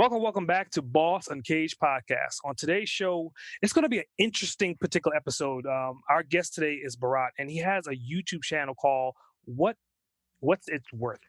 Welcome, 0.00 0.22
welcome 0.22 0.46
back 0.46 0.70
to 0.70 0.80
Boss 0.80 1.28
Uncaged 1.28 1.78
Podcast. 1.78 2.38
On 2.46 2.54
today's 2.54 2.88
show, 2.88 3.34
it's 3.60 3.74
going 3.74 3.82
to 3.82 3.88
be 3.90 3.98
an 3.98 4.06
interesting 4.16 4.74
particular 4.80 5.14
episode. 5.14 5.66
Um, 5.66 6.00
our 6.08 6.22
guest 6.22 6.54
today 6.54 6.80
is 6.82 6.96
Bharat, 6.96 7.28
and 7.38 7.50
he 7.50 7.58
has 7.58 7.86
a 7.86 7.90
YouTube 7.90 8.42
channel 8.42 8.74
called 8.74 9.14
"What 9.44 9.76
What's 10.38 10.68
It's 10.68 10.90
Worth." 10.94 11.20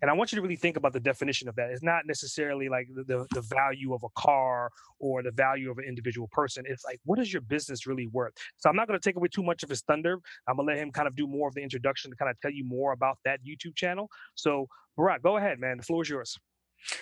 And 0.00 0.08
I 0.08 0.14
want 0.14 0.30
you 0.30 0.36
to 0.36 0.42
really 0.42 0.54
think 0.54 0.76
about 0.76 0.92
the 0.92 1.00
definition 1.00 1.48
of 1.48 1.56
that. 1.56 1.70
It's 1.70 1.82
not 1.82 2.06
necessarily 2.06 2.68
like 2.68 2.86
the, 2.94 3.02
the, 3.02 3.26
the 3.34 3.40
value 3.40 3.94
of 3.94 4.04
a 4.04 4.08
car 4.16 4.70
or 5.00 5.24
the 5.24 5.32
value 5.32 5.68
of 5.68 5.78
an 5.78 5.84
individual 5.88 6.28
person. 6.30 6.62
It's 6.68 6.84
like, 6.84 7.00
what 7.04 7.18
is 7.18 7.32
your 7.32 7.42
business 7.42 7.84
really 7.84 8.06
worth? 8.06 8.34
So 8.58 8.70
I'm 8.70 8.76
not 8.76 8.86
going 8.86 8.98
to 8.98 9.02
take 9.02 9.16
away 9.16 9.26
too 9.26 9.42
much 9.42 9.64
of 9.64 9.68
his 9.68 9.82
thunder. 9.82 10.20
I'm 10.46 10.54
going 10.54 10.68
to 10.68 10.72
let 10.74 10.80
him 10.80 10.92
kind 10.92 11.08
of 11.08 11.16
do 11.16 11.26
more 11.26 11.48
of 11.48 11.54
the 11.54 11.62
introduction 11.62 12.12
to 12.12 12.16
kind 12.16 12.30
of 12.30 12.40
tell 12.40 12.52
you 12.52 12.64
more 12.64 12.92
about 12.92 13.18
that 13.24 13.40
YouTube 13.44 13.74
channel. 13.74 14.08
So, 14.36 14.68
Bharat, 14.96 15.20
go 15.20 15.36
ahead, 15.36 15.58
man. 15.58 15.78
The 15.78 15.82
floor 15.82 16.02
is 16.02 16.08
yours. 16.08 16.38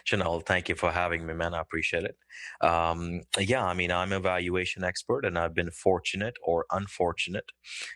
Janelle, 0.07 0.45
thank 0.45 0.69
you 0.69 0.75
for 0.75 0.91
having 0.91 1.27
me, 1.27 1.35
man. 1.35 1.55
I 1.55 1.61
appreciate 1.61 2.05
it. 2.05 2.17
Um, 2.61 3.23
yeah, 3.39 3.65
I 3.65 3.75
mean, 3.75 3.91
I'm 3.91 4.13
a 4.13 4.21
valuation 4.21 4.85
expert, 4.85 5.25
and 5.25 5.39
I've 5.39 5.55
been 5.55 5.71
fortunate 5.71 6.37
or 6.43 6.67
unfortunate 6.71 7.45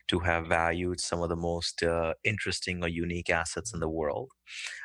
to 0.08 0.20
have 0.20 0.46
valued 0.46 1.00
some 1.00 1.22
of 1.22 1.28
the 1.28 1.36
most 1.36 1.82
uh, 1.82 2.14
interesting 2.24 2.82
or 2.82 2.88
unique 2.88 3.30
assets 3.30 3.72
in 3.74 3.80
the 3.80 3.88
world. 3.88 4.30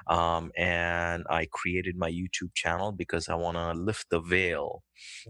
Um, 0.07 0.51
and 0.57 1.25
I 1.29 1.47
created 1.51 1.97
my 1.97 2.11
YouTube 2.11 2.53
channel 2.55 2.91
because 2.91 3.29
I 3.29 3.35
want 3.35 3.57
to 3.57 3.73
lift 3.73 4.09
the 4.09 4.21
veil, 4.21 4.83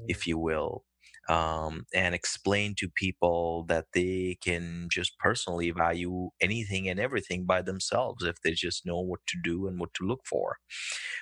if 0.07 0.21
mm. 0.21 0.27
you 0.27 0.38
will, 0.38 0.83
um, 1.30 1.86
and 1.94 2.16
explain 2.16 2.73
to 2.78 2.89
people 2.89 3.66
that 3.67 3.86
they 3.94 4.38
can 4.42 4.88
just 4.89 5.17
personally 5.20 5.72
value 5.72 6.30
anything 6.42 6.88
and 6.88 7.00
everything 7.00 7.45
by 7.45 7.61
themselves 7.61 8.23
if 8.23 8.42
they 8.42 8.52
just 8.52 8.86
know 8.86 9.00
what 9.00 9.19
to 9.28 9.38
do 9.44 9.67
and 9.67 9.80
what 9.80 9.94
to 9.95 10.06
look 10.06 10.22
for. 10.25 10.58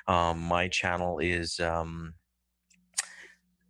Um, 0.07 0.39
my 0.39 0.67
channel 0.67 1.19
is. 1.19 1.59
Um, 1.59 2.13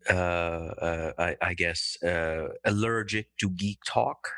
uh, 0.07 0.13
uh, 0.13 1.11
I, 1.17 1.35
I, 1.41 1.53
guess 1.55 1.97
uh, 2.03 2.49
allergic 2.63 3.29
to 3.39 3.49
geek 3.49 3.79
talk. 3.85 4.27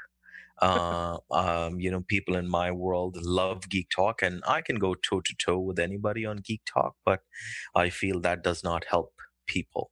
Uh, 0.60 1.20
um, 1.30 1.80
you 1.80 1.92
know, 1.92 2.04
people 2.08 2.36
in 2.36 2.48
my 2.48 2.72
world 2.72 3.16
love 3.22 3.70
geek 3.70 3.88
talk, 3.96 4.24
and 4.24 4.42
I 4.48 4.62
can 4.62 4.78
go 4.78 4.96
toe 4.96 5.22
to 5.22 5.36
toe 5.36 5.60
with 5.60 5.78
anybody 5.78 6.26
on 6.26 6.38
geek 6.38 6.62
talk, 6.66 6.96
but 7.06 7.20
I 7.76 7.92
feel 7.92 8.20
that 8.22 8.44
does 8.44 8.64
not 8.64 8.86
help 8.90 9.14
people. 9.46 9.92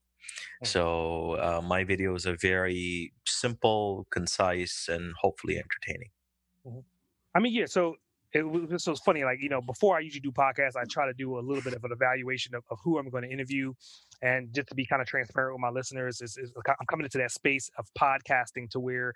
So 0.65 1.33
uh, 1.33 1.61
my 1.63 1.83
videos 1.83 2.25
are 2.25 2.37
very 2.37 3.13
simple, 3.25 4.07
concise, 4.11 4.87
and 4.89 5.13
hopefully 5.19 5.57
entertaining. 5.57 6.09
Mm-hmm. 6.65 6.79
I 7.35 7.39
mean, 7.39 7.53
yeah. 7.53 7.65
So 7.65 7.95
it 8.33 8.43
was, 8.43 8.83
so 8.83 8.91
it's 8.91 9.01
funny. 9.01 9.23
Like 9.23 9.41
you 9.41 9.49
know, 9.49 9.61
before 9.61 9.95
I 9.97 10.01
usually 10.01 10.21
do 10.21 10.31
podcasts, 10.31 10.75
I 10.75 10.83
try 10.89 11.05
to 11.05 11.13
do 11.13 11.37
a 11.37 11.41
little 11.41 11.63
bit 11.63 11.73
of 11.73 11.83
an 11.83 11.91
evaluation 11.91 12.55
of, 12.55 12.63
of 12.69 12.79
who 12.83 12.97
I'm 12.97 13.09
going 13.09 13.23
to 13.23 13.29
interview, 13.29 13.73
and 14.21 14.53
just 14.53 14.67
to 14.69 14.75
be 14.75 14.85
kind 14.85 15.01
of 15.01 15.07
transparent 15.07 15.55
with 15.55 15.61
my 15.61 15.69
listeners, 15.69 16.21
is, 16.21 16.37
is 16.37 16.51
I'm 16.67 16.85
coming 16.87 17.05
into 17.05 17.17
that 17.19 17.31
space 17.31 17.69
of 17.77 17.85
podcasting 17.97 18.69
to 18.71 18.79
where 18.79 19.13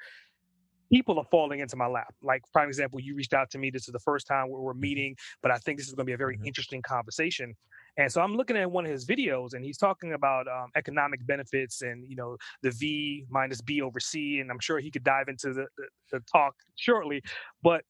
people 0.92 1.20
are 1.20 1.26
falling 1.32 1.60
into 1.60 1.76
my 1.76 1.88
lap. 1.88 2.14
Like, 2.24 2.42
prime 2.52 2.68
example, 2.68 3.00
you 3.00 3.16
reached 3.16 3.34
out 3.34 3.50
to 3.52 3.58
me. 3.58 3.70
This 3.70 3.88
is 3.88 3.94
the 3.94 4.00
first 4.00 4.28
time 4.28 4.50
we're 4.50 4.72
mm-hmm. 4.72 4.80
meeting, 4.80 5.16
but 5.42 5.52
I 5.52 5.58
think 5.58 5.78
this 5.78 5.88
is 5.88 5.94
going 5.94 6.06
to 6.06 6.10
be 6.10 6.14
a 6.14 6.18
very 6.18 6.36
mm-hmm. 6.36 6.48
interesting 6.48 6.82
conversation. 6.82 7.56
And 8.00 8.10
so 8.10 8.22
I'm 8.22 8.34
looking 8.34 8.56
at 8.56 8.72
one 8.72 8.86
of 8.86 8.92
his 8.92 9.06
videos, 9.06 9.54
and 9.54 9.64
he's 9.64 9.78
talking 9.78 10.14
about 10.14 10.48
um, 10.48 10.72
economic 10.78 11.26
benefits 11.28 11.82
and 11.82 12.10
you 12.10 12.16
know 12.16 12.38
the 12.64 12.72
V 12.72 13.26
minus 13.30 13.60
B 13.60 13.82
over 13.82 14.00
C, 14.00 14.40
and 14.40 14.50
I'm 14.50 14.60
sure 14.60 14.80
he 14.80 14.90
could 14.90 15.04
dive 15.04 15.28
into 15.28 15.54
the, 15.54 15.66
the, 15.78 15.84
the 16.14 16.20
talk 16.32 16.56
shortly. 16.78 17.22
But 17.62 17.82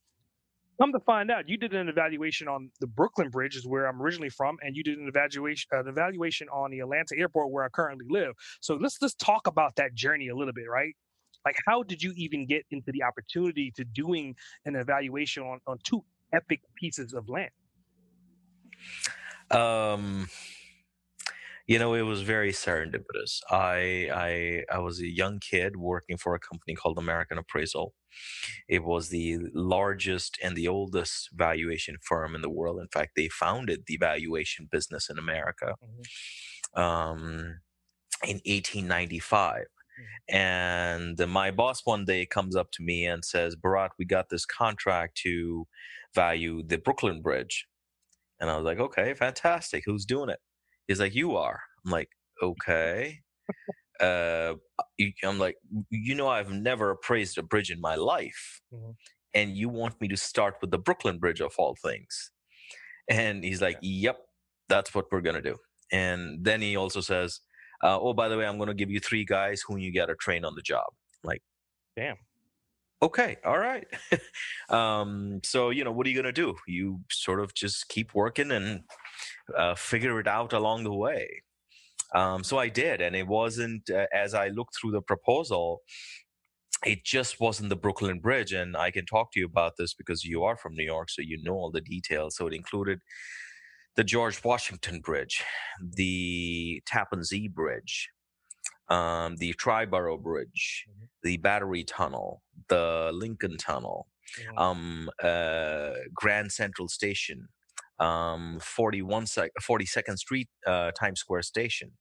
come 0.82 0.92
to 0.94 1.00
find 1.02 1.30
out, 1.30 1.48
you 1.48 1.58
did 1.58 1.76
an 1.76 1.90
evaluation 1.90 2.48
on 2.48 2.72
the 2.80 2.88
Brooklyn 2.88 3.30
Bridge, 3.30 3.56
is 3.56 3.68
where 3.68 3.86
I'm 3.86 4.02
originally 4.02 4.32
from, 4.32 4.58
and 4.64 4.76
you 4.76 4.82
did 4.82 4.98
an 4.98 5.08
evaluation 5.08 5.68
an 5.74 5.88
evaluation 5.88 6.50
on 6.50 6.72
the 6.72 6.80
Atlanta 6.80 7.16
airport 7.16 7.52
where 7.52 7.64
I 7.64 7.70
currently 7.70 8.08
live. 8.10 8.34
So 8.62 8.78
let's 8.78 8.98
let's 9.04 9.14
talk 9.14 9.46
about 9.46 9.76
that 9.76 9.94
journey 9.94 10.30
a 10.30 10.36
little 10.36 10.54
bit, 10.54 10.68
right? 10.68 10.96
Like, 11.46 11.58
how 11.68 11.84
did 11.84 12.02
you 12.02 12.14
even 12.18 12.48
get 12.48 12.66
into 12.72 12.92
the 12.92 13.04
opportunity 13.04 13.72
to 13.76 13.84
doing 13.86 14.36
an 14.66 14.76
evaluation 14.76 15.44
on 15.44 15.60
on 15.68 15.78
two 15.84 16.04
epic 16.34 16.62
pieces 16.80 17.14
of 17.14 17.30
land? 17.30 17.52
Um, 19.52 20.30
you 21.70 21.78
know, 21.78 21.94
it 21.94 22.02
was 22.02 22.24
very 22.24 22.52
serendipitous. 22.52 23.42
I 23.52 24.10
I 24.12 24.64
I 24.76 24.80
was 24.80 25.00
a 25.00 25.08
young 25.08 25.40
kid 25.40 25.76
working 25.76 26.18
for 26.18 26.34
a 26.34 26.40
company 26.40 26.74
called 26.74 26.98
American 26.98 27.38
Appraisal. 27.38 27.94
It 28.68 28.84
was 28.84 29.10
the 29.10 29.38
largest 29.54 30.40
and 30.44 30.56
the 30.56 30.68
oldest 30.68 31.30
valuation 31.32 31.98
firm 32.02 32.34
in 32.34 32.42
the 32.42 32.50
world. 32.50 32.80
In 32.80 32.88
fact, 32.88 33.12
they 33.16 33.28
founded 33.28 33.84
the 33.86 33.98
valuation 33.98 34.68
business 34.72 35.12
in 35.12 35.20
America 35.20 35.76
mm-hmm. 35.84 36.82
um, 36.82 37.60
in 38.24 38.42
1895. 38.46 39.62
Mm-hmm. 39.62 40.36
And 40.36 41.28
my 41.28 41.52
boss 41.52 41.86
one 41.86 42.06
day 42.06 42.26
comes 42.26 42.56
up 42.56 42.72
to 42.74 42.84
me 42.84 43.06
and 43.06 43.24
says, 43.24 43.56
Bharat, 43.56 43.90
we 44.00 44.06
got 44.06 44.30
this 44.30 44.46
contract 44.46 45.18
to 45.24 45.68
value 46.16 46.64
the 46.64 46.78
Brooklyn 46.78 47.22
Bridge. 47.22 47.68
And 48.40 48.50
I 48.50 48.56
was 48.56 48.66
like, 48.66 48.80
okay, 48.80 49.14
fantastic. 49.14 49.84
Who's 49.86 50.06
doing 50.06 50.30
it? 50.30 50.40
He's 50.88 51.00
like, 51.00 51.16
you 51.16 51.36
are. 51.36 51.62
I'm 51.86 51.92
like, 51.92 52.10
okay. 52.42 53.20
uh, 54.00 54.54
I'm 55.24 55.40
like, 55.40 55.56
you 55.90 56.16
know, 56.16 56.28
I've 56.28 56.52
never 56.52 56.92
appraised 56.92 57.38
a 57.38 57.44
bridge 57.44 57.70
in 57.70 57.82
my 57.82 57.96
life. 57.96 58.62
Mm-hmm. 58.74 58.92
And 59.34 59.56
you 59.56 59.70
want 59.70 60.02
me 60.02 60.08
to 60.08 60.18
start 60.18 60.56
with 60.62 60.72
the 60.72 60.80
Brooklyn 60.80 61.20
Bridge 61.20 61.42
of 61.42 61.54
all 61.58 61.76
things. 61.82 62.32
And 63.10 63.44
he's 63.44 63.62
like, 63.62 63.78
yep, 63.82 64.18
that's 64.68 64.96
what 64.96 65.06
we're 65.12 65.22
going 65.22 65.36
to 65.36 65.42
do. 65.42 65.58
And 65.92 66.44
then 66.44 66.62
he 66.62 66.76
also 66.76 67.02
says, 67.02 67.42
uh, 67.84 68.00
oh, 68.00 68.14
by 68.14 68.28
the 68.28 68.38
way, 68.38 68.46
I'm 68.46 68.58
going 68.58 68.68
to 68.68 68.74
give 68.74 68.90
you 68.90 69.00
three 69.00 69.26
guys 69.26 69.62
whom 69.68 69.80
you 69.80 69.94
got 69.94 70.08
to 70.08 70.16
train 70.16 70.46
on 70.46 70.56
the 70.56 70.62
job. 70.62 70.86
I'm 71.24 71.28
like, 71.28 71.42
damn 71.96 72.16
okay 73.02 73.38
all 73.46 73.58
right. 73.60 73.88
Um, 74.70 75.42
so 75.44 75.72
you 75.72 75.84
know 75.84 75.92
what 75.92 76.06
are 76.06 76.10
you 76.12 76.16
going 76.16 76.34
to 76.34 76.42
do? 76.44 76.56
You 76.68 77.00
sort 77.10 77.40
of 77.40 77.56
just 77.56 77.90
keep 77.90 78.14
working 78.14 78.52
and 78.52 78.82
uh, 79.58 79.74
figure 79.76 80.20
it 80.20 80.28
out 80.28 80.54
along 80.54 80.84
the 80.84 80.94
way. 80.94 81.42
Um, 82.16 82.44
so 82.44 82.58
i 82.58 82.70
did 82.70 83.02
and 83.02 83.16
it 83.16 83.28
wasn't 83.28 83.88
uh, 83.92 84.08
as 84.14 84.34
i 84.34 84.48
looked 84.48 84.76
through 84.76 84.92
the 84.92 85.02
proposal 85.02 85.82
it 86.86 87.04
just 87.04 87.40
wasn't 87.40 87.70
the 87.70 87.76
brooklyn 87.76 88.20
bridge 88.20 88.52
and 88.54 88.76
i 88.76 88.90
can 88.90 89.06
talk 89.06 89.32
to 89.34 89.40
you 89.40 89.46
about 89.46 89.74
this 89.78 89.94
because 89.94 90.24
you 90.24 90.44
are 90.44 90.58
from 90.58 90.74
new 90.76 90.84
york 90.84 91.10
so 91.10 91.22
you 91.22 91.38
know 91.44 91.54
all 91.54 91.72
the 91.72 91.82
details. 91.82 92.36
So 92.36 92.48
it 92.48 92.54
included 92.54 93.00
the 93.96 94.04
george 94.04 94.44
washington 94.44 95.02
bridge 95.02 95.44
the 95.82 96.82
tappan 96.88 97.24
zee 97.24 97.48
bridge 97.48 98.10
um, 98.90 99.36
the 99.38 99.54
Triborough 99.54 100.22
Bridge, 100.22 100.86
mm-hmm. 100.90 101.06
the 101.24 101.38
Battery 101.38 101.84
Tunnel, 101.84 102.42
the 102.68 103.12
Lincoln 103.14 103.58
Tunnel, 103.58 104.08
mm-hmm. 104.40 104.58
um, 104.58 105.10
uh, 105.22 105.92
Grand 106.14 106.52
Central 106.52 106.88
Station, 106.88 107.48
um, 108.00 108.60
41 108.62 109.28
sec- 109.28 109.52
42nd 109.62 110.18
Street, 110.18 110.50
uh, 110.66 110.92
Times 110.92 111.20
Square 111.20 111.44
Station. 111.44 111.92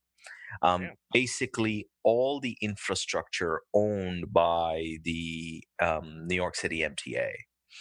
Um, 0.63 0.83
yeah. 0.83 0.89
Basically, 1.13 1.87
all 2.03 2.39
the 2.39 2.57
infrastructure 2.61 3.61
owned 3.73 4.33
by 4.33 4.97
the 5.03 5.63
um, 5.79 6.25
New 6.27 6.35
York 6.35 6.55
City 6.55 6.79
MTA. 6.79 7.29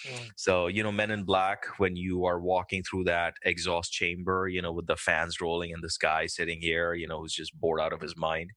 Mm. 0.06 0.30
So, 0.36 0.66
you 0.66 0.82
know, 0.82 0.92
Men 0.92 1.10
in 1.10 1.24
Black, 1.24 1.64
when 1.78 1.96
you 1.96 2.24
are 2.24 2.40
walking 2.40 2.82
through 2.82 3.04
that 3.04 3.34
exhaust 3.44 3.92
chamber, 3.92 4.48
you 4.48 4.62
know, 4.62 4.72
with 4.72 4.86
the 4.86 4.96
fans 4.96 5.40
rolling 5.40 5.72
and 5.72 5.82
this 5.82 5.96
guy 5.96 6.26
sitting 6.26 6.60
here, 6.60 6.94
you 6.94 7.08
know, 7.08 7.20
who's 7.20 7.34
just 7.34 7.58
bored 7.58 7.80
out 7.80 7.92
of 7.92 8.00
his 8.00 8.16
mind, 8.16 8.50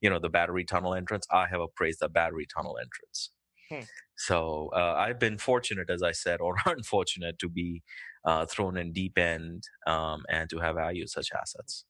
you 0.00 0.10
know, 0.10 0.18
the 0.18 0.28
battery 0.28 0.64
tunnel 0.64 0.94
entrance, 0.94 1.26
I 1.30 1.46
have 1.46 1.60
appraised 1.60 2.00
the 2.00 2.08
battery 2.08 2.46
tunnel 2.54 2.76
entrance. 2.78 3.30
Hmm. 3.70 3.86
So 4.16 4.70
uh, 4.74 4.94
I've 4.96 5.18
been 5.18 5.38
fortunate, 5.38 5.88
as 5.90 6.02
I 6.02 6.12
said, 6.12 6.40
or 6.42 6.56
unfortunate 6.66 7.38
to 7.40 7.48
be 7.48 7.82
uh, 8.24 8.46
thrown 8.46 8.76
in 8.76 8.92
deep 8.92 9.18
end 9.18 9.64
um, 9.86 10.22
and 10.28 10.48
to 10.50 10.58
have 10.58 10.76
valued 10.76 11.08
such 11.08 11.28
assets. 11.34 11.84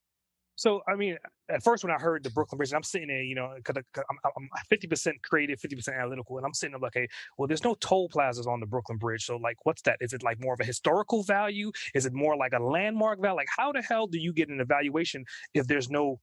So, 0.63 0.81
I 0.87 0.95
mean, 0.95 1.19
at 1.51 1.61
first 1.65 1.83
when 1.83 1.93
I 1.93 1.99
heard 1.99 2.23
the 2.23 2.31
Brooklyn 2.31 2.57
Bridge, 2.57 2.73
I'm 2.73 2.85
sitting 2.85 3.09
there, 3.09 3.21
you 3.21 3.35
know, 3.35 3.53
because 3.57 3.83
I'm, 3.97 4.17
I'm 4.37 4.49
50% 4.71 5.15
creative, 5.29 5.59
50% 5.59 5.93
analytical, 5.93 6.37
and 6.37 6.47
I'm 6.47 6.55
sitting 6.55 6.71
there 6.71 6.79
like, 6.79 6.93
hey, 6.95 7.09
well, 7.37 7.49
there's 7.49 7.65
no 7.65 7.75
toll 7.81 8.09
plazas 8.09 8.47
on 8.47 8.61
the 8.61 8.67
Brooklyn 8.67 8.97
Bridge. 8.97 9.25
So, 9.25 9.39
like, 9.39 9.57
what's 9.65 9.83
that? 9.83 9.97
Is 10.01 10.13
it 10.13 10.23
like 10.23 10.41
more 10.41 10.55
of 10.55 10.61
a 10.61 10.65
historical 10.65 11.25
value? 11.25 11.73
Is 11.97 12.07
it 12.07 12.13
more 12.13 12.37
like 12.37 12.53
a 12.53 12.63
landmark 12.63 13.21
value? 13.21 13.39
Like, 13.39 13.49
how 13.57 13.73
the 13.73 13.83
hell 13.83 14.07
do 14.07 14.21
you 14.21 14.33
get 14.33 14.51
an 14.51 14.61
evaluation 14.61 15.25
if 15.53 15.67
there's 15.67 15.91
no 15.91 16.21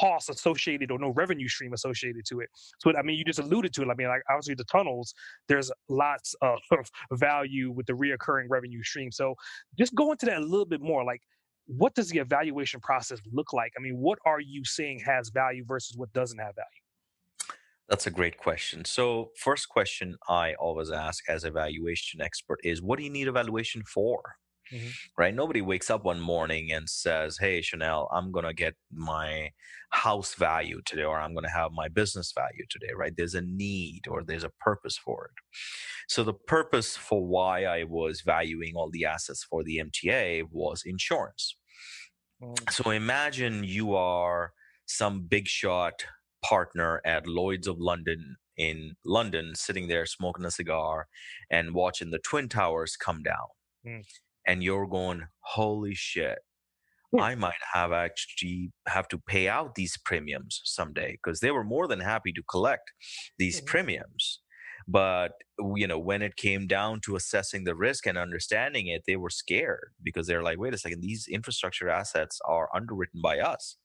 cost 0.00 0.30
associated 0.30 0.90
or 0.90 0.98
no 0.98 1.10
revenue 1.10 1.46
stream 1.46 1.74
associated 1.74 2.24
to 2.24 2.40
it. 2.40 2.48
So 2.78 2.90
I 2.96 3.02
mean, 3.02 3.18
you 3.18 3.24
just 3.24 3.38
alluded 3.38 3.74
to 3.74 3.82
it. 3.82 3.88
I 3.90 3.94
mean, 3.94 4.08
like 4.08 4.22
obviously 4.30 4.54
the 4.54 4.64
tunnels, 4.64 5.12
there's 5.46 5.70
lots 5.90 6.34
of 6.40 6.58
value 7.12 7.70
with 7.70 7.84
the 7.84 7.92
reoccurring 7.92 8.46
revenue 8.48 8.82
stream. 8.82 9.12
So 9.12 9.34
just 9.78 9.94
go 9.94 10.10
into 10.10 10.24
that 10.24 10.38
a 10.38 10.40
little 10.40 10.64
bit 10.64 10.80
more. 10.80 11.04
Like, 11.04 11.20
what 11.66 11.94
does 11.94 12.08
the 12.08 12.18
evaluation 12.18 12.80
process 12.80 13.20
look 13.32 13.52
like? 13.52 13.72
I 13.78 13.80
mean, 13.80 13.98
what 13.98 14.18
are 14.26 14.40
you 14.40 14.64
saying 14.64 15.00
has 15.00 15.30
value 15.30 15.64
versus 15.66 15.96
what 15.96 16.12
doesn't 16.12 16.38
have 16.38 16.54
value? 16.54 16.68
That's 17.88 18.06
a 18.06 18.10
great 18.10 18.38
question. 18.38 18.84
So, 18.84 19.30
first 19.36 19.68
question 19.68 20.16
I 20.28 20.54
always 20.54 20.90
ask 20.90 21.28
as 21.28 21.44
evaluation 21.44 22.20
expert 22.20 22.60
is 22.64 22.80
what 22.80 22.98
do 22.98 23.04
you 23.04 23.10
need 23.10 23.28
evaluation 23.28 23.82
for? 23.84 24.36
Mm-hmm. 24.72 24.88
Right? 25.18 25.34
Nobody 25.34 25.60
wakes 25.60 25.90
up 25.90 26.04
one 26.04 26.20
morning 26.20 26.72
and 26.72 26.88
says, 26.88 27.38
Hey, 27.38 27.60
Chanel, 27.60 28.08
I'm 28.12 28.32
going 28.32 28.46
to 28.46 28.54
get 28.54 28.74
my 28.92 29.50
house 29.90 30.34
value 30.34 30.80
today, 30.84 31.04
or 31.04 31.20
I'm 31.20 31.34
going 31.34 31.44
to 31.44 31.50
have 31.50 31.72
my 31.72 31.88
business 31.88 32.32
value 32.34 32.64
today, 32.70 32.92
right? 32.96 33.12
There's 33.16 33.34
a 33.34 33.42
need 33.42 34.02
or 34.08 34.24
there's 34.24 34.44
a 34.44 34.50
purpose 34.60 34.96
for 34.96 35.26
it. 35.26 35.58
So, 36.08 36.24
the 36.24 36.34
purpose 36.34 36.96
for 36.96 37.24
why 37.24 37.64
I 37.64 37.84
was 37.84 38.22
valuing 38.22 38.74
all 38.74 38.90
the 38.90 39.04
assets 39.04 39.44
for 39.44 39.62
the 39.62 39.82
MTA 39.84 40.44
was 40.50 40.82
insurance. 40.84 41.56
Mm-hmm. 42.42 42.64
So, 42.70 42.90
imagine 42.90 43.64
you 43.64 43.94
are 43.94 44.52
some 44.86 45.22
big 45.22 45.46
shot 45.46 46.04
partner 46.42 47.00
at 47.04 47.26
Lloyd's 47.26 47.66
of 47.66 47.78
London 47.78 48.36
in 48.56 48.94
London, 49.04 49.54
sitting 49.54 49.88
there 49.88 50.06
smoking 50.06 50.44
a 50.44 50.50
cigar 50.50 51.08
and 51.50 51.74
watching 51.74 52.10
the 52.10 52.18
Twin 52.18 52.48
Towers 52.48 52.96
come 52.96 53.22
down. 53.22 53.48
Mm 53.86 54.04
and 54.46 54.62
you're 54.62 54.86
going, 54.86 55.22
holy 55.40 55.94
shit, 55.94 56.38
yeah. 57.12 57.22
I 57.22 57.34
might 57.34 57.52
have 57.72 57.92
actually 57.92 58.72
have 58.88 59.08
to 59.08 59.18
pay 59.18 59.48
out 59.48 59.74
these 59.74 59.96
premiums 59.96 60.60
someday 60.64 61.12
because 61.22 61.40
they 61.40 61.50
were 61.50 61.64
more 61.64 61.86
than 61.86 62.00
happy 62.00 62.32
to 62.32 62.42
collect 62.42 62.92
these 63.38 63.58
mm-hmm. 63.58 63.66
premiums. 63.66 64.40
But 64.86 65.32
you 65.76 65.86
know, 65.86 65.98
when 65.98 66.20
it 66.20 66.36
came 66.36 66.66
down 66.66 67.00
to 67.02 67.16
assessing 67.16 67.64
the 67.64 67.74
risk 67.74 68.06
and 68.06 68.18
understanding 68.18 68.88
it, 68.88 69.02
they 69.06 69.16
were 69.16 69.30
scared 69.30 69.92
because 70.02 70.26
they're 70.26 70.42
like, 70.42 70.58
wait 70.58 70.74
a 70.74 70.78
second, 70.78 71.00
these 71.00 71.26
infrastructure 71.30 71.88
assets 71.88 72.38
are 72.46 72.68
underwritten 72.74 73.20
by 73.22 73.38
us. 73.38 73.76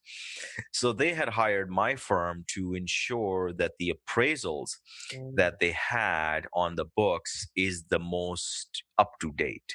So 0.72 0.92
they 0.92 1.14
had 1.14 1.30
hired 1.30 1.70
my 1.70 1.96
firm 1.96 2.44
to 2.54 2.74
ensure 2.74 3.52
that 3.54 3.72
the 3.78 3.94
appraisals 3.94 4.70
mm. 5.14 5.36
that 5.36 5.60
they 5.60 5.70
had 5.70 6.48
on 6.52 6.74
the 6.74 6.86
books 6.96 7.46
is 7.56 7.84
the 7.88 8.00
most 8.00 8.82
up 8.98 9.12
to 9.20 9.32
date. 9.32 9.74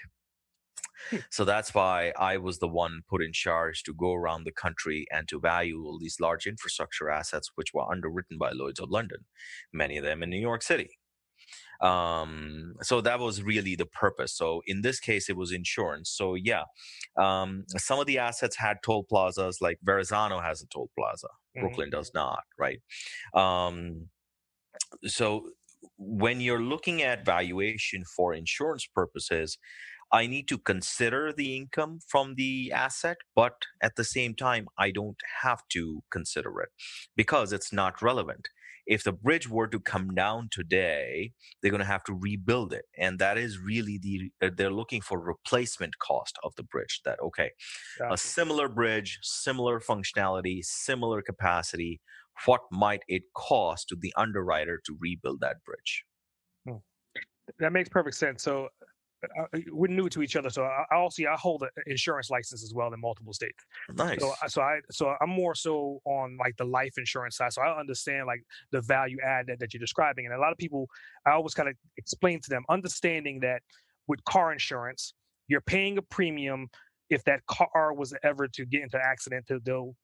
So 1.29 1.45
that's 1.45 1.73
why 1.73 2.13
I 2.17 2.37
was 2.37 2.59
the 2.59 2.67
one 2.67 3.01
put 3.09 3.21
in 3.21 3.33
charge 3.33 3.83
to 3.83 3.93
go 3.93 4.13
around 4.13 4.43
the 4.43 4.51
country 4.51 5.05
and 5.11 5.27
to 5.27 5.39
value 5.39 5.83
all 5.83 5.99
these 5.99 6.19
large 6.19 6.45
infrastructure 6.47 7.09
assets, 7.09 7.51
which 7.55 7.73
were 7.73 7.89
underwritten 7.89 8.37
by 8.37 8.51
Lloyd's 8.51 8.79
of 8.79 8.89
London, 8.89 9.25
many 9.73 9.97
of 9.97 10.03
them 10.03 10.23
in 10.23 10.29
New 10.29 10.39
York 10.39 10.61
City. 10.61 10.97
Um, 11.81 12.75
so 12.81 13.01
that 13.01 13.19
was 13.19 13.43
really 13.43 13.75
the 13.75 13.85
purpose. 13.85 14.33
So 14.35 14.61
in 14.65 14.81
this 14.81 14.99
case, 14.99 15.29
it 15.29 15.37
was 15.37 15.51
insurance. 15.51 16.09
So 16.09 16.35
yeah, 16.35 16.63
um, 17.17 17.65
some 17.77 17.99
of 17.99 18.07
the 18.07 18.17
assets 18.17 18.55
had 18.55 18.77
toll 18.83 19.03
plazas, 19.03 19.59
like 19.61 19.79
Verrazano 19.83 20.39
has 20.39 20.61
a 20.61 20.67
toll 20.67 20.89
plaza. 20.97 21.27
Mm-hmm. 21.27 21.61
Brooklyn 21.61 21.89
does 21.89 22.11
not, 22.13 22.43
right? 22.57 22.79
Um, 23.33 24.07
so 25.05 25.49
when 25.97 26.41
you're 26.41 26.61
looking 26.61 27.01
at 27.01 27.25
valuation 27.25 28.03
for 28.03 28.33
insurance 28.33 28.87
purposes, 28.87 29.57
I 30.11 30.27
need 30.27 30.47
to 30.49 30.57
consider 30.57 31.33
the 31.33 31.55
income 31.55 31.99
from 32.07 32.35
the 32.35 32.71
asset, 32.71 33.17
but 33.35 33.53
at 33.81 33.95
the 33.95 34.03
same 34.03 34.35
time, 34.35 34.67
I 34.77 34.91
don't 34.91 35.17
have 35.41 35.63
to 35.73 36.03
consider 36.11 36.61
it 36.61 36.69
because 37.15 37.51
it's 37.51 37.73
not 37.73 38.01
relevant. 38.01 38.49
If 38.85 39.03
the 39.03 39.11
bridge 39.11 39.49
were 39.49 39.67
to 39.67 39.79
come 39.79 40.13
down 40.13 40.49
today, 40.51 41.31
they're 41.61 41.71
going 41.71 41.81
to 41.81 41.87
have 41.87 42.03
to 42.03 42.13
rebuild 42.13 42.71
it. 42.71 42.85
And 42.95 43.17
that 43.17 43.35
is 43.35 43.57
really 43.57 43.97
the, 43.99 44.29
uh, 44.45 44.51
they're 44.55 44.69
looking 44.69 45.01
for 45.01 45.19
replacement 45.19 45.97
cost 45.97 46.37
of 46.43 46.53
the 46.55 46.63
bridge. 46.63 47.01
That, 47.03 47.19
okay, 47.19 47.49
gotcha. 47.97 48.13
a 48.13 48.17
similar 48.17 48.69
bridge, 48.69 49.17
similar 49.23 49.79
functionality, 49.79 50.63
similar 50.63 51.23
capacity. 51.23 51.99
What 52.45 52.61
might 52.71 53.01
it 53.07 53.23
cost 53.35 53.89
to 53.89 53.95
the 53.99 54.13
underwriter 54.15 54.79
to 54.85 54.97
rebuild 54.99 55.39
that 55.41 55.63
bridge? 55.65 56.05
Hmm. 56.67 56.77
That 57.59 57.73
makes 57.73 57.89
perfect 57.89 58.17
sense. 58.17 58.43
So 58.43 58.69
uh, 59.39 59.59
we're 59.71 59.87
new 59.91 60.09
to 60.09 60.21
each 60.21 60.35
other, 60.35 60.49
so 60.49 60.63
I, 60.63 60.85
I 60.91 60.95
also 60.95 61.23
I 61.23 61.35
hold 61.35 61.63
an 61.63 61.69
insurance 61.87 62.29
license 62.29 62.63
as 62.63 62.73
well 62.73 62.93
in 62.93 62.99
multiple 62.99 63.33
states. 63.33 63.63
Nice. 63.95 64.19
So, 64.19 64.33
so 64.47 64.61
I 64.61 64.79
so 64.91 65.15
I'm 65.21 65.29
more 65.29 65.55
so 65.55 66.01
on 66.05 66.37
like 66.37 66.55
the 66.57 66.65
life 66.65 66.97
insurance 66.97 67.37
side, 67.37 67.53
so 67.53 67.61
I 67.61 67.79
understand 67.79 68.27
like 68.27 68.43
the 68.71 68.81
value 68.81 69.17
add 69.23 69.47
that, 69.47 69.59
that 69.59 69.73
you're 69.73 69.79
describing, 69.79 70.25
and 70.25 70.33
a 70.33 70.39
lot 70.39 70.51
of 70.51 70.57
people 70.57 70.87
I 71.25 71.31
always 71.31 71.53
kind 71.53 71.69
of 71.69 71.75
explain 71.97 72.41
to 72.41 72.49
them, 72.49 72.63
understanding 72.69 73.39
that 73.41 73.61
with 74.07 74.23
car 74.25 74.51
insurance, 74.51 75.13
you're 75.47 75.61
paying 75.61 75.97
a 75.97 76.01
premium 76.01 76.69
if 77.09 77.23
that 77.25 77.45
car 77.47 77.93
was 77.93 78.13
ever 78.23 78.47
to 78.47 78.65
get 78.65 78.81
into 78.81 78.97
an 78.97 79.03
accident, 79.05 79.47
to 79.47 79.59
they'll 79.59 79.95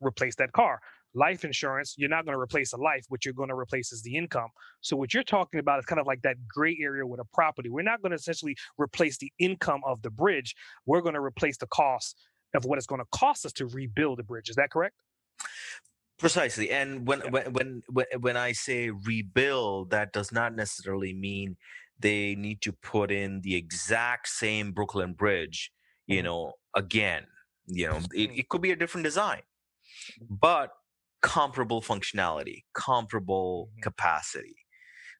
replace 0.00 0.34
that 0.36 0.52
car 0.52 0.80
life 1.14 1.44
insurance, 1.44 1.94
you're 1.96 2.08
not 2.08 2.24
going 2.24 2.36
to 2.36 2.40
replace 2.40 2.72
a 2.72 2.76
life. 2.76 3.04
What 3.08 3.24
you're 3.24 3.34
going 3.34 3.48
to 3.48 3.54
replace 3.54 3.92
is 3.92 4.02
the 4.02 4.16
income. 4.16 4.48
So 4.80 4.96
what 4.96 5.12
you're 5.12 5.22
talking 5.22 5.60
about 5.60 5.78
is 5.78 5.84
kind 5.84 6.00
of 6.00 6.06
like 6.06 6.22
that 6.22 6.36
gray 6.48 6.78
area 6.80 7.06
with 7.06 7.20
a 7.20 7.24
property. 7.32 7.68
We're 7.68 7.82
not 7.82 8.02
going 8.02 8.10
to 8.10 8.16
essentially 8.16 8.56
replace 8.78 9.18
the 9.18 9.32
income 9.38 9.80
of 9.86 10.02
the 10.02 10.10
bridge. 10.10 10.54
We're 10.86 11.00
going 11.00 11.14
to 11.14 11.20
replace 11.20 11.56
the 11.58 11.66
cost 11.66 12.16
of 12.54 12.64
what 12.64 12.78
it's 12.78 12.86
going 12.86 13.00
to 13.00 13.06
cost 13.12 13.46
us 13.46 13.52
to 13.54 13.66
rebuild 13.66 14.18
the 14.18 14.24
bridge. 14.24 14.48
Is 14.48 14.56
that 14.56 14.70
correct? 14.70 14.94
Precisely. 16.18 16.70
And 16.70 17.06
when 17.06 17.20
yeah. 17.20 17.48
when 17.48 17.82
when 17.88 18.06
when 18.20 18.36
I 18.36 18.52
say 18.52 18.90
rebuild, 18.90 19.90
that 19.90 20.12
does 20.12 20.32
not 20.32 20.54
necessarily 20.54 21.14
mean 21.14 21.56
they 21.98 22.34
need 22.34 22.60
to 22.62 22.72
put 22.72 23.10
in 23.10 23.40
the 23.40 23.56
exact 23.56 24.28
same 24.28 24.72
Brooklyn 24.72 25.14
Bridge, 25.14 25.70
you 26.06 26.18
mm-hmm. 26.18 26.26
know, 26.26 26.52
again. 26.74 27.24
You 27.66 27.88
know, 27.88 27.96
it, 27.96 28.02
mm-hmm. 28.02 28.38
it 28.38 28.48
could 28.48 28.60
be 28.60 28.72
a 28.72 28.76
different 28.76 29.04
design. 29.04 29.42
But 30.28 30.70
comparable 31.22 31.82
functionality, 31.82 32.64
comparable 32.74 33.68
mm-hmm. 33.70 33.82
capacity, 33.82 34.56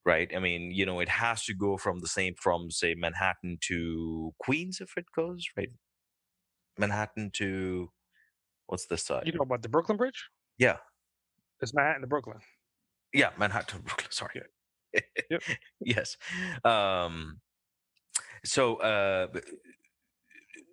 right? 0.05 0.31
I 0.35 0.39
mean, 0.39 0.71
you 0.73 0.87
know, 0.87 1.01
it 1.01 1.09
has 1.09 1.45
to 1.45 1.55
go 1.55 1.77
from 1.77 2.01
the 2.01 2.09
same, 2.09 2.35
from 2.41 2.71
say 2.71 2.95
Manhattan 2.95 3.59
to 3.63 4.33
Queens 4.39 4.81
if 4.81 4.93
it 4.97 5.07
goes, 5.15 5.47
right? 5.57 5.71
Manhattan 6.79 7.31
to 7.35 7.91
what's 8.67 8.87
this 8.87 9.05
side? 9.05 9.25
You 9.27 9.33
know 9.33 9.43
about 9.43 9.63
the 9.63 9.69
Brooklyn 9.69 9.99
Bridge? 9.99 10.29
Yeah. 10.59 10.77
It's 11.61 11.75
Manhattan 11.75 12.03
to 12.03 12.07
Brooklyn. 12.07 12.39
Yeah, 13.13 13.31
Manhattan 13.39 13.79
to 13.79 13.83
Brooklyn. 13.85 14.11
Sorry. 14.11 14.43
Yeah. 14.95 15.01
Yep. 15.31 15.43
yes. 15.81 16.17
Um, 16.65 17.41
so, 18.45 18.77
uh, 18.77 19.27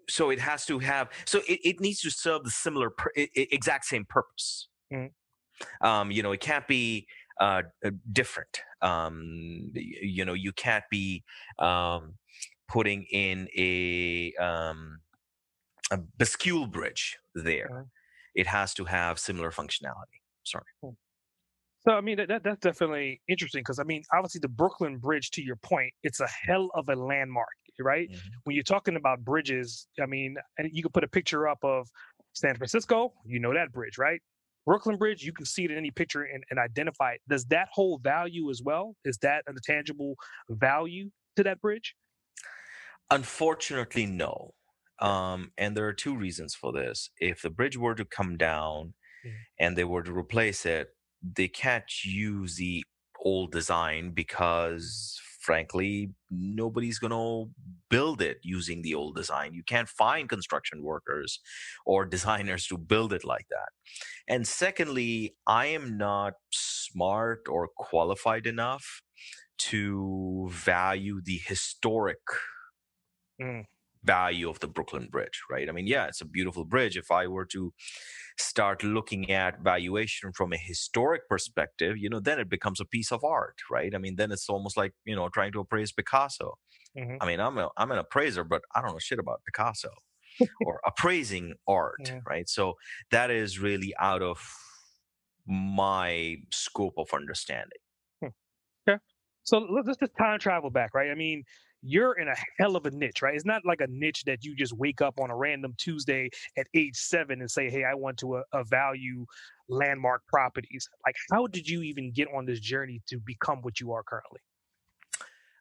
so 0.09 0.29
it 0.29 0.39
has 0.39 0.65
to 0.65 0.79
have 0.79 1.09
so 1.25 1.39
it, 1.49 1.59
it 1.63 1.81
needs 1.81 1.99
to 1.99 2.09
serve 2.09 2.45
the 2.45 2.49
similar 2.49 2.93
exact 3.35 3.83
same 3.83 4.05
purpose 4.05 4.69
Mm-hmm. 4.93 5.85
Um, 5.85 6.11
you 6.11 6.23
know, 6.23 6.31
it 6.31 6.39
can't 6.39 6.67
be 6.67 7.07
uh, 7.39 7.63
uh, 7.85 7.91
different. 8.11 8.61
Um, 8.81 9.71
you 9.73 10.25
know, 10.25 10.33
you 10.33 10.51
can't 10.51 10.83
be 10.91 11.23
um, 11.59 12.13
putting 12.67 13.03
in 13.11 13.47
a, 13.57 14.33
um, 14.35 14.99
a 15.91 15.97
bascule 15.97 16.71
bridge 16.71 17.17
there. 17.33 17.69
Mm-hmm. 17.71 17.83
It 18.35 18.47
has 18.47 18.73
to 18.75 18.85
have 18.85 19.17
similar 19.17 19.51
functionality. 19.51 20.21
Sorry. 20.43 20.65
Hmm. 20.83 20.91
So 21.87 21.93
I 21.93 22.01
mean 22.01 22.17
that, 22.17 22.27
that 22.27 22.43
that's 22.43 22.59
definitely 22.59 23.21
interesting 23.29 23.61
because 23.61 23.79
I 23.79 23.83
mean 23.83 24.03
obviously 24.13 24.39
the 24.39 24.49
Brooklyn 24.49 24.97
Bridge 24.97 25.31
to 25.31 25.41
your 25.41 25.55
point 25.55 25.93
it's 26.03 26.19
a 26.19 26.27
hell 26.27 26.69
of 26.73 26.89
a 26.89 26.95
landmark 26.95 27.47
right 27.79 28.09
mm-hmm. 28.09 28.27
when 28.43 28.55
you're 28.55 28.63
talking 28.63 28.97
about 28.97 29.23
bridges 29.23 29.87
I 30.01 30.05
mean 30.05 30.35
and 30.57 30.69
you 30.73 30.81
can 30.81 30.91
put 30.91 31.05
a 31.05 31.07
picture 31.07 31.47
up 31.47 31.59
of 31.63 31.87
San 32.33 32.55
Francisco 32.55 33.13
you 33.25 33.39
know 33.39 33.53
that 33.53 33.71
bridge 33.71 33.97
right 33.97 34.21
Brooklyn 34.67 34.97
Bridge, 34.97 35.23
you 35.23 35.31
can 35.31 35.45
see 35.45 35.63
it 35.63 35.71
in 35.71 35.77
any 35.77 35.91
picture 35.91 36.23
and, 36.23 36.43
and 36.51 36.59
identify 36.59 37.13
it. 37.13 37.21
Does 37.29 37.45
that 37.45 37.69
hold 37.71 38.03
value 38.03 38.49
as 38.49 38.61
well? 38.61 38.95
Is 39.05 39.17
that 39.19 39.43
a 39.47 39.53
tangible 39.63 40.15
value 40.49 41.09
to 41.37 41.43
that 41.43 41.61
bridge? 41.61 41.95
Unfortunately, 43.09 44.05
no. 44.05 44.53
Um, 44.99 45.53
and 45.57 45.77
there 45.77 45.87
are 45.87 45.93
two 45.93 46.17
reasons 46.17 46.53
for 46.53 46.73
this. 46.73 47.09
If 47.17 47.41
the 47.41 47.49
bridge 47.49 47.77
were 47.77 47.95
to 47.95 48.03
come 48.03 48.35
down 48.35 48.93
mm-hmm. 49.25 49.37
and 49.57 49.77
they 49.77 49.85
were 49.85 50.03
to 50.03 50.11
replace 50.11 50.65
it, 50.65 50.89
they 51.23 51.47
can't 51.47 52.03
use 52.03 52.57
the 52.57 52.83
old 53.23 53.53
design 53.53 54.11
because 54.11 55.17
frankly, 55.47 56.11
nobody's 56.29 56.99
going 56.99 57.11
to 57.11 57.49
build 57.89 58.21
it 58.21 58.39
using 58.43 58.81
the 58.81 58.93
old 58.93 59.15
design. 59.15 59.53
You 59.53 59.63
can't 59.63 59.87
find 59.87 60.27
construction 60.27 60.83
workers 60.83 61.39
or 61.85 62.05
designers 62.15 62.67
to 62.67 62.77
build 62.77 63.13
it 63.13 63.23
like 63.23 63.47
that. 63.49 63.69
And 64.27 64.45
secondly, 64.45 65.35
I 65.47 65.67
am 65.67 65.97
not 65.97 66.33
smart 66.51 67.43
or 67.47 67.69
qualified 67.77 68.45
enough 68.45 69.01
to 69.69 70.49
value 70.51 71.21
the 71.23 71.39
historic 71.51 72.19
mm. 73.41 73.63
Value 74.03 74.49
of 74.49 74.59
the 74.59 74.67
Brooklyn 74.67 75.07
Bridge, 75.11 75.41
right? 75.49 75.69
I 75.69 75.71
mean, 75.71 75.87
yeah, 75.87 76.07
it's 76.07 76.21
a 76.21 76.25
beautiful 76.25 76.65
bridge. 76.65 76.97
If 76.97 77.11
I 77.11 77.27
were 77.27 77.45
to 77.45 77.73
start 78.37 78.83
looking 78.83 79.31
at 79.31 79.61
valuation 79.61 80.31
from 80.33 80.53
a 80.53 80.57
historic 80.57 81.27
perspective, 81.27 81.97
you 81.97 82.09
know, 82.09 82.19
then 82.19 82.39
it 82.39 82.49
becomes 82.49 82.79
a 82.79 82.85
piece 82.85 83.11
of 83.11 83.23
art, 83.23 83.55
right? 83.71 83.93
I 83.93 83.97
mean, 83.97 84.15
then 84.15 84.31
it's 84.31 84.49
almost 84.49 84.77
like, 84.77 84.93
you 85.05 85.15
know, 85.15 85.29
trying 85.29 85.51
to 85.53 85.59
appraise 85.59 85.91
Picasso. 85.91 86.57
Mm-hmm. 86.97 87.17
I 87.21 87.25
mean, 87.25 87.39
I'm 87.39 87.57
a, 87.57 87.69
I'm 87.77 87.91
an 87.91 87.97
appraiser, 87.97 88.43
but 88.43 88.61
I 88.75 88.81
don't 88.81 88.91
know 88.91 88.99
shit 88.99 89.19
about 89.19 89.41
Picasso 89.45 89.89
or 90.65 90.79
appraising 90.85 91.55
art, 91.67 92.01
yeah. 92.05 92.19
right? 92.27 92.47
So 92.47 92.75
that 93.11 93.31
is 93.31 93.59
really 93.59 93.93
out 93.99 94.21
of 94.21 94.39
my 95.47 96.37
scope 96.51 96.95
of 96.97 97.07
understanding. 97.13 97.79
Hmm. 98.21 98.29
Okay. 98.87 98.99
So 99.43 99.59
let's 99.59 99.87
just 99.87 100.11
time 100.17 100.39
travel 100.39 100.69
back, 100.69 100.93
right? 100.93 101.09
I 101.09 101.15
mean, 101.15 101.43
you're 101.87 102.13
in 102.13 102.27
a 102.27 102.35
hell 102.59 102.75
of 102.75 102.85
a 102.85 102.91
niche, 102.91 103.21
right? 103.21 103.33
It's 103.33 103.45
not 103.45 103.65
like 103.65 103.81
a 103.81 103.87
niche 103.87 104.23
that 104.25 104.43
you 104.43 104.55
just 104.55 104.73
wake 104.73 105.01
up 105.01 105.19
on 105.19 105.29
a 105.29 105.35
random 105.35 105.73
Tuesday 105.77 106.29
at 106.57 106.67
age 106.73 106.95
seven 106.95 107.39
and 107.39 107.49
say, 107.49 107.69
"Hey, 107.69 107.83
I 107.83 107.93
want 107.93 108.17
to 108.19 108.35
uh, 108.35 108.63
value 108.63 109.25
landmark 109.69 110.27
properties." 110.27 110.89
Like, 111.05 111.15
how 111.31 111.47
did 111.47 111.67
you 111.67 111.81
even 111.81 112.11
get 112.11 112.27
on 112.35 112.45
this 112.45 112.59
journey 112.59 113.01
to 113.07 113.19
become 113.19 113.61
what 113.61 113.79
you 113.79 113.93
are 113.93 114.03
currently? 114.03 114.41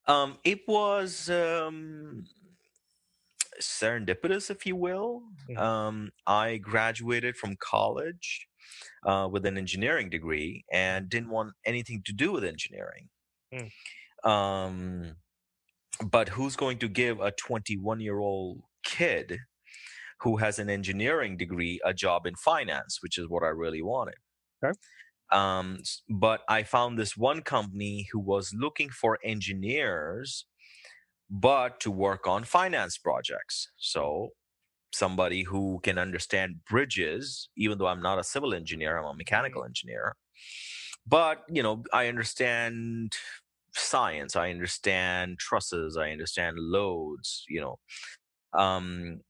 Um, 0.09 0.39
it 0.45 0.61
was 0.67 1.31
um, 1.31 2.25
serendipitous, 3.61 4.51
if 4.51 4.67
you 4.67 4.77
will. 4.77 5.23
Mm-hmm. 5.51 5.63
Um, 5.63 6.13
I 6.27 6.59
graduated 6.59 7.37
from 7.37 7.57
college 7.57 8.49
uh, 9.05 9.29
with 9.31 9.47
an 9.47 9.59
engineering 9.59 10.11
degree 10.11 10.65
and 10.73 11.09
didn't 11.09 11.31
want 11.31 11.55
anything 11.65 12.03
to 12.07 12.13
do 12.13 12.33
with 12.33 12.45
engineering. 12.45 13.09
Mm. 13.53 13.71
Um, 14.29 15.17
but 16.05 16.31
who's 16.31 16.57
going 16.57 16.79
to 16.79 16.89
give 16.89 17.21
a 17.21 17.31
21 17.33 18.01
year 18.01 18.19
old 18.19 18.61
kid 18.85 19.39
who 20.21 20.39
has 20.39 20.59
an 20.59 20.71
engineering 20.71 21.37
degree 21.37 21.81
a 21.85 21.93
job 21.93 22.27
in 22.27 22.35
finance, 22.37 22.99
which 23.03 23.19
is 23.19 23.29
what 23.29 23.43
I 23.43 23.49
really 23.49 23.83
wanted. 23.83 24.17
Okay. 24.65 24.77
Um, 25.33 25.79
but 26.09 26.43
I 26.49 26.63
found 26.63 26.99
this 26.99 27.17
one 27.17 27.43
company 27.43 28.07
who 28.13 28.21
was 28.21 28.55
looking 28.55 28.91
for 28.91 29.19
engineers, 29.25 30.47
but 31.29 31.81
to 31.81 31.91
work 31.91 32.27
on 32.27 32.45
finance 32.45 32.97
projects. 32.97 33.69
So 33.77 34.31
somebody 34.93 35.43
who 35.43 35.81
can 35.83 35.99
understand 35.99 36.65
bridges, 36.69 37.49
even 37.57 37.79
though 37.79 37.89
I'm 37.89 38.03
not 38.03 38.19
a 38.19 38.25
civil 38.25 38.55
engineer, 38.55 38.97
I'm 38.97 39.05
a 39.05 39.15
mechanical 39.15 39.63
mm-hmm. 39.63 39.71
engineer. 39.71 40.17
But 41.07 41.45
you 41.49 41.63
know, 41.63 41.85
I 41.93 42.09
understand 42.09 43.13
science 43.79 44.37
i 44.37 44.51
understand 44.51 45.39
trusses 45.39 45.97
i 45.97 46.11
understand 46.11 46.57
loads 46.59 47.45
you 47.49 47.61
know 47.61 47.79
um, 48.53 49.21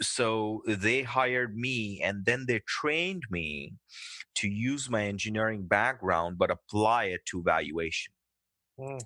so 0.00 0.62
they 0.66 1.02
hired 1.02 1.56
me 1.56 2.00
and 2.02 2.24
then 2.24 2.46
they 2.48 2.60
trained 2.66 3.22
me 3.30 3.74
to 4.34 4.48
use 4.48 4.90
my 4.90 5.04
engineering 5.04 5.66
background 5.66 6.36
but 6.38 6.50
apply 6.50 7.04
it 7.04 7.20
to 7.26 7.42
valuation 7.42 8.12
mm. 8.80 9.00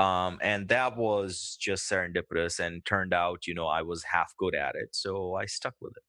um, 0.00 0.38
and 0.40 0.68
that 0.68 0.96
was 0.96 1.56
just 1.60 1.90
serendipitous 1.90 2.58
and 2.58 2.84
turned 2.84 3.12
out 3.12 3.46
you 3.46 3.54
know 3.54 3.66
i 3.66 3.82
was 3.82 4.04
half 4.04 4.32
good 4.38 4.54
at 4.54 4.74
it 4.74 4.88
so 4.92 5.34
i 5.34 5.44
stuck 5.44 5.74
with 5.80 5.92
it 5.96 6.02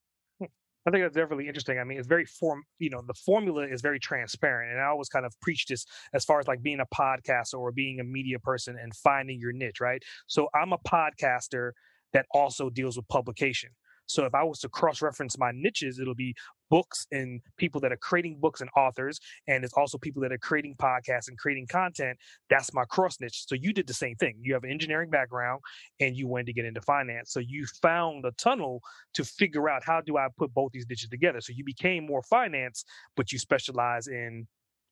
I 0.87 0.89
think 0.89 1.03
that's 1.03 1.15
definitely 1.15 1.49
interesting. 1.49 1.79
I 1.79 1.83
mean, 1.83 1.97
it's 1.97 2.07
very 2.07 2.23
form, 2.23 2.63
you 2.79 2.89
know, 2.89 3.01
the 3.05 3.13
formula 3.13 3.67
is 3.67 3.81
very 3.81 3.99
transparent. 3.99 4.71
And 4.71 4.79
I 4.79 4.85
always 4.85 5.09
kind 5.09 5.25
of 5.25 5.37
preach 5.41 5.65
this 5.65 5.85
as 6.13 6.23
far 6.23 6.39
as 6.39 6.47
like 6.47 6.63
being 6.63 6.79
a 6.79 6.85
podcaster 6.95 7.55
or 7.59 7.73
being 7.73 7.99
a 7.99 8.05
media 8.05 8.39
person 8.39 8.77
and 8.81 8.95
finding 8.95 9.37
your 9.37 9.51
niche, 9.51 9.81
right? 9.81 10.01
So 10.27 10.47
I'm 10.55 10.71
a 10.71 10.77
podcaster 10.77 11.71
that 12.13 12.25
also 12.33 12.69
deals 12.69 12.95
with 12.95 13.05
publication. 13.09 13.71
So 14.07 14.25
if 14.25 14.33
I 14.33 14.43
was 14.43 14.59
to 14.59 14.69
cross 14.69 15.01
reference 15.01 15.37
my 15.37 15.51
niches, 15.53 15.99
it'll 15.99 16.15
be 16.15 16.33
books 16.69 17.07
and 17.11 17.41
people 17.57 17.79
that 17.81 17.91
are 17.91 17.97
creating 17.97 18.39
books 18.39 18.61
and 18.61 18.69
authors. 18.75 19.19
And 19.47 19.63
it's 19.63 19.73
also 19.73 19.97
people 19.97 20.21
that 20.23 20.31
are 20.31 20.37
creating 20.37 20.75
podcasts 20.75 21.27
and 21.27 21.37
creating 21.37 21.67
content. 21.67 22.17
That's 22.49 22.73
my 22.73 22.85
cross 22.85 23.19
niche. 23.19 23.45
So 23.47 23.55
you 23.55 23.73
did 23.73 23.87
the 23.87 23.93
same 23.93 24.15
thing. 24.15 24.35
You 24.41 24.53
have 24.53 24.63
an 24.63 24.71
engineering 24.71 25.09
background 25.09 25.61
and 25.99 26.15
you 26.15 26.27
wanted 26.27 26.47
to 26.47 26.53
get 26.53 26.65
into 26.65 26.81
finance. 26.81 27.31
So 27.31 27.39
you 27.39 27.65
found 27.81 28.25
a 28.25 28.31
tunnel 28.31 28.81
to 29.13 29.23
figure 29.23 29.69
out 29.69 29.83
how 29.83 30.01
do 30.01 30.17
I 30.17 30.27
put 30.37 30.53
both 30.53 30.71
these 30.71 30.85
niches 30.89 31.09
together. 31.09 31.41
So 31.41 31.53
you 31.55 31.63
became 31.63 32.05
more 32.05 32.23
finance, 32.23 32.83
but 33.15 33.31
you 33.31 33.39
specialize 33.39 34.07
in 34.07 34.47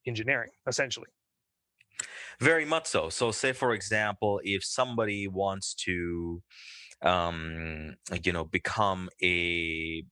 engineering 0.08 0.52
essentially. 0.68 1.08
Very 2.40 2.66
much 2.66 2.88
so. 2.88 3.10
So, 3.10 3.32
say 3.32 3.54
for 3.54 3.74
example, 3.74 4.42
if 4.44 4.64
somebody 4.64 5.28
wants 5.28 5.74
to 5.86 6.42
um, 7.06 7.96
you 8.24 8.32
know, 8.32 8.44
become 8.44 9.10
a 9.24 10.04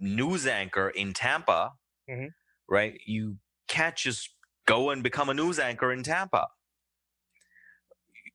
news 0.00 0.46
anchor 0.46 0.90
in 0.90 1.12
Tampa, 1.12 1.72
mm-hmm. 2.10 2.26
right? 2.68 3.00
You 3.06 3.36
can't 3.68 3.96
just 3.96 4.30
go 4.66 4.90
and 4.90 5.02
become 5.02 5.28
a 5.28 5.34
news 5.34 5.58
anchor 5.58 5.92
in 5.92 6.02
Tampa. 6.02 6.48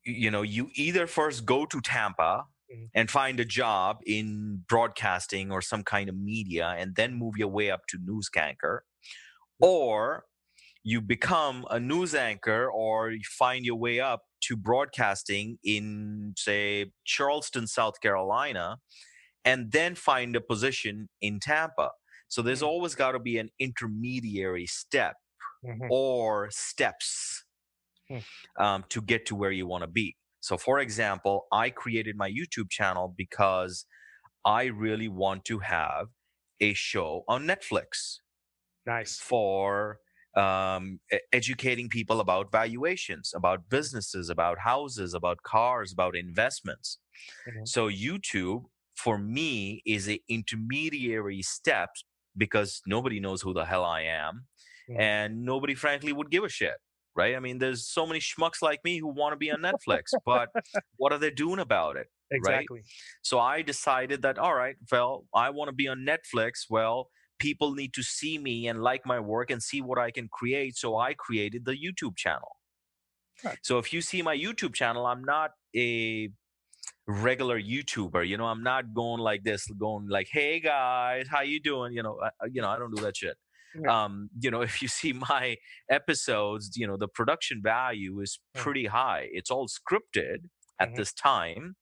You 0.04 0.30
know, 0.30 0.42
you 0.42 0.70
either 0.74 1.06
first 1.06 1.44
go 1.44 1.66
to 1.66 1.80
Tampa 1.80 2.46
mm-hmm. 2.72 2.86
and 2.94 3.10
find 3.10 3.38
a 3.38 3.44
job 3.44 3.98
in 4.06 4.64
broadcasting 4.68 5.52
or 5.52 5.60
some 5.60 5.84
kind 5.84 6.08
of 6.08 6.16
media 6.16 6.74
and 6.78 6.96
then 6.96 7.14
move 7.14 7.36
your 7.36 7.48
way 7.48 7.70
up 7.70 7.86
to 7.88 7.98
news 8.02 8.28
anchor, 8.36 8.84
or 9.60 10.24
you 10.82 11.00
become 11.00 11.64
a 11.70 11.78
news 11.78 12.14
anchor 12.14 12.68
or 12.68 13.12
you 13.12 13.20
find 13.38 13.64
your 13.64 13.76
way 13.76 14.00
up 14.00 14.22
to 14.42 14.56
broadcasting 14.56 15.58
in, 15.64 16.34
say, 16.36 16.92
Charleston, 17.04 17.66
South 17.66 18.00
Carolina, 18.00 18.78
and 19.44 19.72
then 19.72 19.94
find 19.94 20.36
a 20.36 20.40
position 20.40 21.08
in 21.20 21.40
Tampa. 21.40 21.90
So 22.28 22.42
there's 22.42 22.58
mm-hmm. 22.58 22.68
always 22.68 22.94
got 22.94 23.12
to 23.12 23.18
be 23.18 23.38
an 23.38 23.50
intermediary 23.58 24.66
step 24.66 25.16
mm-hmm. 25.64 25.86
or 25.90 26.48
steps 26.50 27.44
mm. 28.10 28.22
um, 28.58 28.84
to 28.88 29.02
get 29.02 29.26
to 29.26 29.34
where 29.34 29.50
you 29.50 29.66
want 29.66 29.82
to 29.82 29.88
be. 29.88 30.16
So, 30.40 30.56
for 30.56 30.80
example, 30.80 31.46
I 31.52 31.70
created 31.70 32.16
my 32.16 32.30
YouTube 32.30 32.70
channel 32.70 33.14
because 33.16 33.86
I 34.44 34.64
really 34.64 35.08
want 35.08 35.44
to 35.46 35.60
have 35.60 36.08
a 36.60 36.74
show 36.74 37.22
on 37.28 37.44
Netflix. 37.46 38.18
Nice. 38.86 39.18
For 39.18 39.98
um, 40.36 41.00
educating 41.32 41.88
people 41.88 42.20
about 42.20 42.50
valuations, 42.50 43.32
about 43.34 43.68
businesses, 43.68 44.30
about 44.30 44.58
houses, 44.58 45.14
about 45.14 45.42
cars, 45.42 45.92
about 45.92 46.16
investments. 46.16 46.98
Mm-hmm. 47.48 47.64
So 47.64 47.88
YouTube 47.88 48.64
for 48.96 49.18
me 49.18 49.82
is 49.84 50.08
an 50.08 50.18
intermediary 50.28 51.42
step 51.42 51.90
because 52.36 52.80
nobody 52.86 53.20
knows 53.20 53.42
who 53.42 53.52
the 53.52 53.64
hell 53.64 53.84
I 53.84 54.02
am, 54.02 54.46
mm-hmm. 54.88 55.00
and 55.00 55.44
nobody, 55.44 55.74
frankly, 55.74 56.12
would 56.12 56.30
give 56.30 56.44
a 56.44 56.48
shit. 56.48 56.74
Right? 57.14 57.36
I 57.36 57.40
mean, 57.40 57.58
there's 57.58 57.86
so 57.86 58.06
many 58.06 58.20
schmucks 58.20 58.62
like 58.62 58.80
me 58.84 58.96
who 58.96 59.08
want 59.08 59.34
to 59.34 59.36
be 59.36 59.50
on 59.50 59.58
Netflix, 59.58 60.04
but 60.24 60.48
what 60.96 61.12
are 61.12 61.18
they 61.18 61.30
doing 61.30 61.58
about 61.58 61.96
it? 61.96 62.06
Exactly. 62.30 62.78
Right? 62.78 62.84
So 63.20 63.38
I 63.38 63.60
decided 63.60 64.22
that, 64.22 64.38
all 64.38 64.54
right, 64.54 64.76
well, 64.90 65.26
I 65.34 65.50
want 65.50 65.68
to 65.68 65.74
be 65.74 65.88
on 65.88 66.06
Netflix. 66.06 66.64
Well, 66.70 67.10
people 67.42 67.74
need 67.74 67.92
to 67.94 68.02
see 68.04 68.38
me 68.38 68.68
and 68.68 68.80
like 68.80 69.04
my 69.04 69.18
work 69.18 69.50
and 69.50 69.60
see 69.60 69.80
what 69.80 69.98
I 69.98 70.12
can 70.12 70.28
create. 70.28 70.76
So 70.76 70.96
I 70.96 71.12
created 71.14 71.64
the 71.64 71.72
YouTube 71.72 72.16
channel. 72.16 72.56
Right. 73.44 73.58
So 73.62 73.78
if 73.78 73.92
you 73.92 74.00
see 74.00 74.22
my 74.22 74.36
YouTube 74.36 74.74
channel, 74.74 75.04
I'm 75.06 75.24
not 75.24 75.50
a 75.76 76.28
regular 77.08 77.60
YouTuber. 77.60 78.26
You 78.28 78.36
know, 78.36 78.46
I'm 78.46 78.62
not 78.62 78.94
going 78.94 79.20
like 79.20 79.42
this, 79.42 79.66
going 79.86 80.06
like, 80.08 80.28
"Hey 80.30 80.60
guys, 80.60 81.26
how 81.28 81.42
you 81.42 81.58
doing?" 81.60 81.92
You 81.92 82.04
know, 82.04 82.16
I, 82.22 82.30
you 82.52 82.62
know, 82.62 82.68
I 82.68 82.78
don't 82.78 82.94
do 82.94 83.02
that 83.02 83.16
shit. 83.16 83.36
Yeah. 83.74 84.04
Um, 84.04 84.30
you 84.38 84.50
know, 84.52 84.62
if 84.70 84.80
you 84.80 84.88
see 84.88 85.12
my 85.12 85.56
episodes, 85.90 86.76
you 86.76 86.86
know, 86.86 86.96
the 86.96 87.08
production 87.08 87.60
value 87.62 88.20
is 88.20 88.38
pretty 88.54 88.86
high. 88.86 89.28
It's 89.32 89.50
all 89.50 89.66
scripted 89.66 90.38
at 90.78 90.88
mm-hmm. 90.88 90.96
this 90.96 91.12
time. 91.12 91.74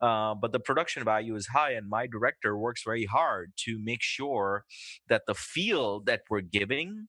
Uh, 0.00 0.34
but 0.34 0.52
the 0.52 0.60
production 0.60 1.04
value 1.04 1.34
is 1.34 1.48
high, 1.48 1.72
and 1.72 1.88
my 1.88 2.06
director 2.06 2.56
works 2.56 2.82
very 2.84 3.06
hard 3.06 3.52
to 3.64 3.78
make 3.82 4.02
sure 4.02 4.64
that 5.08 5.22
the 5.26 5.34
feel 5.34 6.00
that 6.00 6.22
we're 6.30 6.40
giving, 6.40 7.08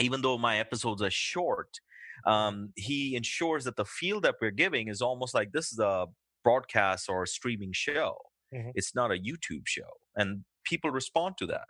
even 0.00 0.22
though 0.22 0.38
my 0.38 0.58
episodes 0.58 1.02
are 1.02 1.10
short, 1.10 1.78
um, 2.26 2.72
he 2.76 3.14
ensures 3.14 3.64
that 3.64 3.76
the 3.76 3.84
feel 3.84 4.20
that 4.20 4.36
we're 4.40 4.50
giving 4.50 4.88
is 4.88 5.00
almost 5.00 5.34
like 5.34 5.52
this 5.52 5.72
is 5.72 5.78
a 5.78 6.06
broadcast 6.44 7.08
or 7.08 7.22
a 7.22 7.26
streaming 7.26 7.70
show. 7.72 8.16
Mm-hmm. 8.54 8.70
It's 8.74 8.94
not 8.94 9.10
a 9.12 9.14
YouTube 9.14 9.66
show, 9.66 9.90
and 10.16 10.44
people 10.64 10.90
respond 10.90 11.36
to 11.38 11.46
that. 11.46 11.68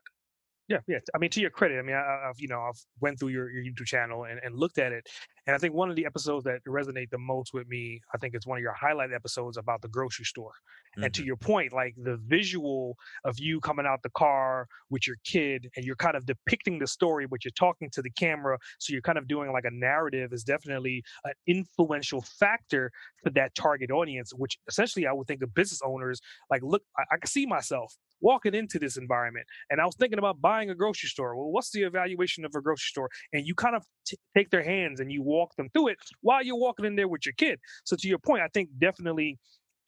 Yeah, 0.68 0.80
yeah. 0.86 0.98
I 1.14 1.18
mean, 1.18 1.30
to 1.30 1.40
your 1.40 1.50
credit, 1.50 1.78
I 1.78 1.82
mean, 1.82 1.96
I, 1.96 2.26
have 2.26 2.38
you 2.38 2.48
know 2.48 2.60
I've 2.60 2.78
went 3.00 3.18
through 3.18 3.30
your, 3.30 3.50
your 3.50 3.64
YouTube 3.64 3.86
channel 3.86 4.24
and, 4.24 4.38
and 4.44 4.54
looked 4.54 4.78
at 4.78 4.92
it, 4.92 5.08
and 5.46 5.56
I 5.56 5.58
think 5.58 5.72
one 5.72 5.88
of 5.88 5.96
the 5.96 6.04
episodes 6.04 6.44
that 6.44 6.62
resonate 6.68 7.08
the 7.08 7.18
most 7.18 7.54
with 7.54 7.66
me, 7.68 8.02
I 8.14 8.18
think 8.18 8.34
it's 8.34 8.46
one 8.46 8.58
of 8.58 8.62
your 8.62 8.74
highlight 8.74 9.10
episodes 9.12 9.56
about 9.56 9.80
the 9.80 9.88
grocery 9.88 10.26
store. 10.26 10.50
Mm-hmm. 10.50 11.04
And 11.04 11.14
to 11.14 11.20
mm-hmm. 11.22 11.26
your 11.26 11.36
point, 11.36 11.72
like 11.72 11.94
the 11.96 12.18
visual 12.26 12.96
of 13.24 13.38
you 13.38 13.60
coming 13.60 13.86
out 13.86 14.02
the 14.02 14.10
car 14.10 14.66
with 14.90 15.06
your 15.06 15.16
kid, 15.24 15.70
and 15.74 15.86
you're 15.86 15.96
kind 15.96 16.16
of 16.16 16.26
depicting 16.26 16.78
the 16.78 16.86
story, 16.86 17.26
but 17.26 17.46
you're 17.46 17.52
talking 17.52 17.88
to 17.92 18.02
the 18.02 18.10
camera, 18.10 18.58
so 18.78 18.92
you're 18.92 19.00
kind 19.00 19.16
of 19.16 19.26
doing 19.26 19.50
like 19.50 19.64
a 19.64 19.70
narrative 19.72 20.34
is 20.34 20.44
definitely 20.44 21.02
an 21.24 21.32
influential 21.46 22.20
factor 22.38 22.90
for 23.22 23.30
that 23.30 23.54
target 23.54 23.90
audience. 23.90 24.32
Which 24.36 24.58
essentially, 24.68 25.06
I 25.06 25.14
would 25.14 25.26
think 25.26 25.42
of 25.42 25.54
business 25.54 25.80
owners 25.82 26.20
like, 26.50 26.62
look, 26.62 26.82
I, 26.98 27.04
I 27.12 27.16
can 27.16 27.26
see 27.26 27.46
myself 27.46 27.96
walking 28.20 28.54
into 28.54 28.78
this 28.78 28.96
environment 28.96 29.46
and 29.70 29.80
I 29.80 29.86
was 29.86 29.94
thinking 29.96 30.18
about 30.18 30.40
buying 30.40 30.70
a 30.70 30.74
grocery 30.74 31.08
store. 31.08 31.36
Well, 31.36 31.50
what's 31.50 31.70
the 31.70 31.82
evaluation 31.82 32.44
of 32.44 32.52
a 32.54 32.60
grocery 32.60 32.88
store? 32.88 33.08
And 33.32 33.46
you 33.46 33.54
kind 33.54 33.76
of 33.76 33.84
t- 34.06 34.18
take 34.36 34.50
their 34.50 34.62
hands 34.62 35.00
and 35.00 35.10
you 35.12 35.22
walk 35.22 35.54
them 35.56 35.68
through 35.72 35.88
it 35.88 35.98
while 36.20 36.42
you're 36.42 36.56
walking 36.56 36.84
in 36.84 36.96
there 36.96 37.08
with 37.08 37.26
your 37.26 37.34
kid. 37.34 37.58
So 37.84 37.96
to 37.96 38.08
your 38.08 38.18
point, 38.18 38.42
I 38.42 38.48
think 38.52 38.70
definitely 38.78 39.38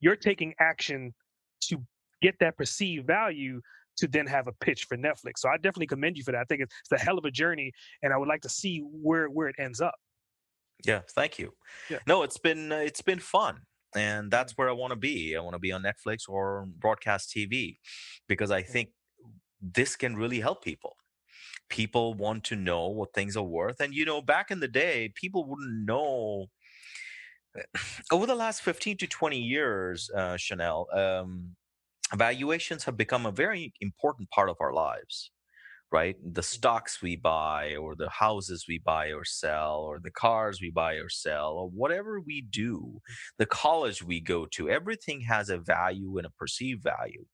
you're 0.00 0.16
taking 0.16 0.54
action 0.60 1.14
to 1.62 1.78
get 2.22 2.34
that 2.40 2.56
perceived 2.56 3.06
value 3.06 3.60
to 3.96 4.06
then 4.06 4.26
have 4.26 4.46
a 4.46 4.52
pitch 4.52 4.84
for 4.84 4.96
Netflix. 4.96 5.38
So 5.38 5.48
I 5.48 5.56
definitely 5.56 5.88
commend 5.88 6.16
you 6.16 6.24
for 6.24 6.32
that. 6.32 6.40
I 6.40 6.44
think 6.44 6.62
it's, 6.62 6.74
a 6.92 6.98
hell 6.98 7.18
of 7.18 7.24
a 7.24 7.30
journey 7.30 7.72
and 8.02 8.12
I 8.12 8.16
would 8.16 8.28
like 8.28 8.40
to 8.42 8.48
see 8.48 8.80
where 8.80 9.26
where 9.26 9.48
it 9.48 9.56
ends 9.58 9.80
up. 9.80 9.94
Yeah, 10.86 11.00
thank 11.10 11.38
you. 11.38 11.52
Yeah. 11.90 11.98
No, 12.06 12.22
it's 12.22 12.38
been 12.38 12.72
uh, 12.72 12.76
it's 12.76 13.02
been 13.02 13.18
fun 13.18 13.60
and 13.94 14.30
that's 14.30 14.56
where 14.56 14.68
I 14.68 14.72
want 14.72 14.92
to 14.92 14.96
be. 14.96 15.36
I 15.36 15.40
want 15.40 15.54
to 15.54 15.58
be 15.60 15.72
on 15.72 15.82
Netflix 15.82 16.28
or 16.28 16.66
broadcast 16.78 17.34
TV 17.34 17.78
because 18.28 18.50
I 18.50 18.62
think 18.62 18.90
this 19.60 19.96
can 19.96 20.16
really 20.16 20.40
help 20.40 20.62
people. 20.64 20.96
People 21.68 22.14
want 22.14 22.44
to 22.44 22.56
know 22.56 22.88
what 22.88 23.12
things 23.14 23.36
are 23.36 23.44
worth. 23.44 23.80
And, 23.80 23.94
you 23.94 24.04
know, 24.04 24.20
back 24.20 24.50
in 24.50 24.60
the 24.60 24.68
day, 24.68 25.12
people 25.14 25.44
wouldn't 25.44 25.86
know. 25.86 26.46
Over 28.12 28.26
the 28.26 28.34
last 28.34 28.62
15 28.62 28.96
to 28.98 29.06
20 29.06 29.38
years, 29.38 30.10
uh, 30.16 30.36
Chanel, 30.36 30.86
um, 30.92 31.56
valuations 32.14 32.84
have 32.84 32.96
become 32.96 33.26
a 33.26 33.32
very 33.32 33.72
important 33.80 34.30
part 34.30 34.48
of 34.48 34.56
our 34.60 34.72
lives 34.72 35.30
right? 35.92 36.16
The 36.22 36.42
stocks 36.42 37.02
we 37.02 37.16
buy, 37.16 37.74
or 37.74 37.96
the 37.96 38.08
houses 38.10 38.66
we 38.68 38.78
buy 38.78 39.08
or 39.08 39.24
sell, 39.24 39.80
or 39.80 39.98
the 39.98 40.10
cars 40.10 40.60
we 40.60 40.70
buy 40.70 40.94
or 40.94 41.08
sell, 41.08 41.52
or 41.52 41.68
whatever 41.68 42.20
we 42.20 42.40
do, 42.42 43.00
the 43.38 43.46
college 43.46 44.02
we 44.02 44.20
go 44.20 44.46
to, 44.52 44.70
everything 44.70 45.22
has 45.22 45.48
a 45.50 45.58
value 45.58 46.16
and 46.18 46.26
a 46.26 46.30
perceived 46.30 46.82
value. 46.82 47.24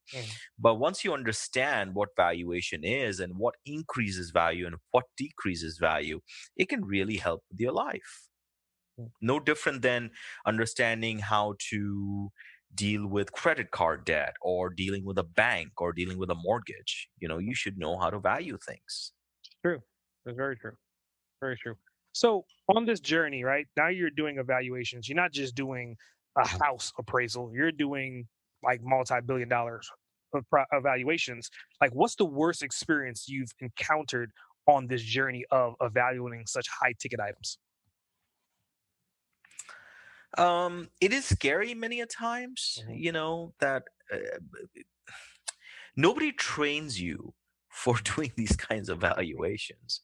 But 0.58 0.76
once 0.76 1.04
you 1.04 1.12
understand 1.12 1.94
what 1.94 2.16
valuation 2.16 2.82
is 2.84 3.20
and 3.20 3.36
what 3.36 3.56
increases 3.66 4.30
value 4.30 4.66
and 4.66 4.76
what 4.90 5.04
decreases 5.16 5.78
value, 5.78 6.20
it 6.56 6.68
can 6.68 6.84
really 6.84 7.16
help 7.16 7.42
with 7.50 7.60
your 7.60 7.72
life. 7.72 8.28
No 9.20 9.38
different 9.38 9.82
than 9.82 10.10
understanding 10.46 11.18
how 11.18 11.56
to 11.68 12.30
deal 12.76 13.06
with 13.06 13.32
credit 13.32 13.70
card 13.70 14.04
debt 14.04 14.34
or 14.40 14.70
dealing 14.70 15.04
with 15.04 15.18
a 15.18 15.24
bank 15.24 15.72
or 15.78 15.92
dealing 15.92 16.18
with 16.18 16.30
a 16.30 16.34
mortgage. 16.34 17.08
You 17.18 17.28
know, 17.28 17.38
you 17.38 17.54
should 17.54 17.78
know 17.78 17.98
how 17.98 18.10
to 18.10 18.18
value 18.18 18.58
things. 18.66 19.12
True. 19.64 19.80
That's 20.24 20.36
very 20.36 20.56
true. 20.56 20.72
Very 21.40 21.56
true. 21.56 21.74
So 22.12 22.44
on 22.74 22.86
this 22.86 23.00
journey, 23.00 23.44
right 23.44 23.66
now 23.76 23.88
you're 23.88 24.10
doing 24.10 24.38
evaluations. 24.38 25.08
You're 25.08 25.16
not 25.16 25.32
just 25.32 25.54
doing 25.54 25.96
a 26.36 26.42
mm-hmm. 26.42 26.62
house 26.62 26.92
appraisal. 26.98 27.52
You're 27.54 27.72
doing 27.72 28.26
like 28.62 28.80
multi-billion 28.82 29.48
dollars 29.48 29.90
evaluations. 30.72 31.50
Like, 31.80 31.94
what's 31.94 32.16
the 32.16 32.24
worst 32.24 32.62
experience 32.62 33.26
you've 33.28 33.52
encountered 33.60 34.30
on 34.66 34.86
this 34.86 35.02
journey 35.02 35.44
of 35.50 35.74
evaluating 35.80 36.44
such 36.46 36.66
high 36.68 36.94
ticket 36.98 37.20
items? 37.20 37.58
Um, 40.38 40.88
it 41.00 41.12
is 41.12 41.24
scary 41.24 41.74
many 41.74 42.00
a 42.00 42.06
times, 42.06 42.82
mm-hmm. 42.82 42.94
you 42.94 43.12
know, 43.12 43.54
that 43.60 43.84
uh, 44.12 44.16
nobody 45.96 46.32
trains 46.32 47.00
you 47.00 47.34
for 47.70 47.96
doing 48.02 48.32
these 48.36 48.56
kinds 48.56 48.88
of 48.88 49.00
valuations. 49.00 50.00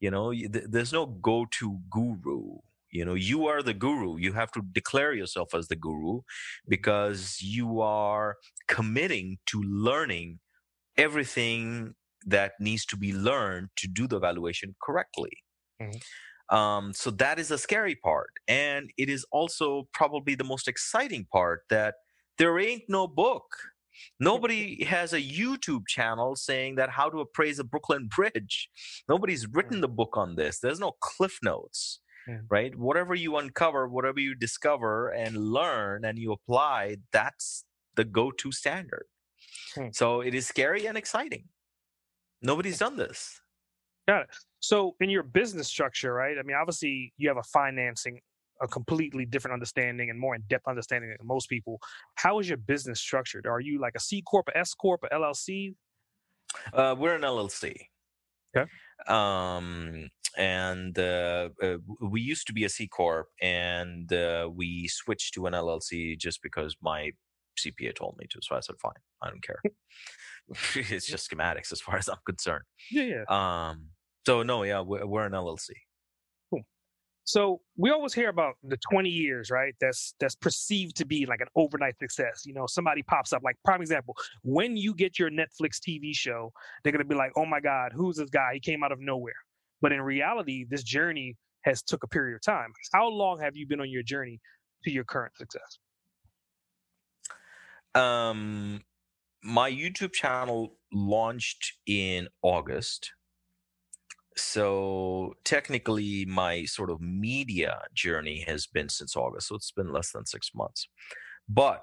You 0.00 0.10
know, 0.10 0.32
th- 0.32 0.64
there's 0.68 0.92
no 0.92 1.06
go 1.06 1.46
to 1.58 1.78
guru. 1.90 2.58
You 2.90 3.04
know, 3.04 3.14
you 3.14 3.46
are 3.46 3.62
the 3.62 3.74
guru. 3.74 4.16
You 4.16 4.32
have 4.32 4.50
to 4.52 4.62
declare 4.72 5.12
yourself 5.12 5.54
as 5.54 5.68
the 5.68 5.76
guru 5.76 6.22
because 6.66 7.40
you 7.40 7.80
are 7.80 8.36
committing 8.66 9.38
to 9.46 9.62
learning 9.62 10.40
everything 10.96 11.94
that 12.26 12.52
needs 12.58 12.84
to 12.86 12.96
be 12.96 13.12
learned 13.12 13.68
to 13.76 13.86
do 13.86 14.08
the 14.08 14.16
evaluation 14.16 14.74
correctly. 14.82 15.30
Mm-hmm. 15.80 15.98
Um, 16.50 16.92
so 16.92 17.10
that 17.12 17.38
is 17.38 17.50
a 17.50 17.58
scary 17.58 17.94
part. 17.94 18.30
And 18.48 18.90
it 18.98 19.08
is 19.08 19.24
also 19.30 19.88
probably 19.94 20.34
the 20.34 20.44
most 20.44 20.68
exciting 20.68 21.26
part 21.32 21.62
that 21.70 21.94
there 22.38 22.58
ain't 22.58 22.84
no 22.88 23.06
book. 23.06 23.44
Nobody 24.20 24.84
has 24.84 25.12
a 25.12 25.20
YouTube 25.20 25.86
channel 25.86 26.34
saying 26.36 26.76
that 26.76 26.90
how 26.90 27.10
to 27.10 27.20
appraise 27.20 27.58
a 27.58 27.64
Brooklyn 27.64 28.08
Bridge. 28.14 28.68
Nobody's 29.08 29.46
written 29.46 29.80
the 29.80 29.88
book 29.88 30.16
on 30.16 30.36
this. 30.36 30.58
There's 30.58 30.80
no 30.80 30.92
cliff 31.00 31.38
notes, 31.42 32.00
yeah. 32.26 32.38
right? 32.48 32.74
Whatever 32.74 33.14
you 33.14 33.36
uncover, 33.36 33.88
whatever 33.88 34.18
you 34.18 34.34
discover 34.34 35.08
and 35.08 35.36
learn 35.36 36.04
and 36.04 36.18
you 36.18 36.32
apply, 36.32 36.96
that's 37.12 37.64
the 37.94 38.04
go 38.04 38.30
to 38.30 38.52
standard. 38.52 39.04
Hmm. 39.74 39.88
So 39.92 40.20
it 40.20 40.34
is 40.34 40.46
scary 40.46 40.86
and 40.86 40.96
exciting. 40.96 41.44
Nobody's 42.42 42.78
done 42.78 42.96
this. 42.96 43.40
Got 44.10 44.22
it. 44.22 44.30
So 44.58 44.96
in 44.98 45.08
your 45.08 45.22
business 45.22 45.68
structure, 45.68 46.12
right? 46.12 46.36
I 46.36 46.42
mean, 46.42 46.56
obviously 46.60 47.12
you 47.16 47.28
have 47.28 47.36
a 47.36 47.44
financing, 47.44 48.18
a 48.60 48.66
completely 48.66 49.24
different 49.24 49.52
understanding 49.52 50.10
and 50.10 50.18
more 50.18 50.34
in-depth 50.34 50.66
understanding 50.66 51.14
than 51.16 51.24
most 51.24 51.48
people. 51.48 51.78
How 52.16 52.40
is 52.40 52.48
your 52.48 52.58
business 52.58 52.98
structured? 52.98 53.46
Are 53.46 53.60
you 53.60 53.80
like 53.80 53.92
a 53.94 54.00
C 54.00 54.20
corp, 54.20 54.48
a 54.48 54.58
S 54.58 54.74
corp, 54.74 55.04
a 55.04 55.14
LLC? 55.14 55.76
Uh, 56.72 56.96
we're 56.98 57.14
an 57.14 57.22
LLC. 57.22 57.76
Okay. 58.56 58.68
Um, 59.06 60.10
and 60.36 60.98
uh, 60.98 61.50
uh, 61.62 61.76
we 62.00 62.20
used 62.20 62.48
to 62.48 62.52
be 62.52 62.64
a 62.64 62.68
C 62.68 62.88
corp, 62.88 63.28
and 63.40 64.12
uh, 64.12 64.50
we 64.52 64.88
switched 64.88 65.34
to 65.34 65.46
an 65.46 65.52
LLC 65.52 66.18
just 66.18 66.42
because 66.42 66.74
my 66.82 67.12
CPA 67.56 67.94
told 67.94 68.16
me 68.18 68.26
to. 68.30 68.40
So 68.42 68.56
I 68.56 68.60
said, 68.60 68.74
"Fine, 68.80 68.92
I 69.22 69.28
don't 69.28 69.42
care." 69.42 69.60
it's 70.74 71.06
just 71.06 71.30
schematics 71.30 71.70
as 71.70 71.80
far 71.80 71.96
as 71.96 72.08
I'm 72.08 72.18
concerned. 72.26 72.64
Yeah, 72.90 73.24
yeah. 73.28 73.68
Um, 73.68 73.86
so 74.26 74.42
no, 74.42 74.62
yeah, 74.62 74.80
we're, 74.80 75.06
we're 75.06 75.26
an 75.26 75.32
LLC. 75.32 75.70
Cool. 76.50 76.62
So 77.24 77.60
we 77.76 77.90
always 77.90 78.12
hear 78.12 78.28
about 78.28 78.54
the 78.62 78.76
20 78.90 79.08
years, 79.08 79.50
right? 79.50 79.74
That's 79.80 80.14
that's 80.20 80.34
perceived 80.34 80.96
to 80.96 81.06
be 81.06 81.26
like 81.26 81.40
an 81.40 81.48
overnight 81.56 81.98
success. 81.98 82.42
You 82.44 82.54
know, 82.54 82.66
somebody 82.66 83.02
pops 83.02 83.32
up, 83.32 83.42
like 83.42 83.56
prime 83.64 83.80
example, 83.80 84.16
when 84.42 84.76
you 84.76 84.94
get 84.94 85.18
your 85.18 85.30
Netflix 85.30 85.78
TV 85.78 86.14
show, 86.14 86.52
they're 86.82 86.92
gonna 86.92 87.04
be 87.04 87.14
like, 87.14 87.32
"Oh 87.36 87.46
my 87.46 87.60
God, 87.60 87.92
who's 87.94 88.16
this 88.16 88.30
guy? 88.30 88.54
He 88.54 88.60
came 88.60 88.82
out 88.82 88.92
of 88.92 89.00
nowhere." 89.00 89.34
But 89.80 89.92
in 89.92 90.02
reality, 90.02 90.66
this 90.68 90.82
journey 90.82 91.36
has 91.62 91.82
took 91.82 92.04
a 92.04 92.08
period 92.08 92.34
of 92.34 92.42
time. 92.42 92.72
How 92.92 93.08
long 93.08 93.40
have 93.40 93.56
you 93.56 93.66
been 93.66 93.80
on 93.80 93.90
your 93.90 94.02
journey 94.02 94.40
to 94.84 94.90
your 94.90 95.04
current 95.04 95.36
success? 95.36 95.78
Um, 97.94 98.82
my 99.42 99.70
YouTube 99.70 100.12
channel 100.12 100.76
launched 100.92 101.74
in 101.86 102.28
August 102.42 103.12
so 104.36 105.34
technically 105.44 106.24
my 106.24 106.64
sort 106.64 106.90
of 106.90 107.00
media 107.00 107.80
journey 107.94 108.44
has 108.46 108.66
been 108.66 108.88
since 108.88 109.16
august 109.16 109.48
so 109.48 109.56
it's 109.56 109.72
been 109.72 109.92
less 109.92 110.12
than 110.12 110.24
six 110.26 110.50
months. 110.54 110.88
But 111.48 111.82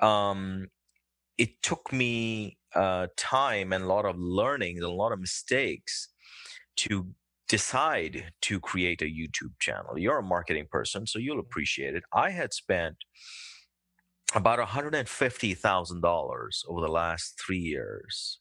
um, 0.00 0.68
it 1.38 1.62
took 1.62 1.92
me 1.92 2.58
uh, 2.74 3.06
time 3.16 3.72
and 3.72 3.84
a 3.84 3.86
lot 3.86 4.04
of 4.04 4.18
learning 4.18 4.76
and 4.76 4.84
a 4.84 4.90
lot 4.90 5.12
of 5.12 5.20
mistakes 5.20 6.08
to 6.76 7.06
decide 7.48 8.32
to 8.42 8.60
create 8.60 9.00
a 9.02 9.06
youtube 9.06 9.58
channel. 9.60 9.98
You're 9.98 10.18
a 10.18 10.22
marketing 10.22 10.66
person 10.70 11.06
so 11.06 11.18
you'll 11.18 11.40
appreciate 11.40 11.94
it. 11.94 12.02
I 12.12 12.30
had 12.30 12.52
spent 12.52 12.96
about 14.34 14.58
$150000 14.58 16.64
over 16.68 16.80
the 16.80 16.88
last 16.88 17.40
three 17.44 17.58
years 17.58 18.40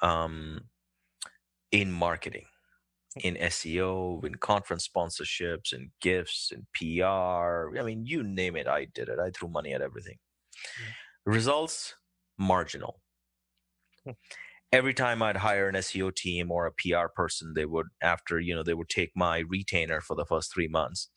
um, 0.00 0.62
in 1.70 1.92
marketing 1.92 2.46
in 3.16 3.34
SEO, 3.36 4.24
in 4.24 4.36
conference 4.36 4.88
sponsorships, 4.88 5.72
and 5.72 5.90
gifts, 6.00 6.52
and 6.52 6.66
PR. 6.74 7.78
I 7.78 7.82
mean, 7.84 8.06
you 8.06 8.22
name 8.22 8.56
it, 8.56 8.66
I 8.66 8.86
did 8.86 9.08
it. 9.08 9.18
I 9.18 9.30
threw 9.30 9.48
money 9.48 9.72
at 9.72 9.82
everything. 9.82 10.16
Mm. 10.56 11.32
Results 11.32 11.94
marginal. 12.38 13.00
Mm. 14.06 14.14
Every 14.72 14.94
time 14.94 15.22
I'd 15.22 15.36
hire 15.36 15.68
an 15.68 15.74
SEO 15.74 16.14
team 16.14 16.50
or 16.50 16.64
a 16.66 16.72
PR 16.72 17.08
person, 17.14 17.52
they 17.54 17.66
would, 17.66 17.88
after, 18.02 18.40
you 18.40 18.54
know, 18.54 18.62
they 18.62 18.72
would 18.72 18.88
take 18.88 19.10
my 19.14 19.42
retainer 19.46 20.00
for 20.00 20.16
the 20.16 20.24
first 20.24 20.50
three 20.52 20.68
months. 20.68 21.10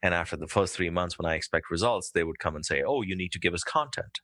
And 0.00 0.14
after 0.14 0.36
the 0.36 0.46
first 0.46 0.76
three 0.76 0.90
months, 0.90 1.18
when 1.18 1.26
I 1.26 1.34
expect 1.34 1.72
results, 1.72 2.12
they 2.14 2.22
would 2.22 2.38
come 2.38 2.54
and 2.54 2.64
say, 2.64 2.84
Oh, 2.86 3.02
you 3.02 3.16
need 3.16 3.32
to 3.32 3.40
give 3.40 3.52
us 3.52 3.64
content. 3.64 4.20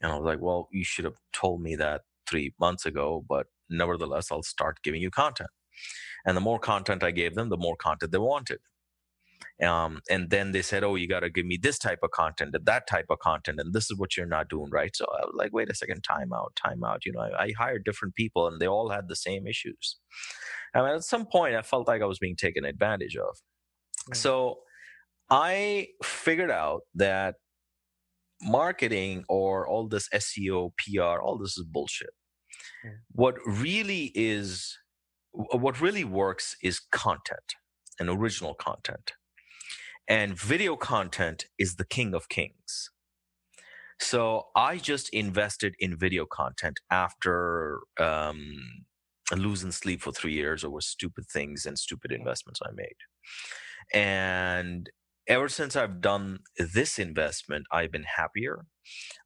And 0.00 0.10
I 0.10 0.16
was 0.16 0.24
like, 0.24 0.40
Well, 0.40 0.68
you 0.72 0.82
should 0.82 1.04
have 1.04 1.16
told 1.34 1.60
me 1.60 1.76
that 1.76 2.00
three 2.26 2.54
months 2.58 2.86
ago, 2.86 3.22
but 3.28 3.48
nevertheless, 3.68 4.32
I'll 4.32 4.42
start 4.42 4.78
giving 4.82 5.02
you 5.02 5.10
content. 5.10 5.50
And 6.26 6.36
the 6.36 6.40
more 6.40 6.58
content 6.58 7.02
I 7.02 7.10
gave 7.10 7.34
them, 7.34 7.48
the 7.48 7.56
more 7.56 7.76
content 7.76 8.12
they 8.12 8.18
wanted. 8.18 8.58
Um, 9.62 10.00
and 10.08 10.30
then 10.30 10.52
they 10.52 10.62
said, 10.62 10.84
"Oh, 10.84 10.94
you 10.94 11.06
got 11.06 11.20
to 11.20 11.30
give 11.30 11.44
me 11.44 11.58
this 11.60 11.78
type 11.78 11.98
of 12.02 12.10
content 12.12 12.54
and 12.54 12.64
that 12.64 12.86
type 12.86 13.06
of 13.10 13.18
content, 13.18 13.60
and 13.60 13.74
this 13.74 13.90
is 13.90 13.98
what 13.98 14.16
you're 14.16 14.26
not 14.26 14.48
doing 14.48 14.70
right." 14.70 14.94
So 14.96 15.04
I 15.04 15.26
was 15.26 15.34
like, 15.34 15.52
"Wait 15.52 15.70
a 15.70 15.74
second, 15.74 16.02
time 16.02 16.32
out, 16.32 16.56
time 16.56 16.82
out." 16.82 17.04
You 17.04 17.12
know, 17.12 17.20
I, 17.20 17.44
I 17.44 17.52
hired 17.58 17.84
different 17.84 18.14
people, 18.14 18.46
and 18.46 18.58
they 18.58 18.66
all 18.66 18.88
had 18.88 19.08
the 19.08 19.16
same 19.16 19.46
issues. 19.46 19.96
I 20.74 20.80
mean, 20.80 20.94
at 20.94 21.04
some 21.04 21.26
point, 21.26 21.56
I 21.56 21.62
felt 21.62 21.88
like 21.88 22.00
I 22.00 22.06
was 22.06 22.18
being 22.18 22.36
taken 22.36 22.64
advantage 22.64 23.16
of. 23.16 23.36
Mm. 24.10 24.16
So 24.16 24.60
I 25.30 25.88
figured 26.02 26.50
out 26.50 26.82
that 26.94 27.34
marketing 28.42 29.24
or 29.28 29.66
all 29.68 29.88
this 29.88 30.08
SEO, 30.14 30.70
PR, 30.78 31.20
all 31.20 31.38
this 31.38 31.58
is 31.58 31.64
bullshit. 31.64 32.10
What 33.12 33.36
really 33.46 34.10
is, 34.14 34.76
what 35.32 35.80
really 35.80 36.04
works 36.04 36.56
is 36.62 36.80
content 36.92 37.54
and 37.98 38.08
original 38.08 38.54
content. 38.54 39.12
And 40.08 40.36
video 40.38 40.76
content 40.76 41.46
is 41.58 41.76
the 41.76 41.84
king 41.84 42.14
of 42.14 42.28
kings. 42.28 42.90
So 44.00 44.46
I 44.56 44.78
just 44.78 45.10
invested 45.10 45.74
in 45.78 45.96
video 45.96 46.24
content 46.24 46.80
after 46.90 47.80
um, 47.98 48.86
losing 49.36 49.70
sleep 49.70 50.00
for 50.00 50.10
three 50.10 50.32
years 50.32 50.64
over 50.64 50.80
stupid 50.80 51.26
things 51.26 51.66
and 51.66 51.78
stupid 51.78 52.10
investments 52.10 52.60
I 52.64 52.70
made. 52.74 52.96
And 53.92 54.88
ever 55.30 55.48
since 55.48 55.76
I've 55.76 56.02
done 56.02 56.40
this 56.58 56.98
investment, 56.98 57.66
I've 57.72 57.92
been 57.92 58.04
happier. 58.04 58.66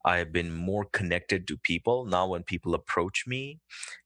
I've 0.05 0.31
been 0.33 0.53
more 0.53 0.85
connected 0.85 1.47
to 1.47 1.57
people. 1.57 2.05
Now, 2.05 2.27
when 2.27 2.43
people 2.43 2.75
approach 2.75 3.25
me, 3.27 3.59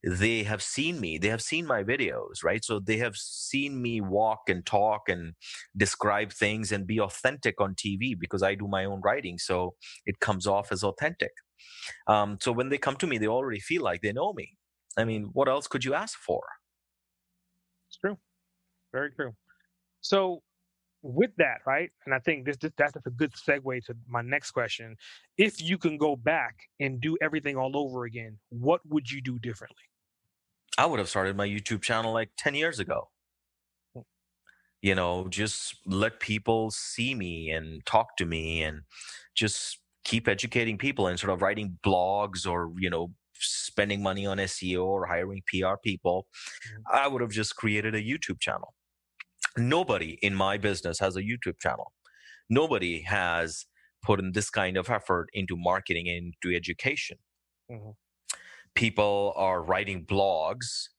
they 0.04 0.44
have 0.44 0.64
seen 0.64 1.02
me, 1.02 1.18
they 1.20 1.30
have 1.30 1.42
seen 1.42 1.68
my 1.68 1.84
videos, 1.84 2.44
right? 2.44 2.64
So 2.66 2.80
they 2.80 2.98
have 2.98 3.18
seen 3.18 3.82
me 3.82 4.02
walk 4.02 4.42
and 4.50 4.66
talk 4.66 5.10
and 5.10 5.34
describe 5.78 6.34
things 6.34 6.72
and 6.72 6.88
be 6.88 7.00
authentic 7.02 7.62
on 7.62 7.76
TV 7.76 8.16
because 8.20 8.44
I 8.44 8.56
do 8.56 8.68
my 8.68 8.86
own 8.86 9.02
writing. 9.04 9.38
So 9.40 9.76
it 10.06 10.22
comes 10.22 10.48
off 10.48 10.72
as 10.72 10.84
authentic. 10.84 11.32
Um, 12.08 12.38
so 12.42 12.52
when 12.52 12.70
they 12.70 12.80
come 12.80 12.96
to 12.98 13.08
me, 13.08 13.18
they 13.18 13.28
already 13.28 13.62
feel 13.62 13.84
like 13.84 14.02
they 14.02 14.14
know 14.14 14.34
me. 14.34 14.58
I 14.98 15.06
mean, 15.06 15.32
what 15.34 15.50
else 15.50 15.68
could 15.68 15.86
you 15.86 15.94
ask 15.94 16.18
for? 16.20 16.44
It's 17.90 17.98
true. 17.98 18.18
Very 18.94 19.12
true. 19.12 19.34
So 20.02 20.44
with 21.02 21.32
that, 21.38 21.60
right? 21.66 21.90
And 22.06 22.14
I 22.14 22.20
think 22.20 22.46
this, 22.46 22.58
this 22.58 22.72
that's 22.78 22.96
a 22.96 23.10
good 23.10 23.34
segue 23.34 23.86
to 23.86 23.96
my 24.08 24.22
next 24.22 24.52
question. 24.52 24.96
If 25.38 25.62
you 25.62 25.78
can 25.78 25.98
go 25.98 26.16
back 26.16 26.56
and 26.80 27.00
do 27.00 27.18
everything 27.22 27.56
all 27.56 27.78
over 27.78 28.06
again, 28.06 28.38
what 28.50 28.82
would 28.88 29.10
you 29.10 29.22
do 29.22 29.40
differently? 29.40 29.84
I 30.78 30.86
would 30.86 31.00
have 31.00 31.10
started 31.10 31.36
my 31.36 31.48
YouTube 31.48 31.82
channel 31.82 32.14
like 32.14 32.30
10 32.38 32.56
years 32.56 32.80
ago. 32.80 33.10
Hmm. 33.96 34.02
You 34.82 34.96
know, 34.96 35.28
just 35.30 35.76
let 35.86 36.20
people 36.20 36.72
see 36.72 37.16
me 37.16 37.52
and 37.52 37.86
talk 37.86 38.18
to 38.18 38.26
me 38.26 38.64
and 38.64 38.82
just 39.36 39.80
keep 40.04 40.28
educating 40.28 40.78
people 40.78 41.08
and 41.08 41.20
sort 41.20 41.34
of 41.34 41.42
writing 41.42 41.78
blogs 41.86 42.48
or, 42.48 42.72
you 42.78 42.90
know, 42.90 43.12
spending 43.42 44.04
money 44.04 44.26
on 44.26 44.38
SEO 44.38 44.86
or 44.86 45.06
hiring 45.06 45.42
PR 45.48 45.76
people. 45.82 46.28
Mm-hmm. 46.68 46.98
I 46.98 47.08
would 47.08 47.22
have 47.22 47.32
just 47.32 47.56
created 47.56 47.96
a 47.96 48.02
YouTube 48.02 48.40
channel 48.40 48.74
nobody 49.60 50.18
in 50.22 50.34
my 50.34 50.58
business 50.58 51.00
has 51.00 51.16
a 51.16 51.22
YouTube 51.22 51.60
channel. 51.60 51.94
Nobody 52.50 53.02
has 53.02 53.66
put 54.02 54.20
in 54.20 54.32
this 54.32 54.50
kind 54.50 54.78
of 54.78 54.90
effort 54.90 55.30
into 55.34 55.56
marketing 55.58 56.08
and 56.08 56.34
into 56.44 56.56
education. 56.56 57.18
Mm-hmm. 57.72 57.92
People 58.76 59.34
are 59.36 59.62
writing 59.62 60.06
blogs, 60.06 60.90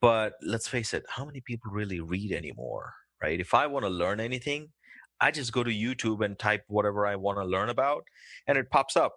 but 0.00 0.34
let's 0.42 0.68
face 0.68 0.92
it, 0.92 1.04
how 1.08 1.24
many 1.24 1.40
people 1.40 1.70
really 1.70 2.00
read 2.00 2.32
anymore? 2.32 2.94
Right? 3.22 3.40
If 3.40 3.54
I 3.54 3.66
want 3.66 3.84
to 3.84 3.90
learn 3.90 4.20
anything, 4.20 4.68
I 5.20 5.30
just 5.30 5.52
go 5.52 5.62
to 5.62 5.70
YouTube 5.70 6.24
and 6.24 6.38
type 6.38 6.64
whatever 6.68 7.06
I 7.06 7.16
want 7.16 7.38
to 7.38 7.44
learn 7.44 7.68
about, 7.68 8.04
and 8.46 8.56
it 8.56 8.70
pops 8.70 8.96
up. 8.96 9.14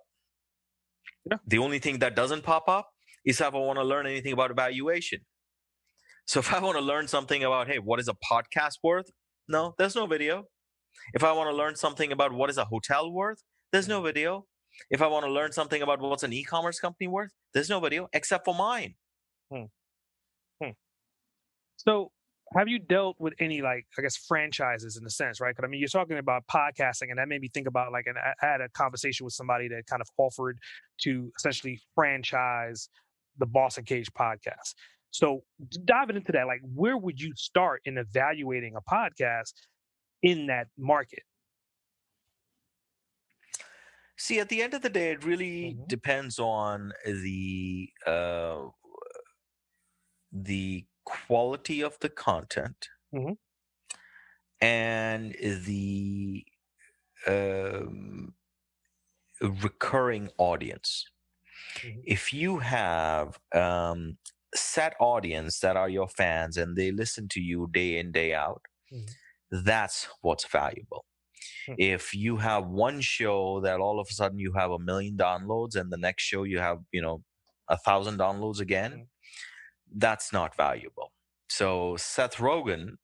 Yeah. 1.30 1.38
The 1.48 1.58
only 1.60 1.80
thing 1.80 2.00
that 2.00 2.16
doesn't 2.16 2.44
pop 2.44 2.68
up 2.68 2.90
is 3.26 3.40
if 3.40 3.54
I 3.54 3.58
want 3.58 3.80
to 3.80 3.84
learn 3.84 4.06
anything 4.06 4.34
about 4.34 4.52
evaluation. 4.52 5.22
So 6.26 6.40
if 6.40 6.54
I 6.54 6.60
want 6.60 6.78
to 6.78 6.84
learn 6.84 7.08
something 7.08 7.44
about, 7.44 7.68
hey, 7.68 7.80
what 7.80 8.00
is 8.00 8.08
a 8.08 8.16
podcast 8.32 8.78
worth? 8.82 9.10
No, 9.48 9.76
there's 9.78 9.96
no 9.96 10.06
video. 10.06 10.46
If 11.14 11.24
I 11.24 11.32
want 11.34 11.50
to 11.50 11.56
learn 11.56 11.76
something 11.76 12.12
about 12.12 12.32
what 12.32 12.50
is 12.50 12.58
a 12.58 12.66
hotel 12.66 13.12
worth, 13.12 13.44
there's 13.72 13.88
no 13.88 14.02
video. 14.02 14.46
If 14.90 15.02
I 15.02 15.08
want 15.08 15.26
to 15.26 15.32
learn 15.32 15.52
something 15.52 15.82
about 15.82 16.00
what's 16.00 16.24
an 16.24 16.34
e-commerce 16.34 16.80
company 16.80 17.08
worth, 17.08 17.32
there's 17.54 17.70
no 17.70 17.80
video 17.80 18.08
except 18.14 18.46
for 18.46 18.56
mine. 18.56 18.96
Hmm. 19.52 19.66
Hmm. 20.62 20.72
So 21.78 22.12
have 22.56 22.68
you 22.68 22.80
dealt 22.80 23.18
with 23.20 23.34
any 23.40 23.62
like 23.62 23.86
I 23.98 24.02
guess 24.02 24.16
franchises 24.16 24.98
in 24.98 25.06
a 25.06 25.10
sense, 25.10 25.42
right? 25.42 25.56
Because 25.56 25.68
I 25.68 25.70
mean, 25.70 25.80
you're 25.80 25.90
talking 25.90 26.18
about 26.18 26.44
podcasting, 26.48 27.10
and 27.10 27.18
that 27.18 27.28
made 27.28 27.42
me 27.42 27.50
think 27.54 27.68
about 27.68 27.92
like, 27.92 28.06
I 28.08 28.46
had 28.46 28.62
a 28.62 28.70
conversation 28.70 29.26
with 29.26 29.34
somebody 29.34 29.68
that 29.70 29.86
kind 29.88 30.02
of 30.02 30.08
offered 30.18 30.58
to 31.02 31.32
essentially 31.38 31.80
franchise 31.96 32.90
the 33.38 33.46
Boss 33.46 33.78
Uncaged 33.78 34.14
podcast. 34.14 34.76
So 35.14 35.44
diving 35.86 36.16
into 36.16 36.32
that, 36.32 36.48
like 36.48 36.62
where 36.74 36.98
would 36.98 37.22
you 37.22 37.34
start 37.36 37.82
in 37.86 38.00
evaluating 38.00 38.74
a 38.76 38.82
podcast 38.82 39.54
in 40.24 40.48
that 40.48 40.68
market? 40.76 41.22
See, 44.18 44.40
at 44.40 44.50
the 44.50 44.64
end 44.64 44.74
of 44.74 44.82
the 44.82 44.90
day, 44.90 45.12
it 45.12 45.24
really 45.24 45.76
mm-hmm. 45.76 45.84
depends 45.86 46.40
on 46.40 46.94
the 47.06 47.90
uh, 48.08 48.70
the 50.32 50.86
quality 51.06 51.84
of 51.84 52.00
the 52.00 52.10
content 52.10 52.88
mm-hmm. 53.14 53.34
and 54.62 55.36
the 55.40 56.44
um, 57.28 58.34
recurring 59.42 60.32
audience. 60.40 61.06
Mm-hmm. 61.82 62.00
If 62.04 62.34
you 62.34 62.58
have 62.60 63.38
um, 63.54 64.18
set 64.56 64.94
audience 65.00 65.60
that 65.60 65.76
are 65.76 65.90
your 65.90 66.08
fans 66.08 66.58
and 66.58 66.76
they 66.76 66.92
listen 66.92 67.28
to 67.30 67.42
you 67.42 67.70
day 67.72 67.98
in 67.98 68.12
day 68.12 68.34
out 68.34 68.62
mm-hmm. 68.92 69.06
that's 69.66 70.08
what's 70.22 70.46
valuable. 70.46 71.06
Mm-hmm. 71.68 71.76
if 71.78 72.14
you 72.14 72.38
have 72.38 72.68
one 72.68 73.00
show 73.02 73.62
that 73.62 73.80
all 73.80 74.00
of 74.00 74.08
a 74.10 74.14
sudden 74.14 74.38
you 74.38 74.54
have 74.54 74.72
a 74.72 74.80
million 74.80 75.16
downloads 75.18 75.76
and 75.76 75.92
the 75.92 75.98
next 75.98 76.24
show 76.24 76.44
you 76.44 76.60
have 76.60 76.80
you 76.92 77.02
know 77.02 77.22
a 77.70 77.78
thousand 77.78 78.18
downloads 78.18 78.60
again 78.60 78.92
mm-hmm. 78.92 79.98
that's 79.98 80.34
not 80.34 80.56
valuable. 80.56 81.12
So 81.50 81.96
seth 81.98 82.38
rogen 82.38 82.96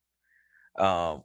uh, 0.77 1.17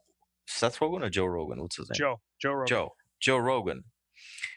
seth 0.47 0.79
rogen 0.79 1.05
or 1.05 1.11
joe 1.11 1.27
rogan? 1.27 1.61
What's 1.61 1.77
his 1.77 1.91
name? 1.91 1.97
Joe. 1.97 2.21
Joe 2.41 2.53
rogan. 2.53 2.67
Joe. 2.67 2.93
Joe 3.21 3.39
rogan 3.39 3.85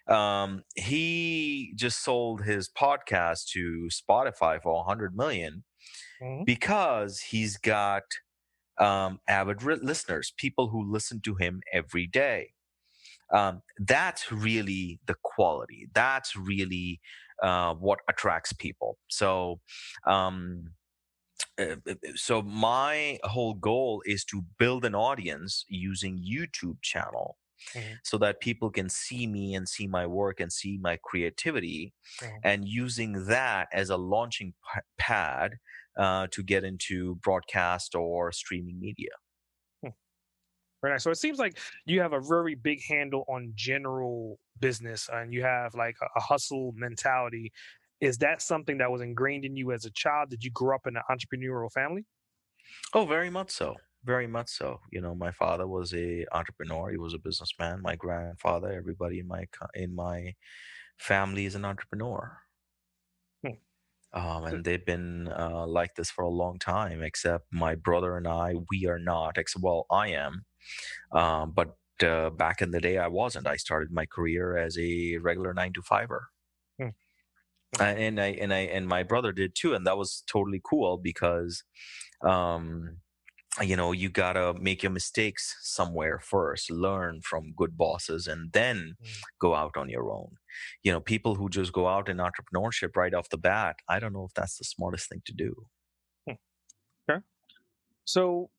um, 0.07 0.63
he 0.75 1.73
just 1.75 2.03
sold 2.03 2.43
his 2.43 2.69
podcast 2.69 3.47
to 3.53 3.89
Spotify 3.91 4.61
for 4.61 4.73
100 4.73 5.15
million 5.15 5.63
mm-hmm. 6.21 6.43
because 6.45 7.19
he's 7.19 7.57
got 7.57 8.03
um, 8.79 9.19
avid 9.27 9.63
re- 9.63 9.79
listeners, 9.81 10.33
people 10.37 10.69
who 10.69 10.91
listen 10.91 11.21
to 11.21 11.35
him 11.35 11.61
every 11.73 12.07
day. 12.07 12.51
Um, 13.33 13.61
that's 13.79 14.31
really 14.31 14.99
the 15.05 15.15
quality. 15.23 15.89
That's 15.93 16.35
really 16.35 17.01
uh, 17.43 17.73
what 17.73 17.99
attracts 18.09 18.53
people. 18.53 18.97
So, 19.09 19.59
um, 20.05 20.71
uh, 21.59 21.75
uh, 21.87 21.95
so 22.15 22.41
my 22.41 23.19
whole 23.23 23.53
goal 23.53 24.01
is 24.05 24.23
to 24.25 24.43
build 24.57 24.85
an 24.85 24.95
audience 24.95 25.65
using 25.67 26.17
YouTube 26.17 26.81
channel 26.81 27.37
mm-hmm. 27.73 27.93
so 28.03 28.17
that 28.17 28.39
people 28.39 28.69
can 28.69 28.89
see 28.89 29.27
me 29.27 29.55
and 29.55 29.67
see 29.67 29.87
my 29.87 30.05
work 30.05 30.39
and 30.39 30.51
see 30.51 30.77
my 30.81 30.97
creativity 31.03 31.93
mm-hmm. 32.21 32.35
and 32.43 32.67
using 32.67 33.25
that 33.25 33.67
as 33.73 33.89
a 33.89 33.97
launching 33.97 34.53
p- 34.73 34.81
pad 34.97 35.55
uh, 35.97 36.27
to 36.31 36.43
get 36.43 36.63
into 36.63 37.15
broadcast 37.15 37.95
or 37.95 38.31
streaming 38.31 38.79
media 38.79 39.09
Right. 40.83 40.89
Very. 40.89 40.99
So 40.99 41.11
it 41.11 41.17
seems 41.17 41.39
like 41.39 41.57
you 41.85 42.01
have 42.01 42.13
a 42.13 42.19
very 42.19 42.55
big 42.55 42.81
handle 42.87 43.25
on 43.27 43.51
general 43.55 44.39
business 44.59 45.09
and 45.11 45.33
you 45.33 45.41
have 45.41 45.73
like 45.73 45.95
a 46.15 46.19
hustle 46.19 46.73
mentality. 46.75 47.51
Is 47.99 48.17
that 48.19 48.41
something 48.43 48.77
that 48.77 48.91
was 48.91 49.01
ingrained 49.01 49.43
in 49.43 49.55
you 49.55 49.71
as 49.71 49.85
a 49.85 49.91
child? 49.91 50.29
Did 50.29 50.43
you 50.43 50.51
grow 50.51 50.75
up 50.75 50.85
in 50.85 50.95
an 50.95 51.01
entrepreneurial 51.09 51.71
family? 51.71 52.05
Oh, 52.93 53.05
very 53.05 53.29
much 53.29 53.49
so 53.49 53.75
very 54.07 54.27
much 54.27 54.49
so. 54.49 54.79
You 54.91 55.01
know, 55.01 55.13
my 55.13 55.31
father 55.31 55.67
was 55.67 55.93
a 55.93 56.25
entrepreneur. 56.31 56.89
He 56.89 56.97
was 56.97 57.13
a 57.13 57.19
businessman. 57.19 57.81
My 57.81 57.95
grandfather, 57.95 58.71
everybody 58.71 59.19
in 59.19 59.27
my 59.27 59.45
in 59.75 59.93
my 59.93 60.33
family 60.97 61.45
is 61.45 61.55
an 61.55 61.65
entrepreneur. 61.65 62.39
Hmm. 63.45 64.19
Um, 64.19 64.45
and 64.45 64.63
they've 64.65 64.85
been 64.85 65.27
uh, 65.27 65.67
like 65.67 65.93
this 65.95 66.09
for 66.09 66.23
a 66.23 66.37
long 66.43 66.57
time. 66.57 67.03
Except 67.03 67.45
my 67.51 67.75
brother 67.75 68.17
and 68.17 68.27
I, 68.27 68.55
we 68.71 68.87
are 68.87 68.99
not. 68.99 69.37
Except, 69.37 69.63
well, 69.63 69.85
I 69.91 70.07
am, 70.09 70.45
um, 71.11 71.51
but 71.51 71.75
uh, 72.01 72.29
back 72.29 72.61
in 72.61 72.71
the 72.71 72.79
day, 72.79 72.97
I 72.97 73.07
wasn't. 73.07 73.47
I 73.47 73.57
started 73.57 73.91
my 73.91 74.05
career 74.05 74.57
as 74.57 74.77
a 74.77 75.17
regular 75.17 75.53
nine 75.53 75.73
to 75.73 75.81
fiver. 75.81 76.29
Hmm. 76.79 76.89
uh, 77.79 77.83
and 77.83 78.19
I 78.21 78.27
and 78.27 78.53
I 78.53 78.59
and 78.59 78.87
my 78.87 79.03
brother 79.03 79.31
did 79.33 79.53
too, 79.55 79.73
and 79.75 79.85
that 79.85 79.97
was 79.97 80.23
totally 80.27 80.61
cool 80.63 80.97
because, 80.97 81.63
um, 82.21 82.97
you 83.61 83.75
know, 83.75 83.91
you 83.91 84.09
gotta 84.09 84.53
make 84.59 84.83
your 84.83 84.91
mistakes 84.91 85.55
somewhere 85.61 86.19
first, 86.19 86.71
learn 86.71 87.21
from 87.21 87.53
good 87.55 87.77
bosses, 87.77 88.27
and 88.27 88.51
then 88.53 88.95
mm. 89.03 89.21
go 89.39 89.55
out 89.55 89.77
on 89.77 89.89
your 89.89 90.11
own. 90.11 90.31
You 90.83 90.91
know, 90.91 90.99
people 90.99 91.35
who 91.35 91.49
just 91.49 91.73
go 91.73 91.87
out 91.87 92.09
in 92.09 92.17
entrepreneurship 92.17 92.95
right 92.95 93.13
off 93.13 93.29
the 93.29 93.37
bat, 93.37 93.77
I 93.89 93.99
don't 93.99 94.13
know 94.13 94.25
if 94.25 94.33
that's 94.33 94.57
the 94.57 94.63
smartest 94.63 95.09
thing 95.09 95.21
to 95.25 95.33
do. 95.33 95.55
Hmm. 96.27 96.33
Okay, 97.09 97.21
so 98.05 98.49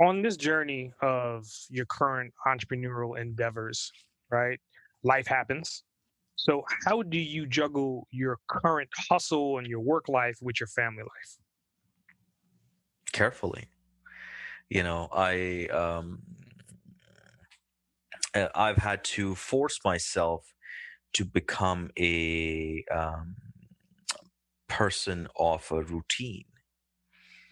on 0.00 0.22
this 0.22 0.36
journey 0.36 0.92
of 1.00 1.46
your 1.70 1.86
current 1.86 2.32
entrepreneurial 2.46 3.20
endeavors, 3.20 3.92
right? 4.30 4.58
Life 5.04 5.26
happens 5.26 5.84
so, 6.42 6.64
how 6.84 7.02
do 7.02 7.18
you 7.18 7.46
juggle 7.46 8.08
your 8.10 8.40
current 8.48 8.90
hustle 9.08 9.58
and 9.58 9.66
your 9.66 9.78
work 9.78 10.08
life 10.08 10.38
with 10.42 10.58
your 10.58 10.66
family 10.66 11.02
life? 11.02 11.38
Carefully. 13.12 13.66
You 14.72 14.82
know, 14.82 15.08
I 15.12 15.66
um, 15.66 16.22
uh, 18.34 18.48
I've 18.54 18.78
had 18.78 19.04
to 19.16 19.34
force 19.34 19.78
myself 19.84 20.54
to 21.12 21.26
become 21.26 21.90
a 21.98 22.82
um, 22.90 23.36
person 24.68 25.28
of 25.38 25.70
a 25.70 25.82
routine. 25.82 26.46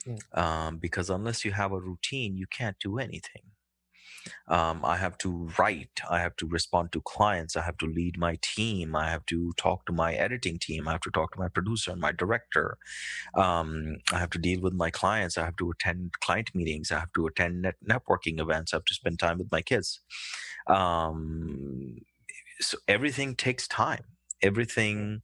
Mm. 0.06 0.38
Um, 0.38 0.78
because 0.78 1.10
unless 1.10 1.44
you 1.44 1.52
have 1.52 1.72
a 1.72 1.80
routine, 1.80 2.38
you 2.38 2.46
can't 2.46 2.78
do 2.80 2.98
anything. 2.98 3.49
Um, 4.48 4.84
I 4.84 4.96
have 4.96 5.18
to 5.18 5.50
write. 5.58 6.00
I 6.10 6.20
have 6.20 6.36
to 6.36 6.46
respond 6.46 6.92
to 6.92 7.02
clients. 7.02 7.56
I 7.56 7.62
have 7.62 7.78
to 7.78 7.86
lead 7.86 8.18
my 8.18 8.38
team. 8.42 8.96
I 8.96 9.10
have 9.10 9.26
to 9.26 9.52
talk 9.56 9.86
to 9.86 9.92
my 9.92 10.14
editing 10.14 10.58
team. 10.58 10.88
I 10.88 10.92
have 10.92 11.00
to 11.02 11.10
talk 11.10 11.32
to 11.34 11.40
my 11.40 11.48
producer 11.48 11.92
and 11.92 12.00
my 12.00 12.12
director. 12.12 12.78
Um, 13.36 13.98
I 14.12 14.18
have 14.18 14.30
to 14.32 14.38
deal 14.38 14.60
with 14.60 14.74
my 14.74 14.90
clients. 14.90 15.38
I 15.38 15.44
have 15.46 15.56
to 15.58 15.70
attend 15.70 16.12
client 16.20 16.50
meetings. 16.54 16.92
I 16.92 17.00
have 17.00 17.12
to 17.14 17.26
attend 17.26 17.62
net- 17.62 17.76
networking 17.88 18.40
events. 18.40 18.74
I 18.74 18.78
have 18.78 18.86
to 18.86 18.94
spend 18.94 19.20
time 19.20 19.38
with 19.38 19.52
my 19.52 19.62
kids. 19.62 20.00
Um, 20.68 21.98
so 22.60 22.78
everything 22.88 23.36
takes 23.36 23.68
time. 23.68 24.04
Everything, 24.42 25.22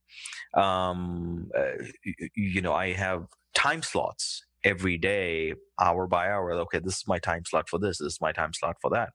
um, 0.54 1.50
uh, 1.58 1.84
you, 2.04 2.14
you 2.36 2.62
know, 2.62 2.74
I 2.74 2.94
have 2.94 3.26
time 3.54 3.82
slots 3.82 4.45
every 4.66 4.98
day, 4.98 5.54
hour 5.80 6.06
by 6.06 6.28
hour. 6.28 6.52
Okay, 6.52 6.80
this 6.80 6.96
is 6.96 7.04
my 7.06 7.18
time 7.18 7.44
slot 7.46 7.68
for 7.68 7.78
this. 7.78 7.98
This 7.98 8.14
is 8.14 8.20
my 8.20 8.32
time 8.32 8.52
slot 8.52 8.76
for 8.82 8.90
that. 8.90 9.10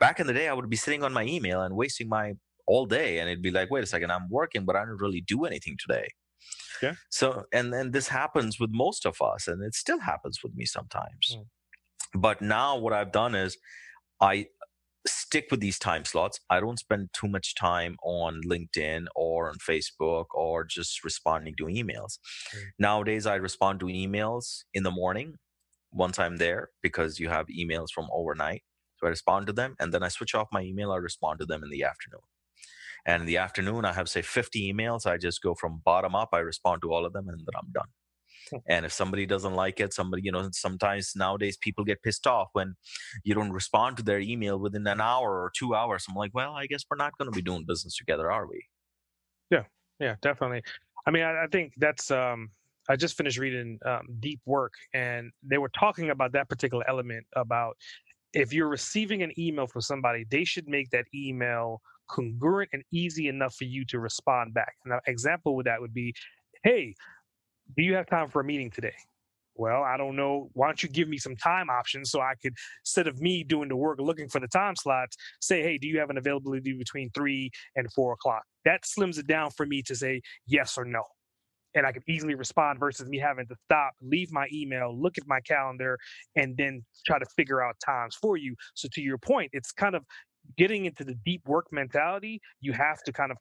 Back 0.00 0.20
in 0.20 0.26
the 0.26 0.34
day, 0.34 0.48
I 0.48 0.52
would 0.52 0.68
be 0.68 0.76
sitting 0.76 1.04
on 1.04 1.12
my 1.12 1.24
email 1.24 1.62
and 1.62 1.76
wasting 1.76 2.08
my 2.08 2.34
all 2.66 2.84
day, 2.84 3.18
and 3.18 3.30
it'd 3.30 3.42
be 3.42 3.50
like, 3.50 3.70
wait 3.70 3.84
a 3.84 3.86
second, 3.86 4.10
I'm 4.10 4.28
working, 4.28 4.64
but 4.64 4.76
I 4.76 4.80
don't 4.80 5.00
really 5.00 5.22
do 5.22 5.44
anything 5.44 5.76
today. 5.78 6.08
Yeah. 6.82 6.94
So, 7.10 7.44
and 7.52 7.72
then 7.72 7.92
this 7.92 8.08
happens 8.08 8.60
with 8.60 8.70
most 8.72 9.06
of 9.06 9.22
us, 9.22 9.48
and 9.48 9.62
it 9.62 9.74
still 9.74 10.00
happens 10.00 10.40
with 10.42 10.54
me 10.54 10.64
sometimes. 10.64 11.36
Mm. 11.36 11.46
But 12.14 12.42
now, 12.42 12.76
what 12.76 12.92
I've 12.92 13.12
done 13.12 13.34
is, 13.34 13.56
I 14.20 14.46
stick 15.08 15.46
with 15.50 15.60
these 15.60 15.78
time 15.78 16.04
slots. 16.04 16.40
I 16.50 16.60
don't 16.60 16.78
spend 16.78 17.10
too 17.12 17.28
much 17.28 17.54
time 17.54 17.96
on 18.02 18.40
LinkedIn 18.46 19.06
or 19.16 19.48
on 19.48 19.56
Facebook 19.56 20.26
or 20.32 20.64
just 20.64 21.04
responding 21.04 21.54
to 21.58 21.64
emails. 21.64 22.18
Mm. 22.54 22.62
Nowadays, 22.78 23.26
I 23.26 23.36
respond 23.36 23.80
to 23.80 23.86
emails 23.86 24.64
in 24.74 24.82
the 24.82 24.90
morning 24.90 25.34
once 25.92 26.18
I'm 26.18 26.36
there 26.36 26.70
because 26.82 27.18
you 27.18 27.28
have 27.28 27.46
emails 27.46 27.88
from 27.94 28.08
overnight. 28.12 28.62
So 28.96 29.06
I 29.06 29.10
respond 29.10 29.46
to 29.46 29.52
them 29.52 29.76
and 29.78 29.92
then 29.92 30.02
I 30.02 30.08
switch 30.08 30.34
off 30.34 30.48
my 30.52 30.62
email. 30.62 30.92
I 30.92 30.96
respond 30.96 31.38
to 31.40 31.46
them 31.46 31.62
in 31.62 31.70
the 31.70 31.84
afternoon. 31.84 32.20
And 33.06 33.22
in 33.22 33.26
the 33.26 33.38
afternoon, 33.38 33.84
I 33.84 33.92
have, 33.92 34.08
say, 34.08 34.22
50 34.22 34.72
emails. 34.72 35.06
I 35.06 35.16
just 35.18 35.40
go 35.40 35.54
from 35.54 35.80
bottom 35.84 36.14
up. 36.14 36.30
I 36.32 36.40
respond 36.40 36.82
to 36.82 36.92
all 36.92 37.06
of 37.06 37.12
them 37.12 37.28
and 37.28 37.38
then 37.38 37.54
I'm 37.56 37.70
done 37.72 37.88
and 38.68 38.84
if 38.86 38.92
somebody 38.92 39.26
doesn't 39.26 39.54
like 39.54 39.80
it 39.80 39.92
somebody 39.92 40.22
you 40.22 40.32
know 40.32 40.48
sometimes 40.52 41.12
nowadays 41.16 41.56
people 41.56 41.84
get 41.84 42.02
pissed 42.02 42.26
off 42.26 42.48
when 42.52 42.74
you 43.24 43.34
don't 43.34 43.52
respond 43.52 43.96
to 43.96 44.02
their 44.02 44.20
email 44.20 44.58
within 44.58 44.86
an 44.86 45.00
hour 45.00 45.42
or 45.42 45.50
two 45.56 45.74
hours. 45.74 46.04
I'm 46.08 46.14
like 46.14 46.32
well 46.34 46.52
i 46.52 46.66
guess 46.66 46.84
we're 46.90 46.96
not 46.96 47.16
going 47.18 47.30
to 47.30 47.36
be 47.36 47.42
doing 47.42 47.64
business 47.66 47.96
together 47.96 48.30
are 48.30 48.46
we? 48.46 48.64
Yeah. 49.50 49.64
Yeah 50.00 50.16
definitely. 50.22 50.62
I 51.06 51.10
mean 51.10 51.22
i, 51.22 51.44
I 51.44 51.46
think 51.50 51.72
that's 51.76 52.10
um 52.10 52.50
i 52.88 52.96
just 52.96 53.16
finished 53.16 53.38
reading 53.38 53.78
um, 53.84 54.06
deep 54.20 54.40
work 54.46 54.74
and 54.94 55.30
they 55.42 55.58
were 55.58 55.70
talking 55.70 56.10
about 56.10 56.32
that 56.32 56.48
particular 56.48 56.84
element 56.88 57.26
about 57.34 57.76
if 58.34 58.52
you're 58.52 58.68
receiving 58.68 59.22
an 59.22 59.32
email 59.38 59.66
from 59.66 59.80
somebody 59.80 60.26
they 60.30 60.44
should 60.44 60.68
make 60.68 60.90
that 60.90 61.06
email 61.14 61.80
congruent 62.08 62.70
and 62.72 62.82
easy 62.92 63.28
enough 63.28 63.54
for 63.54 63.64
you 63.64 63.84
to 63.86 64.00
respond 64.00 64.54
back. 64.54 64.74
An 64.84 64.98
example 65.06 65.54
with 65.54 65.66
that 65.66 65.80
would 65.80 65.94
be, 65.94 66.14
hey, 66.64 66.94
do 67.76 67.82
you 67.82 67.94
have 67.94 68.06
time 68.06 68.28
for 68.28 68.40
a 68.40 68.44
meeting 68.44 68.70
today? 68.70 68.94
Well, 69.58 69.82
I 69.82 69.96
don't 69.96 70.14
know. 70.14 70.50
Why 70.52 70.68
don't 70.68 70.82
you 70.82 70.88
give 70.88 71.08
me 71.08 71.18
some 71.18 71.34
time 71.34 71.68
options 71.68 72.12
so 72.12 72.20
I 72.20 72.34
could, 72.40 72.54
instead 72.84 73.08
of 73.08 73.20
me 73.20 73.42
doing 73.42 73.68
the 73.68 73.76
work 73.76 73.98
looking 74.00 74.28
for 74.28 74.38
the 74.38 74.46
time 74.46 74.76
slots, 74.76 75.16
say, 75.40 75.62
hey, 75.62 75.78
do 75.78 75.88
you 75.88 75.98
have 75.98 76.10
an 76.10 76.16
availability 76.16 76.72
between 76.74 77.10
three 77.10 77.50
and 77.74 77.92
four 77.92 78.12
o'clock? 78.12 78.44
That 78.64 78.84
slims 78.84 79.18
it 79.18 79.26
down 79.26 79.50
for 79.50 79.66
me 79.66 79.82
to 79.82 79.96
say 79.96 80.22
yes 80.46 80.78
or 80.78 80.84
no. 80.84 81.02
And 81.74 81.84
I 81.84 81.92
can 81.92 82.02
easily 82.08 82.36
respond 82.36 82.78
versus 82.78 83.08
me 83.08 83.18
having 83.18 83.46
to 83.48 83.56
stop, 83.64 83.94
leave 84.00 84.32
my 84.32 84.46
email, 84.52 84.96
look 84.96 85.18
at 85.18 85.24
my 85.26 85.40
calendar, 85.40 85.98
and 86.36 86.56
then 86.56 86.84
try 87.04 87.18
to 87.18 87.26
figure 87.36 87.60
out 87.60 87.74
times 87.84 88.14
for 88.14 88.36
you. 88.36 88.54
So, 88.74 88.88
to 88.92 89.02
your 89.02 89.18
point, 89.18 89.50
it's 89.52 89.70
kind 89.70 89.94
of 89.94 90.04
getting 90.56 90.86
into 90.86 91.04
the 91.04 91.14
deep 91.26 91.42
work 91.46 91.66
mentality. 91.70 92.40
You 92.60 92.72
have 92.72 93.02
to 93.02 93.12
kind 93.12 93.30
of 93.30 93.36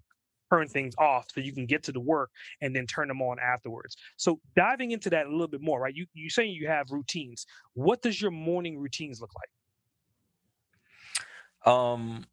turn 0.51 0.67
things 0.67 0.93
off 0.97 1.27
so 1.33 1.41
you 1.41 1.53
can 1.53 1.65
get 1.65 1.83
to 1.83 1.91
the 1.91 1.99
work 1.99 2.31
and 2.61 2.75
then 2.75 2.85
turn 2.85 3.07
them 3.07 3.21
on 3.21 3.37
afterwards. 3.39 3.95
So 4.17 4.39
diving 4.55 4.91
into 4.91 5.09
that 5.11 5.25
a 5.25 5.29
little 5.29 5.47
bit 5.47 5.61
more, 5.61 5.79
right? 5.81 5.93
You 5.93 6.05
you 6.13 6.29
saying 6.29 6.53
you 6.53 6.67
have 6.67 6.91
routines. 6.91 7.45
What 7.73 8.01
does 8.01 8.21
your 8.21 8.31
morning 8.31 8.79
routines 8.79 9.21
look 9.21 9.31
like? 11.65 11.73
Um 11.73 12.25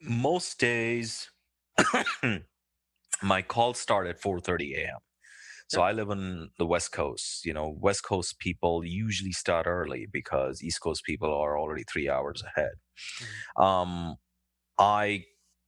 most 0.00 0.58
days 0.58 1.30
my 3.22 3.42
calls 3.42 3.78
start 3.78 4.06
at 4.06 4.20
4:30 4.20 4.76
a.m. 4.78 4.98
So 5.68 5.80
I 5.80 5.92
live 5.92 6.10
on 6.10 6.50
the 6.58 6.66
West 6.66 6.92
Coast. 6.92 7.46
You 7.46 7.54
know, 7.54 7.74
West 7.80 8.04
Coast 8.04 8.38
people 8.38 8.84
usually 8.84 9.32
start 9.32 9.66
early 9.66 10.06
because 10.12 10.62
East 10.62 10.82
Coast 10.82 11.02
people 11.04 11.32
are 11.32 11.58
already 11.58 11.84
three 11.90 12.10
hours 12.10 12.42
ahead. 12.44 12.72
Mm-hmm. 13.22 13.62
Um, 13.62 14.16
I 14.78 15.24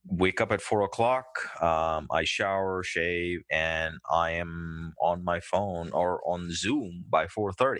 wake 0.06 0.40
up 0.40 0.52
at 0.52 0.60
four 0.60 0.82
o'clock 0.82 1.26
um, 1.62 2.06
i 2.10 2.24
shower 2.24 2.82
shave 2.82 3.40
and 3.50 3.96
i 4.10 4.30
am 4.30 4.92
on 5.00 5.24
my 5.24 5.40
phone 5.40 5.90
or 5.92 6.20
on 6.26 6.50
zoom 6.50 7.04
by 7.08 7.26
4.30 7.26 7.78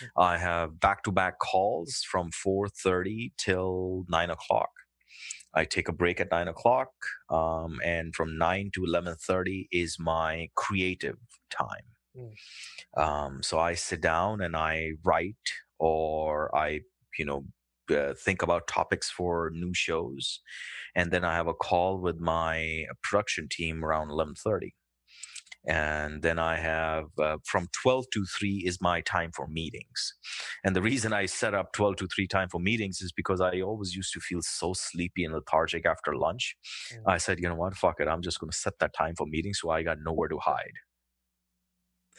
hmm. 0.00 0.06
i 0.16 0.38
have 0.38 0.78
back-to-back 0.78 1.38
calls 1.38 2.02
from 2.10 2.30
4.30 2.30 3.32
till 3.38 4.04
9 4.08 4.30
o'clock 4.30 4.70
i 5.54 5.64
take 5.64 5.88
a 5.88 5.92
break 5.92 6.20
at 6.20 6.30
9 6.30 6.48
o'clock 6.48 6.90
um, 7.30 7.78
and 7.84 8.14
from 8.14 8.36
9 8.36 8.70
to 8.74 8.80
11.30 8.80 9.68
is 9.72 9.96
my 9.98 10.48
creative 10.54 11.18
time 11.50 11.86
mm. 12.16 13.02
um, 13.02 13.42
so 13.42 13.58
i 13.58 13.74
sit 13.74 14.02
down 14.02 14.42
and 14.42 14.54
i 14.54 14.90
write 15.02 15.34
or 15.78 16.54
i 16.54 16.80
you 17.18 17.24
know 17.24 17.44
uh, 17.90 18.14
think 18.14 18.42
about 18.42 18.66
topics 18.66 19.10
for 19.10 19.50
new 19.54 19.72
shows 19.74 20.40
and 20.94 21.10
then 21.10 21.24
i 21.24 21.34
have 21.34 21.46
a 21.46 21.54
call 21.54 21.98
with 21.98 22.18
my 22.18 22.84
production 23.02 23.48
team 23.50 23.84
around 23.84 24.08
11.30 24.08 24.70
and 25.66 26.22
then 26.22 26.38
i 26.38 26.56
have 26.56 27.06
uh, 27.18 27.36
from 27.44 27.68
12 27.82 28.06
to 28.12 28.24
3 28.38 28.62
is 28.64 28.80
my 28.80 29.00
time 29.00 29.30
for 29.34 29.46
meetings. 29.48 30.14
And 30.64 30.74
the 30.76 30.82
reason 30.82 31.12
i 31.12 31.26
set 31.26 31.54
up 31.54 31.72
12 31.72 31.96
to 31.96 32.08
3 32.14 32.26
time 32.28 32.48
for 32.48 32.60
meetings 32.60 33.00
is 33.00 33.12
because 33.12 33.40
i 33.40 33.60
always 33.60 33.94
used 33.94 34.12
to 34.14 34.20
feel 34.20 34.40
so 34.42 34.72
sleepy 34.72 35.24
and 35.24 35.34
lethargic 35.34 35.84
after 35.84 36.14
lunch. 36.14 36.56
Mm. 36.92 37.12
i 37.14 37.18
said 37.18 37.38
you 37.40 37.48
know 37.48 37.56
what? 37.56 37.74
Fuck 37.74 38.00
it. 38.00 38.08
I'm 38.08 38.22
just 38.22 38.40
going 38.40 38.50
to 38.50 38.56
set 38.56 38.78
that 38.78 38.94
time 38.94 39.14
for 39.16 39.26
meetings 39.26 39.58
so 39.60 39.70
i 39.70 39.82
got 39.82 39.98
nowhere 40.00 40.28
to 40.28 40.38
hide 40.38 40.78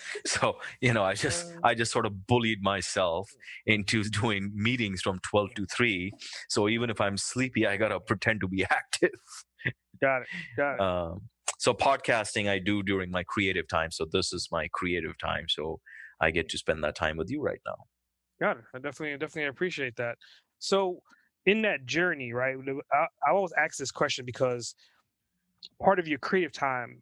so 0.25 0.57
you 0.81 0.93
know 0.93 1.03
i 1.03 1.13
just 1.13 1.53
i 1.63 1.73
just 1.73 1.91
sort 1.91 2.05
of 2.05 2.27
bullied 2.27 2.61
myself 2.61 3.29
into 3.65 4.03
doing 4.21 4.51
meetings 4.53 5.01
from 5.01 5.19
12 5.23 5.53
to 5.55 5.65
3 5.65 6.11
so 6.47 6.69
even 6.69 6.89
if 6.89 6.99
i'm 7.01 7.17
sleepy 7.17 7.67
i 7.67 7.77
gotta 7.77 7.99
pretend 7.99 8.41
to 8.41 8.47
be 8.47 8.63
active. 8.69 9.09
Got 10.01 10.21
it 10.21 10.27
got 10.55 10.75
it. 10.75 10.81
Um, 10.81 11.21
so 11.57 11.73
podcasting 11.73 12.49
i 12.49 12.59
do 12.59 12.83
during 12.83 13.11
my 13.11 13.23
creative 13.23 13.67
time. 13.67 13.91
So 13.91 14.05
this 14.09 14.31
is 14.31 14.47
my 14.51 14.69
creative 14.73 15.17
time. 15.17 15.45
So 15.49 15.79
i 16.21 16.31
get 16.31 16.49
to 16.49 16.57
spend 16.57 16.83
that 16.83 16.95
time 16.95 17.17
with 17.17 17.29
you 17.29 17.41
right 17.41 17.59
now. 17.65 17.75
Got 18.39 18.57
it. 18.57 18.63
I 18.73 18.77
definitely 18.79 19.17
definitely 19.17 19.49
appreciate 19.49 19.95
that. 19.97 20.17
So 20.59 21.01
in 21.45 21.61
that 21.61 21.85
journey 21.85 22.33
right 22.33 22.57
i, 22.93 23.05
I 23.27 23.31
always 23.31 23.53
ask 23.57 23.77
this 23.77 23.91
question 23.91 24.25
because 24.25 24.75
part 25.81 25.99
of 25.99 26.07
your 26.07 26.19
creative 26.19 26.51
time 26.51 27.01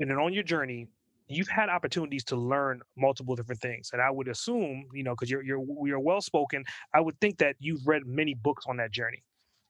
and 0.00 0.10
then 0.10 0.18
on 0.18 0.32
your 0.32 0.42
journey 0.42 0.88
you've 1.28 1.48
had 1.48 1.68
opportunities 1.68 2.24
to 2.24 2.36
learn 2.36 2.80
multiple 2.96 3.34
different 3.34 3.60
things 3.60 3.90
and 3.92 4.00
i 4.00 4.10
would 4.10 4.28
assume 4.28 4.86
you 4.92 5.02
know 5.02 5.12
because 5.12 5.30
you're 5.30 5.42
you're 5.42 5.64
you're 5.84 6.00
well 6.00 6.20
spoken 6.20 6.64
i 6.94 7.00
would 7.00 7.18
think 7.20 7.36
that 7.38 7.56
you've 7.58 7.86
read 7.86 8.06
many 8.06 8.34
books 8.34 8.64
on 8.68 8.76
that 8.76 8.92
journey 8.92 9.22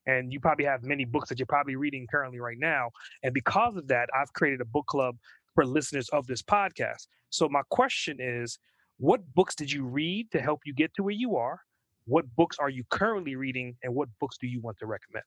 and 0.06 0.32
you 0.32 0.40
probably 0.40 0.64
have 0.64 0.82
many 0.84 1.04
books 1.04 1.28
that 1.28 1.38
you're 1.38 1.46
probably 1.46 1.76
reading 1.76 2.06
currently 2.10 2.38
right 2.38 2.58
now. 2.58 2.90
And 3.22 3.34
because 3.34 3.76
of 3.76 3.88
that, 3.88 4.08
I've 4.14 4.32
created 4.32 4.60
a 4.60 4.64
book 4.64 4.86
club 4.86 5.16
for 5.54 5.66
listeners 5.66 6.08
of 6.10 6.26
this 6.26 6.42
podcast. 6.42 7.08
So 7.30 7.48
my 7.48 7.62
question 7.70 8.18
is, 8.20 8.58
what 8.98 9.20
books 9.34 9.54
did 9.54 9.70
you 9.70 9.84
read 9.84 10.30
to 10.30 10.40
help 10.40 10.60
you 10.64 10.72
get 10.72 10.94
to 10.94 11.02
where 11.02 11.14
you 11.14 11.36
are? 11.36 11.60
What 12.06 12.24
books 12.36 12.56
are 12.58 12.70
you 12.70 12.84
currently 12.90 13.34
reading, 13.34 13.76
and 13.82 13.94
what 13.94 14.08
books 14.20 14.38
do 14.40 14.46
you 14.46 14.60
want 14.60 14.78
to 14.78 14.86
recommend? 14.86 15.24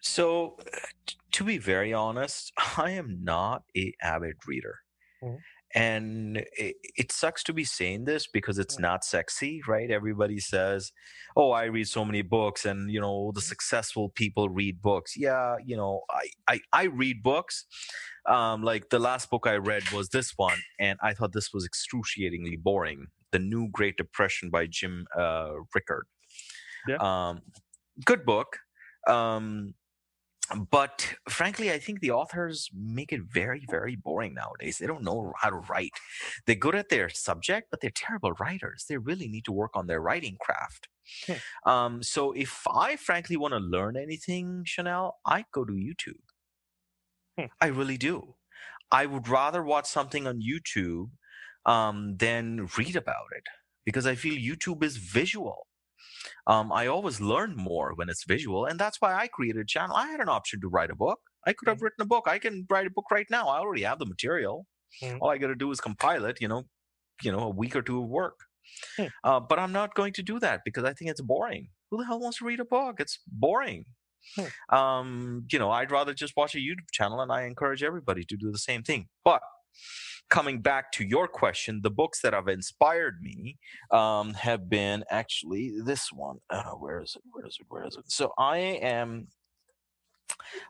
So, 0.00 0.56
uh, 0.60 1.12
to 1.38 1.44
be 1.44 1.56
very 1.56 1.92
honest, 1.92 2.52
I 2.76 2.90
am 2.90 3.20
not 3.22 3.62
a 3.76 3.94
avid 4.02 4.36
reader. 4.46 4.80
Mm-hmm. 5.22 5.36
And 5.74 6.38
it, 6.56 6.76
it, 6.96 7.12
sucks 7.12 7.44
to 7.44 7.52
be 7.52 7.62
saying 7.62 8.06
this 8.06 8.26
because 8.26 8.58
it's 8.58 8.78
not 8.78 9.04
sexy, 9.04 9.60
right? 9.68 9.90
Everybody 9.90 10.40
says, 10.40 10.92
"Oh, 11.36 11.50
I 11.50 11.64
read 11.64 11.86
so 11.86 12.06
many 12.06 12.22
books, 12.22 12.64
and 12.64 12.90
you 12.90 12.98
know 12.98 13.32
the 13.34 13.40
mm-hmm. 13.40 13.48
successful 13.48 14.08
people 14.08 14.48
read 14.48 14.80
books." 14.80 15.12
Yeah, 15.14 15.56
you 15.62 15.76
know, 15.76 16.00
I 16.10 16.30
I, 16.48 16.60
I 16.72 16.84
read 16.84 17.22
books. 17.22 17.66
Um, 18.26 18.62
like 18.62 18.88
the 18.88 18.98
last 18.98 19.28
book 19.28 19.46
I 19.46 19.56
read 19.56 19.82
was 19.92 20.08
this 20.08 20.32
one, 20.36 20.58
and 20.80 20.98
I 21.02 21.12
thought 21.12 21.34
this 21.34 21.50
was 21.52 21.66
excruciatingly 21.66 22.56
boring. 22.56 23.08
The 23.30 23.38
New 23.38 23.68
Great 23.70 23.98
Depression 23.98 24.48
by 24.48 24.68
Jim 24.68 25.06
uh, 25.18 25.50
Rickards. 25.74 26.08
Yeah. 26.88 26.96
Um, 26.96 27.42
good 28.06 28.24
book. 28.24 28.56
Um, 29.06 29.74
but 30.70 31.14
frankly, 31.28 31.70
I 31.70 31.78
think 31.78 32.00
the 32.00 32.10
authors 32.10 32.70
make 32.74 33.12
it 33.12 33.22
very, 33.22 33.64
very 33.70 33.96
boring 33.96 34.34
nowadays. 34.34 34.78
They 34.78 34.86
don't 34.86 35.04
know 35.04 35.32
how 35.36 35.50
to 35.50 35.56
write. 35.56 35.92
They're 36.46 36.56
good 36.56 36.74
at 36.74 36.88
their 36.88 37.08
subject, 37.08 37.68
but 37.70 37.80
they're 37.80 37.90
terrible 37.94 38.32
writers. 38.32 38.86
They 38.88 38.96
really 38.96 39.28
need 39.28 39.44
to 39.44 39.52
work 39.52 39.72
on 39.74 39.86
their 39.86 40.00
writing 40.00 40.36
craft. 40.40 40.88
Hmm. 41.26 41.70
Um, 41.70 42.02
so 42.02 42.32
if 42.32 42.66
I 42.72 42.96
frankly 42.96 43.36
want 43.36 43.52
to 43.52 43.60
learn 43.60 43.96
anything, 43.96 44.62
Chanel, 44.66 45.18
I 45.26 45.44
go 45.52 45.64
to 45.64 45.72
YouTube. 45.72 46.24
Hmm. 47.38 47.46
I 47.60 47.66
really 47.66 47.98
do. 47.98 48.34
I 48.90 49.06
would 49.06 49.28
rather 49.28 49.62
watch 49.62 49.86
something 49.86 50.26
on 50.26 50.40
YouTube 50.40 51.10
um, 51.66 52.16
than 52.16 52.68
read 52.78 52.96
about 52.96 53.26
it 53.36 53.44
because 53.84 54.06
I 54.06 54.14
feel 54.14 54.34
YouTube 54.34 54.82
is 54.82 54.96
visual 54.96 55.67
um, 56.46 56.72
I 56.72 56.86
always 56.86 57.20
learn 57.20 57.54
more 57.56 57.92
when 57.94 58.08
it's 58.08 58.24
visual, 58.24 58.66
and 58.66 58.78
that's 58.78 59.00
why 59.00 59.14
I 59.14 59.28
created 59.28 59.60
a 59.60 59.66
channel. 59.66 59.96
I 59.96 60.08
had 60.08 60.20
an 60.20 60.28
option 60.28 60.60
to 60.60 60.68
write 60.68 60.90
a 60.90 60.96
book. 60.96 61.20
I 61.46 61.52
could 61.52 61.68
have 61.68 61.82
written 61.82 62.02
a 62.02 62.06
book. 62.06 62.24
I 62.26 62.38
can 62.38 62.66
write 62.70 62.86
a 62.86 62.90
book 62.90 63.06
right 63.10 63.26
now. 63.30 63.48
I 63.48 63.58
already 63.58 63.82
have 63.82 63.98
the 63.98 64.06
material. 64.06 64.66
Mm-hmm. 65.02 65.18
All 65.20 65.30
I 65.30 65.38
got 65.38 65.48
to 65.48 65.54
do 65.54 65.70
is 65.70 65.80
compile 65.80 66.24
it. 66.24 66.40
You 66.40 66.48
know, 66.48 66.64
you 67.22 67.32
know, 67.32 67.40
a 67.40 67.50
week 67.50 67.76
or 67.76 67.82
two 67.82 68.02
of 68.02 68.08
work. 68.08 68.38
Mm. 68.98 69.10
Uh, 69.24 69.40
but 69.40 69.58
I'm 69.58 69.72
not 69.72 69.94
going 69.94 70.12
to 70.14 70.22
do 70.22 70.38
that 70.40 70.60
because 70.64 70.84
I 70.84 70.92
think 70.92 71.10
it's 71.10 71.20
boring. 71.20 71.68
Who 71.90 71.98
the 71.98 72.04
hell 72.04 72.20
wants 72.20 72.38
to 72.38 72.44
read 72.44 72.60
a 72.60 72.64
book? 72.64 72.96
It's 73.00 73.18
boring. 73.26 73.86
Hmm. 74.36 74.76
Um, 74.76 75.46
you 75.50 75.58
know, 75.58 75.70
I'd 75.70 75.90
rather 75.90 76.12
just 76.12 76.34
watch 76.36 76.54
a 76.54 76.58
YouTube 76.58 76.90
channel, 76.92 77.20
and 77.20 77.32
I 77.32 77.44
encourage 77.44 77.82
everybody 77.82 78.24
to 78.24 78.36
do 78.36 78.50
the 78.50 78.58
same 78.58 78.82
thing. 78.82 79.08
But 79.24 79.40
coming 80.30 80.60
back 80.60 80.92
to 80.92 81.04
your 81.04 81.26
question, 81.26 81.80
the 81.82 81.90
books 81.90 82.20
that 82.22 82.32
have 82.32 82.48
inspired 82.48 83.20
me 83.22 83.58
um, 83.90 84.34
have 84.34 84.68
been 84.68 85.04
actually 85.10 85.72
this 85.84 86.12
one. 86.12 86.38
Uh, 86.50 86.72
where 86.72 87.00
is 87.02 87.16
it? 87.16 87.22
Where 87.32 87.46
is 87.46 87.56
it? 87.60 87.66
Where 87.68 87.86
is 87.86 87.96
it? 87.96 88.04
So 88.10 88.32
I 88.38 88.58
am, 88.58 89.28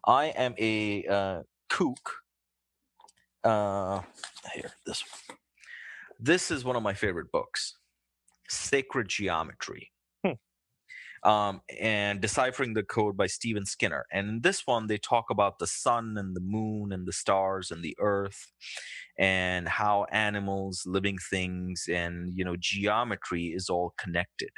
I 0.07 0.27
am 0.27 0.55
a 0.59 1.05
uh, 1.07 1.43
kook. 1.69 2.13
Uh, 3.45 4.03
here, 4.55 4.73
this 4.87 5.03
one. 5.03 5.39
This 6.21 6.51
is 6.51 6.65
one 6.65 6.75
of 6.75 6.83
my 6.83 6.95
favorite 6.95 7.31
books, 7.31 7.77
Sacred 8.49 9.09
Geometry 9.09 9.93
um, 11.22 11.61
and 11.81 12.20
Deciphering 12.20 12.74
the 12.74 12.83
Code 12.83 13.16
by 13.16 13.26
Stephen 13.26 13.66
Skinner. 13.66 14.07
And 14.12 14.28
in 14.28 14.40
this 14.42 14.66
one, 14.66 14.87
they 14.87 14.98
talk 14.98 15.26
about 15.31 15.59
the 15.59 15.66
sun 15.66 16.16
and 16.18 16.35
the 16.37 16.40
moon 16.40 16.92
and 16.92 17.07
the 17.07 17.12
stars 17.12 17.70
and 17.70 17.83
the 17.83 17.96
earth 18.00 18.52
and 19.18 19.68
how 19.68 20.07
animals, 20.12 20.85
living 20.87 21.18
things, 21.31 21.85
and 21.90 22.33
you 22.37 22.44
know 22.44 22.57
geometry 22.59 23.46
is 23.46 23.68
all 23.68 23.94
connected, 23.98 24.50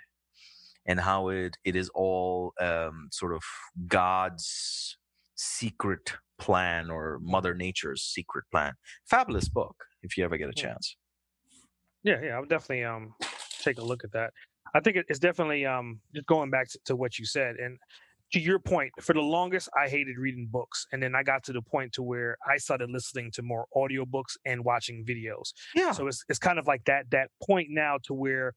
and 0.87 1.01
how 1.01 1.29
it 1.29 1.57
it 1.65 1.77
is 1.77 1.91
all 1.95 2.53
um, 2.61 3.09
sort 3.11 3.35
of 3.35 3.43
God's 3.89 4.99
secret 5.37 6.15
plan 6.39 6.91
or 6.91 7.19
Mother 7.23 7.55
Nature's 7.55 8.03
secret 8.03 8.45
plan. 8.51 8.75
Fabulous 9.09 9.49
book 9.49 9.77
if 10.03 10.17
you 10.17 10.25
ever 10.25 10.37
get 10.37 10.51
a 10.51 10.53
chance. 10.53 10.97
Yeah, 12.03 12.21
yeah, 12.23 12.35
I'll 12.35 12.45
definitely 12.45 12.85
um 12.85 13.15
take 13.61 13.79
a 13.79 13.85
look 13.85 14.05
at 14.05 14.13
that. 14.13 14.33
I 14.75 14.81
think 14.81 14.97
it's 15.09 15.19
definitely 15.19 15.67
um, 15.67 16.01
just 16.15 16.27
going 16.27 16.51
back 16.51 16.69
to, 16.71 16.79
to, 16.87 16.97
what 16.97 17.19
you 17.19 17.25
said 17.25 17.57
and 17.57 17.79
to 18.33 18.41
your 18.41 18.59
point. 18.59 18.93
For 19.01 19.13
the 19.13 19.21
longest, 19.21 19.69
I 19.77 19.89
hated 19.89 20.17
reading 20.19 20.49
books, 20.51 20.87
and 20.93 21.03
then 21.03 21.15
I 21.15 21.23
got 21.23 21.43
to 21.45 21.53
the 21.53 21.63
point 21.63 21.93
to 21.95 22.03
where 22.03 22.37
I 22.49 22.57
started 22.59 22.91
listening 22.91 23.31
to 23.33 23.43
more 23.43 23.67
audiobooks 23.77 24.37
and 24.45 24.65
watching 24.65 25.05
videos. 25.05 25.53
Yeah. 25.75 25.93
So 25.93 26.07
it's 26.07 26.25
it's 26.29 26.39
kind 26.39 26.59
of 26.59 26.67
like 26.67 26.85
that 26.85 27.11
that 27.11 27.31
point 27.43 27.69
now 27.71 27.99
to 28.05 28.15
where 28.15 28.55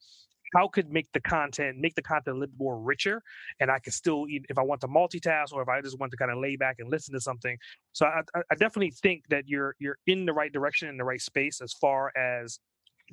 how 0.54 0.68
could 0.68 0.92
make 0.92 1.12
the 1.14 1.22
content 1.22 1.78
make 1.78 1.96
the 1.96 2.02
content 2.02 2.38
a 2.38 2.40
little 2.40 2.56
more 2.58 2.80
richer 2.80 3.22
and 3.60 3.72
i 3.72 3.80
could 3.80 3.94
still 3.94 4.26
if 4.28 4.58
i 4.58 4.62
want 4.62 4.80
to 4.82 4.88
multitask 4.88 5.52
or 5.52 5.62
if 5.62 5.68
i 5.68 5.82
just 5.82 6.00
want 6.00 6.12
to 6.12 6.18
kind 6.18 6.32
of 6.32 6.38
lay 6.38 6.56
back 6.56 6.76
and 6.80 6.90
listen 6.90 7.14
to 7.14 7.20
something 7.20 7.58
so 7.92 8.06
I, 8.06 8.22
I 8.52 8.56
definitely 8.56 8.92
think 8.92 9.24
that 9.30 9.48
you're 9.48 9.76
you're 9.80 9.98
in 10.08 10.26
the 10.26 10.34
right 10.34 10.52
direction 10.52 10.90
in 10.90 10.98
the 10.98 11.04
right 11.04 11.22
space 11.22 11.62
as 11.62 11.74
far 11.74 12.12
as 12.16 12.60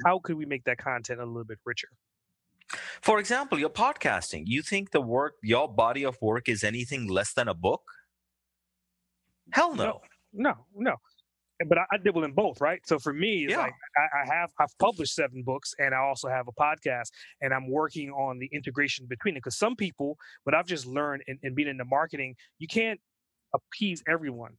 how 0.04 0.18
could 0.18 0.36
we 0.36 0.46
make 0.46 0.64
that 0.64 0.78
content 0.78 1.20
a 1.20 1.24
little 1.24 1.44
bit 1.44 1.58
richer 1.64 1.88
for 3.00 3.18
example, 3.18 3.58
your 3.58 3.70
podcasting. 3.70 4.44
You 4.46 4.62
think 4.62 4.90
the 4.90 5.00
work, 5.00 5.34
your 5.42 5.68
body 5.68 6.04
of 6.04 6.16
work, 6.20 6.48
is 6.48 6.64
anything 6.64 7.08
less 7.08 7.32
than 7.32 7.48
a 7.48 7.54
book? 7.54 7.82
Hell 9.52 9.74
no. 9.74 10.00
No, 10.32 10.52
no. 10.52 10.54
no. 10.76 10.96
But 11.66 11.76
I, 11.78 11.82
I 11.92 11.96
dabble 11.98 12.24
in 12.24 12.32
both, 12.32 12.60
right? 12.60 12.80
So 12.86 12.98
for 12.98 13.12
me, 13.12 13.44
it's 13.44 13.52
yeah. 13.52 13.62
like 13.62 13.74
I, 13.96 14.22
I, 14.22 14.34
have 14.34 14.50
I've 14.58 14.78
published 14.78 15.14
seven 15.14 15.42
books, 15.42 15.74
and 15.78 15.94
I 15.94 15.98
also 15.98 16.28
have 16.28 16.48
a 16.48 16.52
podcast, 16.52 17.10
and 17.42 17.52
I'm 17.52 17.68
working 17.68 18.10
on 18.10 18.38
the 18.38 18.48
integration 18.52 19.06
between 19.06 19.34
it. 19.36 19.40
Because 19.40 19.58
some 19.58 19.76
people, 19.76 20.16
what 20.44 20.54
I've 20.54 20.66
just 20.66 20.86
learned 20.86 21.22
in, 21.26 21.38
in 21.42 21.54
being 21.54 21.68
in 21.68 21.76
the 21.76 21.84
marketing, 21.84 22.36
you 22.58 22.66
can't 22.66 22.98
appease 23.54 24.02
everyone, 24.08 24.54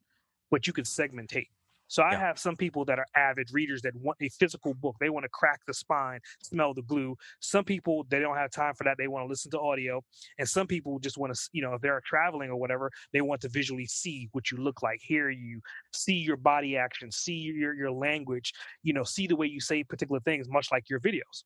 but 0.52 0.67
you 0.67 0.74
can 0.74 0.84
segmentate. 0.84 1.47
So 1.91 2.04
I 2.04 2.13
yeah. 2.13 2.19
have 2.19 2.39
some 2.39 2.56
people 2.56 2.86
that 2.86 2.99
are 2.99 3.06
avid 3.17 3.49
readers 3.51 3.82
that 3.82 3.93
want 3.97 4.17
a 4.21 4.30
physical 4.30 4.73
book. 4.73 4.95
They 5.01 5.10
want 5.10 5.25
to 5.25 5.30
crack 5.30 5.60
the 5.67 5.73
spine, 5.73 6.21
smell 6.41 6.73
the 6.73 6.84
glue. 6.84 7.17
Some 7.41 7.65
people 7.65 8.06
they 8.10 8.19
don't 8.19 8.38
have 8.38 8.49
time 8.49 8.75
for 8.75 8.86
that. 8.86 8.95
They 8.97 9.10
want 9.10 9.25
to 9.25 9.27
listen 9.27 9.51
to 9.51 9.60
audio, 9.60 10.01
and 10.39 10.47
some 10.47 10.67
people 10.67 10.99
just 10.99 11.17
want 11.17 11.36
to, 11.36 11.49
you 11.51 11.62
know, 11.62 11.73
if 11.73 11.82
they're 11.82 12.01
traveling 12.06 12.49
or 12.49 12.56
whatever, 12.56 12.89
they 13.12 13.19
want 13.19 13.41
to 13.41 13.49
visually 13.49 13.88
see 13.88 14.30
what 14.32 14.51
you 14.51 14.58
look 14.58 14.82
like, 14.82 15.01
hear 15.01 15.30
you, 15.32 15.60
see 15.91 16.13
your 16.13 16.38
body 16.38 16.77
action, 16.77 17.12
see 17.12 17.34
your 17.34 17.73
your 17.73 17.91
language, 17.91 18.54
you 18.84 18.93
know, 18.93 19.04
see 19.04 19.27
the 19.27 19.36
way 19.36 19.47
you 19.47 19.60
say 19.60 19.84
particular 19.84 20.21
things, 20.21 20.47
much 20.47 20.71
like 20.71 20.89
your 20.89 21.01
videos. 21.01 21.43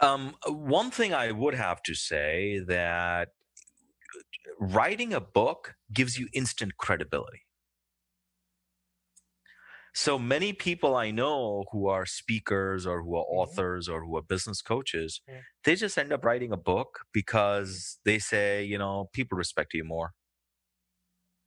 Um, 0.00 0.34
one 0.48 0.90
thing 0.90 1.14
I 1.14 1.30
would 1.30 1.54
have 1.54 1.80
to 1.84 1.94
say 1.94 2.58
that 2.66 3.28
writing 4.58 5.14
a 5.14 5.20
book 5.20 5.76
gives 5.92 6.18
you 6.18 6.26
instant 6.34 6.76
credibility 6.76 7.42
so 9.94 10.18
many 10.18 10.52
people 10.52 10.96
I 10.96 11.10
know 11.10 11.64
who 11.70 11.86
are 11.88 12.06
speakers 12.06 12.86
or 12.86 13.02
who 13.02 13.16
are 13.16 13.24
mm-hmm. 13.24 13.38
authors 13.38 13.88
or 13.88 14.04
who 14.04 14.16
are 14.16 14.22
business 14.22 14.62
coaches, 14.62 15.20
they 15.64 15.74
just 15.74 15.98
end 15.98 16.12
up 16.12 16.24
writing 16.24 16.52
a 16.52 16.56
book 16.56 17.00
because 17.12 17.98
they 18.04 18.18
say, 18.18 18.64
you 18.64 18.78
know, 18.78 19.10
people 19.12 19.36
respect 19.36 19.74
you 19.74 19.84
more. 19.84 20.12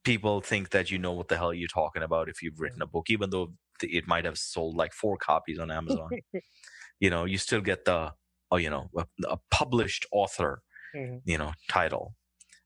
People 0.04 0.42
think 0.42 0.70
that 0.70 0.92
you 0.92 1.00
know 1.00 1.14
what 1.14 1.28
the 1.28 1.38
hell 1.38 1.54
you're 1.54 1.68
talking 1.68 2.04
about 2.04 2.30
if 2.30 2.44
you've 2.44 2.60
written 2.60 2.82
a 2.84 2.88
book, 2.88 3.10
even 3.10 3.32
though 3.32 3.54
it 3.82 4.08
might 4.08 4.26
have 4.26 4.38
sold 4.38 4.76
like 4.76 4.94
four 4.94 5.18
copies 5.18 5.58
on 5.58 5.72
Amazon. 5.72 6.10
you 7.00 7.10
know, 7.10 7.26
you 7.26 7.40
still 7.40 7.62
get 7.62 7.86
the, 7.86 8.12
oh, 8.52 8.58
you 8.58 8.70
know, 8.70 8.90
a, 8.96 9.06
a 9.28 9.38
published 9.50 10.06
author, 10.12 10.62
mm-hmm. 10.96 11.18
you 11.26 11.40
know, 11.40 11.54
title, 11.68 12.14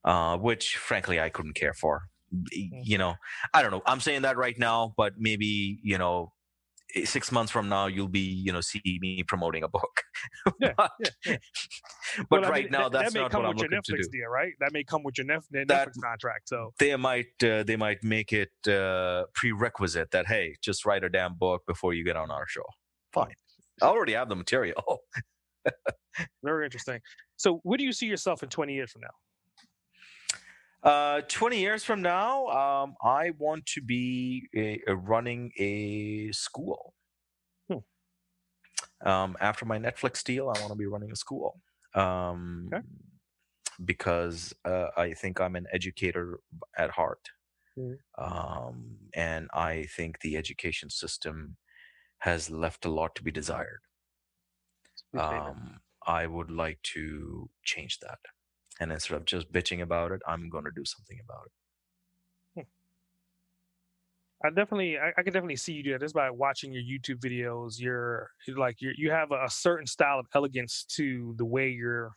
uh, 0.03 0.37
which 0.37 0.75
frankly 0.75 1.21
I 1.21 1.29
couldn't 1.29 1.55
care 1.55 1.73
for. 1.73 2.01
Mm. 2.33 2.81
you 2.83 2.97
know 2.97 3.15
i 3.53 3.61
don't 3.61 3.71
know 3.71 3.81
i'm 3.87 3.99
saying 3.99 4.21
that 4.21 4.37
right 4.37 4.57
now 4.59 4.93
but 4.95 5.13
maybe 5.17 5.79
you 5.81 5.97
know 5.97 6.31
six 7.05 7.31
months 7.31 7.51
from 7.51 7.69
now 7.69 7.87
you'll 7.87 8.07
be 8.07 8.19
you 8.19 8.51
know 8.51 8.61
see 8.61 8.81
me 9.01 9.23
promoting 9.23 9.63
a 9.63 9.67
book. 9.67 10.03
Yeah, 10.59 10.73
but, 10.75 10.91
yeah, 10.99 11.09
yeah. 11.25 11.37
but 12.29 12.41
well, 12.41 12.51
right 12.51 12.59
I 12.59 12.61
mean, 12.63 12.71
now 12.71 12.89
that, 12.89 13.01
that's 13.03 13.13
that 13.13 13.19
not 13.19 13.33
what 13.33 13.45
i'm 13.45 13.55
looking 13.55 13.77
Netflix 13.77 13.83
to 13.83 14.09
do. 14.11 14.19
deal, 14.19 14.27
right? 14.27 14.53
That 14.59 14.73
may 14.73 14.83
come 14.83 15.03
with 15.03 15.17
your 15.17 15.27
Netflix, 15.27 15.67
that, 15.67 15.89
contract 16.01 16.49
so 16.49 16.73
they 16.79 16.95
might 16.95 17.41
uh, 17.43 17.63
they 17.63 17.75
might 17.75 18.03
make 18.03 18.33
it 18.33 18.51
uh, 18.67 19.25
prerequisite 19.33 20.11
that 20.11 20.27
hey 20.27 20.55
just 20.61 20.85
write 20.85 21.03
a 21.03 21.09
damn 21.09 21.35
book 21.35 21.61
before 21.67 21.93
you 21.93 22.03
get 22.03 22.15
on 22.15 22.31
our 22.31 22.45
show. 22.47 22.63
Fine. 23.13 23.33
I 23.81 23.85
already 23.85 24.13
have 24.13 24.27
the 24.27 24.35
material. 24.35 24.99
Very 26.43 26.65
interesting. 26.65 26.99
So 27.37 27.61
where 27.63 27.77
do 27.77 27.85
you 27.85 27.93
see 27.93 28.07
yourself 28.07 28.43
in 28.43 28.49
20 28.49 28.73
years 28.73 28.91
from 28.91 29.01
now 29.01 29.15
uh, 30.83 31.21
20 31.27 31.59
years 31.59 31.83
from 31.83 32.01
now, 32.01 32.47
um, 32.47 32.95
I 33.03 33.31
want 33.37 33.65
to 33.67 33.81
be 33.81 34.47
a, 34.55 34.81
a 34.87 34.95
running 34.95 35.51
a 35.57 36.31
school. 36.31 36.93
Hmm. 37.69 37.79
Um, 39.05 39.37
after 39.39 39.65
my 39.65 39.77
Netflix 39.77 40.23
deal, 40.23 40.49
I 40.49 40.59
want 40.59 40.71
to 40.71 40.75
be 40.77 40.85
running 40.85 41.11
a 41.11 41.15
school. 41.15 41.61
Um, 41.95 42.69
okay. 42.73 42.83
because 43.83 44.53
uh, 44.65 44.87
I 44.97 45.13
think 45.13 45.39
I'm 45.39 45.55
an 45.55 45.67
educator 45.71 46.39
at 46.77 46.91
heart. 46.91 47.29
Mhm. 47.77 47.97
Um, 48.17 48.97
and 49.13 49.49
I 49.53 49.85
think 49.85 50.19
the 50.19 50.37
education 50.37 50.89
system 50.89 51.57
has 52.19 52.49
left 52.49 52.85
a 52.85 52.89
lot 52.89 53.15
to 53.15 53.23
be 53.23 53.31
desired. 53.31 53.81
Um, 55.13 55.81
I 56.05 56.27
would 56.27 56.49
like 56.51 56.81
to 56.93 57.49
change 57.63 57.99
that. 57.99 58.19
And 58.79 58.91
instead 58.91 59.15
of 59.15 59.25
just 59.25 59.51
bitching 59.51 59.81
about 59.81 60.11
it, 60.11 60.21
I'm 60.27 60.49
going 60.49 60.63
to 60.63 60.71
do 60.73 60.85
something 60.85 61.19
about 61.23 61.47
it. 61.47 61.51
Hmm. 62.55 64.47
I 64.47 64.49
definitely, 64.51 64.97
I, 64.97 65.09
I 65.17 65.23
can 65.23 65.33
definitely 65.33 65.57
see 65.57 65.73
you 65.73 65.83
do 65.83 65.91
that 65.91 66.01
just 66.01 66.15
by 66.15 66.29
watching 66.29 66.71
your 66.71 66.83
YouTube 66.83 67.19
videos. 67.19 67.79
You're 67.79 68.29
you're 68.47 68.57
like 68.57 68.81
you 68.81 68.93
you 68.97 69.11
have 69.11 69.31
a, 69.31 69.43
a 69.45 69.49
certain 69.49 69.85
style 69.85 70.19
of 70.19 70.27
elegance 70.33 70.85
to 70.95 71.33
the 71.37 71.45
way 71.45 71.69
you're 71.69 72.13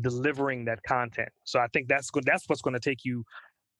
delivering 0.00 0.64
that 0.64 0.82
content. 0.84 1.28
So 1.44 1.60
I 1.60 1.66
think 1.68 1.88
that's 1.88 2.10
good. 2.10 2.24
That's 2.24 2.48
what's 2.48 2.62
going 2.62 2.74
to 2.74 2.80
take 2.80 3.04
you 3.04 3.24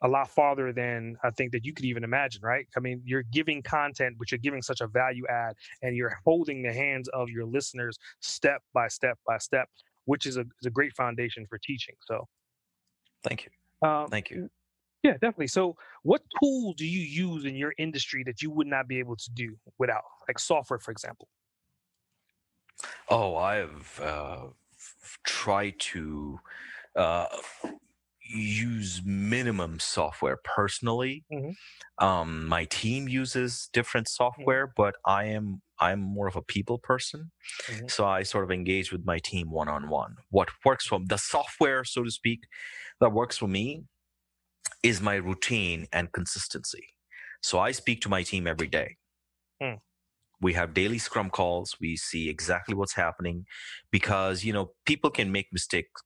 a 0.05 0.09
lot 0.09 0.29
farther 0.29 0.73
than 0.73 1.17
I 1.23 1.31
think 1.31 1.53
that 1.53 1.65
you 1.65 1.73
could 1.73 1.87
even 1.87 2.05
imagine. 2.05 2.43
Right? 2.43 2.67
I 2.77 2.81
mean, 2.81 3.01
you're 3.07 3.23
giving 3.23 3.63
content, 3.63 4.17
but 4.19 4.31
you're 4.31 4.39
giving 4.39 4.61
such 4.61 4.83
a 4.83 4.87
value 4.87 5.25
add, 5.31 5.55
and 5.81 5.97
you're 5.97 6.19
holding 6.27 6.63
the 6.63 6.75
hands 6.75 7.09
of 7.15 7.31
your 7.31 7.47
listeners 7.47 7.97
step 8.21 8.61
by 8.75 8.89
step 8.89 9.19
by 9.27 9.39
step, 9.39 9.71
which 10.05 10.27
is 10.27 10.37
a 10.37 10.43
is 10.61 10.67
a 10.67 10.71
great 10.71 10.95
foundation 10.95 11.47
for 11.49 11.59
teaching. 11.59 11.95
So. 12.07 12.27
Thank 13.23 13.47
you. 13.47 13.89
Um, 13.89 14.09
Thank 14.09 14.31
you. 14.31 14.51
Yeah, 15.03 15.13
definitely. 15.13 15.49
So, 15.49 15.77
what 16.05 16.23
tool 16.41 16.75
do 16.75 16.87
you 16.87 17.01
use 17.01 17.45
in 17.45 17.57
your 17.57 17.75
industry 17.79 18.23
that 18.25 18.41
you 18.41 18.51
would 18.51 18.69
not 18.69 18.87
be 18.87 18.99
able 19.01 19.17
to 19.17 19.31
do 19.33 19.57
without, 19.79 20.03
like 20.29 20.39
software, 20.39 20.79
for 20.79 20.93
example? 20.93 21.29
Oh, 23.09 23.37
I've 23.37 24.01
uh, 24.01 24.47
tried 25.25 25.75
to 25.79 26.39
uh, 26.95 27.27
use 28.33 29.03
minimum 29.05 29.79
software 29.81 30.39
personally. 30.45 31.25
Mhm. 31.31 31.55
Um, 31.99 32.47
my 32.47 32.67
team 32.67 33.09
uses 33.09 33.69
different 33.73 34.09
software, 34.09 34.73
but 34.77 34.97
I 35.07 35.25
am 35.27 35.63
I'm 35.81 36.01
more 36.01 36.29
of 36.29 36.37
a 36.37 36.43
people 36.43 36.79
person, 36.79 37.33
Mhm. 37.69 37.89
so 37.89 38.07
I 38.07 38.25
sort 38.25 38.45
of 38.45 38.51
engage 38.53 38.93
with 38.93 39.05
my 39.07 39.19
team 39.21 39.51
one 39.51 39.69
on 39.69 39.89
one. 39.91 40.17
What 40.31 40.51
works 40.65 40.87
for 40.87 41.01
the 41.07 41.19
software, 41.19 41.85
so 41.85 42.05
to 42.05 42.11
speak, 42.11 42.41
that 43.01 43.13
works 43.13 43.39
for 43.39 43.49
me 43.49 43.85
is 44.83 45.01
my 45.01 45.17
routine 45.17 45.87
and 45.93 46.13
consistency. 46.13 46.85
So 47.43 47.59
I 47.59 47.73
speak 47.73 48.01
to 48.03 48.09
my 48.09 48.23
team 48.23 48.47
every 48.47 48.69
day. 48.69 48.97
Hmm. 49.61 49.77
We 50.41 50.55
have 50.55 50.75
daily 50.75 50.99
scrum 50.99 51.31
calls. 51.31 51.77
We 51.81 51.97
see 51.97 52.29
exactly 52.29 52.75
what's 52.75 52.95
happening 52.95 53.45
because, 53.91 54.45
you 54.45 54.53
know, 54.53 54.75
people 54.87 55.11
can 55.11 55.31
make 55.31 55.47
mistakes 55.53 56.03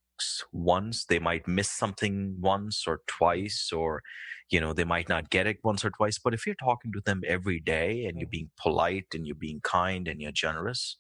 once. 0.53 1.05
They 1.07 1.19
might 1.19 1.47
miss 1.49 1.71
something 1.71 2.37
once 2.41 2.87
or 2.87 3.03
twice, 3.07 3.71
or, 3.73 4.03
you 4.51 4.61
know, 4.61 4.73
they 4.73 4.85
might 4.85 5.09
not 5.09 5.31
get 5.31 5.47
it 5.47 5.59
once 5.65 5.85
or 5.85 5.91
twice. 5.91 6.19
But 6.19 6.35
if 6.35 6.47
you're 6.47 6.55
talking 6.57 6.93
to 6.93 7.01
them 7.05 7.23
every 7.27 7.61
day 7.61 8.05
and 8.07 8.19
you're 8.19 8.29
Hmm. 8.29 8.31
being 8.31 8.51
polite 8.61 9.07
and 9.15 9.27
you're 9.27 9.37
being 9.37 9.61
kind 9.63 10.09
and 10.09 10.21
you're 10.21 10.33
generous, 10.33 10.99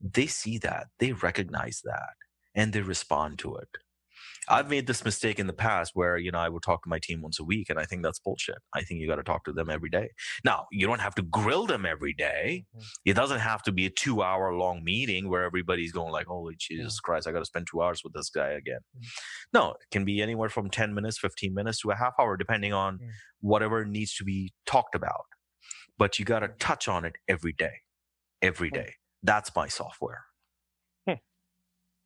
they 0.00 0.26
see 0.26 0.58
that, 0.58 0.88
they 0.98 1.12
recognize 1.12 1.82
that, 1.84 2.14
and 2.54 2.72
they 2.72 2.82
respond 2.82 3.38
to 3.40 3.56
it. 3.56 3.68
I've 4.48 4.68
made 4.68 4.86
this 4.86 5.04
mistake 5.04 5.38
in 5.38 5.46
the 5.46 5.52
past 5.52 5.92
where, 5.94 6.16
you 6.16 6.30
know, 6.32 6.38
I 6.38 6.48
would 6.48 6.62
talk 6.62 6.82
to 6.82 6.88
my 6.88 6.98
team 6.98 7.22
once 7.22 7.38
a 7.38 7.44
week, 7.44 7.70
and 7.70 7.78
I 7.78 7.84
think 7.84 8.02
that's 8.02 8.18
bullshit. 8.18 8.58
I 8.74 8.82
think 8.82 9.00
you 9.00 9.06
got 9.06 9.16
to 9.16 9.22
talk 9.22 9.44
to 9.44 9.52
them 9.52 9.70
every 9.70 9.90
day. 9.90 10.10
Now, 10.44 10.66
you 10.72 10.86
don't 10.86 11.00
have 11.00 11.14
to 11.16 11.22
grill 11.22 11.66
them 11.66 11.86
every 11.86 12.12
day. 12.12 12.66
Mhm. 12.74 12.84
It 13.04 13.14
doesn't 13.14 13.40
have 13.40 13.62
to 13.64 13.72
be 13.72 13.86
a 13.86 13.90
two 13.90 14.22
hour 14.22 14.52
long 14.54 14.82
meeting 14.84 15.28
where 15.28 15.44
everybody's 15.44 15.92
going 15.92 16.12
like, 16.12 16.26
holy 16.26 16.56
Jesus 16.58 16.98
Christ, 17.00 17.26
I 17.26 17.32
got 17.32 17.38
to 17.40 17.44
spend 17.44 17.66
two 17.70 17.82
hours 17.82 18.02
with 18.04 18.12
this 18.14 18.30
guy 18.30 18.48
again. 18.50 18.80
Mhm. 18.96 19.06
No, 19.52 19.70
it 19.72 19.90
can 19.90 20.04
be 20.04 20.20
anywhere 20.20 20.48
from 20.48 20.70
10 20.70 20.94
minutes, 20.94 21.18
15 21.18 21.54
minutes 21.54 21.80
to 21.82 21.90
a 21.90 21.96
half 21.96 22.14
hour, 22.18 22.36
depending 22.36 22.72
on 22.72 22.98
whatever 23.40 23.84
needs 23.84 24.14
to 24.16 24.24
be 24.24 24.52
talked 24.66 24.94
about. 24.94 25.26
But 25.98 26.18
you 26.18 26.24
got 26.24 26.40
to 26.40 26.48
touch 26.48 26.88
on 26.88 27.04
it 27.04 27.16
every 27.28 27.52
day, 27.52 27.82
every 28.40 28.70
day. 28.70 28.82
Day. 28.82 28.94
That's 29.22 29.54
my 29.54 29.68
software. 29.68 30.24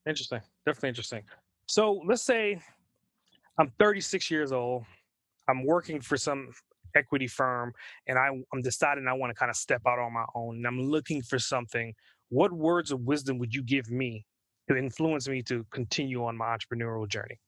Interesting. 0.07 0.41
Definitely 0.65 0.91
interesting. 0.91 1.25
So, 1.67 2.01
let's 2.07 2.23
say 2.23 2.61
I'm 3.59 3.73
36 3.79 4.31
years 4.31 4.53
old. 4.53 4.85
I'm 5.49 5.65
working 5.65 6.01
for 6.01 6.17
some 6.17 6.53
equity 6.95 7.27
firm, 7.27 7.73
and 8.07 8.19
I, 8.19 8.29
I'm 8.53 8.63
deciding 8.63 9.07
I 9.07 9.13
want 9.13 9.31
to 9.31 9.35
kind 9.35 9.51
of 9.51 9.57
step 9.57 9.83
out 9.87 9.99
on 9.99 10.13
my 10.13 10.25
own, 10.35 10.57
and 10.57 10.67
I'm 10.67 10.81
looking 10.81 11.23
for 11.23 11.39
something. 11.39 11.95
What 12.29 12.53
words 12.53 12.91
of 12.91 13.01
wisdom 13.01 13.39
would 13.39 13.55
you 13.55 13.63
give 13.63 13.91
me 13.91 14.27
to 14.69 14.77
influence 14.77 15.29
me 15.29 15.43
to 15.45 15.65
continue 15.71 16.25
on 16.25 16.37
my 16.37 16.57
entrepreneurial 16.57 17.09
journey? 17.09 17.39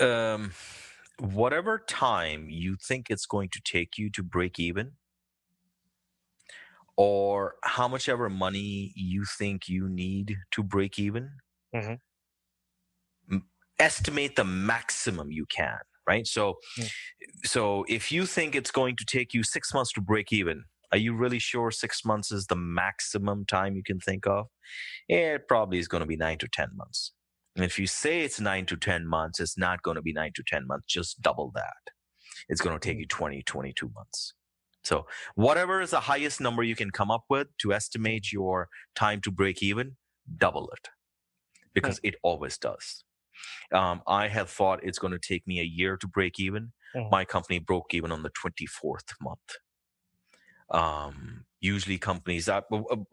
um, 0.00 0.52
whatever 1.18 1.78
time 1.78 2.48
you 2.50 2.76
think 2.76 3.10
it's 3.10 3.26
going 3.26 3.48
to 3.50 3.60
take 3.64 3.98
you 3.98 4.10
to 4.10 4.22
break 4.22 4.58
even, 4.58 4.92
or 6.96 7.56
how 7.64 7.88
much 7.88 8.08
ever 8.08 8.30
money 8.30 8.92
you 8.96 9.24
think 9.38 9.68
you 9.68 9.88
need 9.88 10.36
to 10.52 10.62
break 10.62 10.98
even, 10.98 11.30
Mhm. 11.72 11.98
m- 13.30 13.48
estimate 13.78 14.36
the 14.36 14.44
maximum 14.44 15.30
you 15.30 15.46
can. 15.46 15.78
Right. 16.08 16.26
So, 16.26 16.58
Mm. 16.78 16.90
so 17.44 17.84
if 17.88 18.12
you 18.12 18.26
think 18.26 18.54
it's 18.54 18.70
going 18.70 18.96
to 18.96 19.04
take 19.06 19.34
you 19.34 19.42
six 19.44 19.74
months 19.74 19.92
to 19.94 20.00
break 20.02 20.32
even, 20.32 20.64
are 20.92 20.98
you 20.98 21.14
really 21.16 21.40
sure 21.40 21.70
six 21.70 22.04
months 22.04 22.32
is 22.32 22.46
the 22.46 22.56
maximum 22.56 23.46
time 23.46 23.76
you 23.76 23.82
can 23.84 24.00
think 24.00 24.26
of? 24.26 24.46
It 25.08 25.48
probably 25.48 25.78
is 25.78 25.88
going 25.88 26.02
to 26.02 26.06
be 26.06 26.16
nine 26.16 26.38
to 26.38 26.48
10 26.48 26.70
months. 26.76 27.12
And 27.56 27.64
if 27.64 27.78
you 27.78 27.86
say 27.88 28.22
it's 28.22 28.40
nine 28.40 28.66
to 28.66 28.76
10 28.76 29.06
months, 29.06 29.40
it's 29.40 29.58
not 29.58 29.82
going 29.82 29.96
to 29.96 30.02
be 30.02 30.12
nine 30.14 30.32
to 30.36 30.44
10 30.46 30.66
months, 30.66 30.86
just 30.88 31.22
double 31.22 31.52
that. 31.56 31.76
It's 32.48 32.62
going 32.62 32.78
to 32.78 32.84
take 32.88 32.98
you 33.00 33.06
20, 33.08 33.42
22 33.42 33.90
months. 33.94 34.34
So, 34.86 35.06
whatever 35.34 35.80
is 35.80 35.90
the 35.90 36.00
highest 36.00 36.40
number 36.40 36.62
you 36.62 36.76
can 36.76 36.92
come 36.92 37.10
up 37.10 37.24
with 37.28 37.48
to 37.58 37.72
estimate 37.72 38.32
your 38.32 38.68
time 38.94 39.20
to 39.22 39.32
break 39.32 39.60
even, 39.60 39.96
double 40.38 40.70
it 40.70 40.88
because 41.74 42.00
it 42.04 42.16
always 42.22 42.58
does. 42.58 43.04
Um, 43.72 44.02
I 44.06 44.28
have 44.28 44.50
thought 44.50 44.84
it's 44.84 44.98
going 44.98 45.12
to 45.12 45.18
take 45.18 45.46
me 45.46 45.60
a 45.60 45.64
year 45.64 45.96
to 45.98 46.08
break 46.08 46.38
even. 46.40 46.72
Mhm. 46.94 47.10
My 47.10 47.24
company 47.24 47.58
broke 47.58 47.94
even 47.94 48.12
on 48.12 48.22
the 48.22 48.30
24th 48.30 49.14
month. 49.20 49.58
Um, 50.70 51.46
usually 51.60 51.96
companies 51.98 52.46
that 52.46 52.64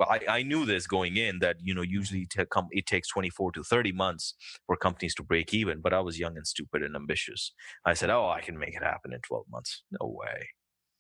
I, 0.02 0.22
I 0.28 0.44
knew 0.44 0.66
this 0.66 0.88
going 0.88 1.18
in 1.18 1.40
that 1.40 1.58
you 1.62 1.74
know 1.74 1.84
usually 1.84 2.28
com- 2.50 2.68
it 2.72 2.86
takes 2.88 3.08
24 3.10 3.52
to 3.54 3.64
30 3.64 3.92
months 3.92 4.34
for 4.66 4.76
companies 4.76 5.16
to 5.16 5.24
break 5.24 5.54
even 5.54 5.80
but 5.82 5.94
i 5.94 6.00
was 6.02 6.20
young 6.20 6.36
and 6.36 6.46
stupid 6.46 6.84
and 6.84 6.96
ambitious 6.96 7.54
i 7.86 7.94
said 7.94 8.10
oh 8.10 8.28
i 8.30 8.42
can 8.42 8.60
make 8.60 8.76
it 8.76 8.84
happen 8.84 9.14
in 9.14 9.22
12 9.22 9.46
months 9.50 9.84
no 9.92 10.08
way 10.08 10.50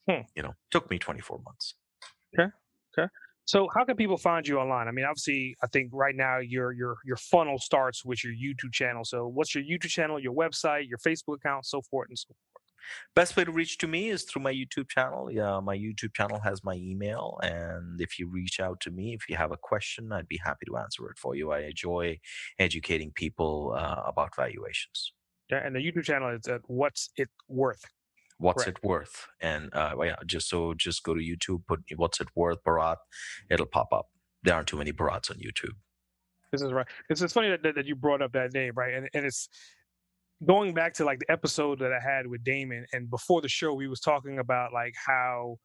Hmm. 0.10 0.22
you 0.36 0.43
know 0.43 0.54
took 0.72 0.89
me 0.89 0.99
24 0.99 1.39
months 1.45 1.76
Okay. 2.38 2.49
Okay. 2.97 3.08
So, 3.45 3.68
how 3.76 3.84
can 3.84 3.95
people 3.95 4.18
find 4.18 4.47
you 4.47 4.58
online? 4.58 4.88
I 4.88 4.91
mean, 4.91 5.06
obviously, 5.06 5.56
I 5.62 5.68
think 5.68 5.89
right 5.93 6.16
now 6.16 6.39
your 6.39 6.72
your 6.72 6.95
your 7.06 7.18
funnel 7.18 7.58
starts 7.60 8.06
with 8.06 8.24
your 8.24 8.34
YouTube 8.34 8.72
channel. 8.72 9.04
So, 9.04 9.28
what's 9.28 9.54
your 9.54 9.64
YouTube 9.64 9.89
channel, 9.89 10.20
your 10.20 10.34
website, 10.34 10.88
your 10.88 10.97
Facebook 10.97 11.36
account, 11.36 11.66
so 11.66 11.82
forth 11.82 12.08
and 12.10 12.18
so 12.18 12.28
forth? 12.28 12.38
best 13.16 13.38
way 13.38 13.45
to 13.45 13.51
reach 13.51 13.78
to 13.78 13.88
me 13.88 14.10
is 14.10 14.24
through 14.24 14.41
my 14.41 14.51
youtube 14.51 14.89
channel 14.89 15.32
yeah 15.32 15.58
my 15.62 15.74
youtube 15.74 16.14
channel 16.14 16.38
has 16.43 16.66
my 16.66 16.74
email 16.74 17.39
and 17.41 18.01
if 18.01 18.20
you 18.20 18.28
reach 18.28 18.60
out 18.60 18.78
to 18.82 18.91
me 18.91 19.14
if 19.14 19.22
you 19.30 19.38
have 19.38 19.54
a 19.54 19.58
question 19.58 20.12
i'd 20.12 20.28
be 20.28 20.38
happy 20.43 20.66
to 20.66 20.76
answer 20.76 21.10
it 21.10 21.18
for 21.18 21.34
you 21.34 21.49
i 21.54 21.60
enjoy 21.60 22.20
educating 22.60 23.10
people 23.16 23.74
uh, 23.78 24.01
about 24.06 24.36
valuations 24.36 25.14
Yeah, 25.49 25.66
and 25.66 25.74
the 25.76 25.80
YouTube 25.80 26.04
channel 26.04 26.30
is 26.36 26.47
at 26.47 26.62
What's 26.68 27.10
It 27.16 27.30
Worth. 27.47 27.84
What's 28.44 28.68
it 28.68 28.78
worth 28.84 29.28
and 29.41 29.74
uh 29.74 29.94
well, 29.96 30.08
yeah 30.08 30.16
just 30.26 30.50
so 30.50 30.74
just 30.74 31.04
go 31.04 31.14
to 31.14 31.22
youtube 31.22 31.66
put 31.68 31.80
what's 31.96 32.20
it 32.20 32.28
worth 32.36 32.62
barat 32.64 32.98
it'll 33.50 33.66
pop 33.66 33.91
up 33.94 34.08
there 34.44 34.56
aren't 34.56 34.68
too 34.68 34.78
many 34.78 34.91
barats 34.91 35.32
on 35.32 35.38
youtube 35.38 35.76
This 36.54 36.62
is 36.62 36.72
right. 36.72 36.86
It's, 37.10 37.22
it's 37.22 37.34
funny 37.34 37.50
that, 37.50 37.64
that, 37.64 37.76
that 37.76 37.86
you 37.88 37.96
brought 37.96 38.22
up 38.22 38.32
that 38.34 38.54
name, 38.54 38.74
right? 38.76 38.94
And 38.94 39.10
and 39.16 39.26
it's 39.26 39.50
going 40.46 40.76
back 40.76 40.94
to 40.96 41.04
like 41.04 41.20
the 41.20 41.32
episode 41.32 41.80
that 41.80 41.91
I 41.91 42.00
had 42.00 42.28
with 42.28 42.44
Damon, 42.44 42.86
and 42.94 43.10
before 43.10 43.41
the 43.41 43.50
show, 43.50 43.74
we 43.74 43.88
was 43.88 44.00
talking 44.00 44.38
about 44.38 44.72
like 44.72 44.94
how 45.04 45.58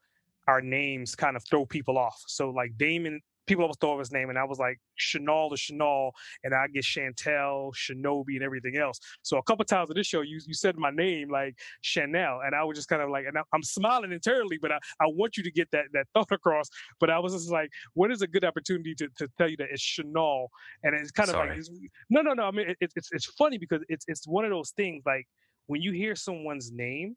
our 0.47 0.63
names 0.63 1.15
kind 1.15 1.37
of 1.37 1.45
throw 1.45 1.67
people 1.67 1.99
off. 1.99 2.19
So 2.27 2.49
like 2.49 2.73
Damon, 2.79 3.21
people 3.49 3.65
always 3.65 3.77
throw 3.81 3.93
off 3.93 3.99
his 3.99 4.13
name, 4.13 4.31
and 4.31 4.39
I 4.39 4.45
was 4.45 4.59
like 4.59 4.79
Chanel 4.97 5.51
to 5.51 5.57
Chanel, 5.57 6.13
and 6.45 6.55
I 6.55 6.69
get 6.69 6.85
Chantel, 6.85 7.73
Shinobi, 7.75 8.35
and 8.35 8.43
everything 8.43 8.79
else. 8.79 9.01
So 9.23 9.39
a 9.39 9.43
couple 9.43 9.65
times 9.65 9.91
in 9.91 9.97
this 9.97 10.07
show, 10.07 10.21
you 10.21 10.39
you 10.47 10.55
said 10.55 10.77
my 10.77 10.91
name 10.91 11.31
like 11.31 11.59
Chanel, 11.81 12.41
and 12.45 12.55
I 12.55 12.63
was 12.65 12.77
just 12.77 12.89
kind 12.89 13.03
of 13.03 13.11
like, 13.11 13.27
and 13.27 13.37
I, 13.39 13.43
I'm 13.53 13.63
smiling 13.63 14.13
internally, 14.13 14.59
but 14.61 14.73
I, 14.73 14.79
I 15.01 15.07
want 15.07 15.37
you 15.37 15.43
to 15.43 15.51
get 15.51 15.71
that 15.73 15.87
that 15.93 16.07
thought 16.15 16.31
across. 16.33 16.69
But 17.01 17.11
I 17.11 17.19
was 17.19 17.33
just 17.33 17.51
like, 17.51 17.71
what 17.95 18.11
is 18.11 18.23
a 18.23 18.27
good 18.27 18.45
opportunity 18.45 18.95
to, 18.97 19.09
to 19.17 19.29
tell 19.39 19.49
you 19.49 19.57
that 19.57 19.69
it's 19.71 19.83
Chanel, 19.83 20.49
and 20.85 20.95
it's 20.95 21.11
kind 21.11 21.31
of 21.31 21.37
like 21.37 21.63
Sorry. 21.63 21.91
no, 22.11 22.23
no, 22.23 22.35
no. 22.35 22.45
I 22.45 22.51
mean, 22.51 22.71
it, 22.71 22.77
it's 22.81 22.95
it's 22.97 23.09
it's 23.13 23.27
funny 23.27 23.59
because 23.59 23.83
it's 23.89 24.05
it's 24.09 24.27
one 24.27 24.45
of 24.45 24.51
those 24.51 24.71
things 24.71 25.03
like 25.07 25.27
when 25.67 25.83
you 25.83 25.93
hear 25.93 26.17
someone's 26.17 26.73
name, 26.73 27.17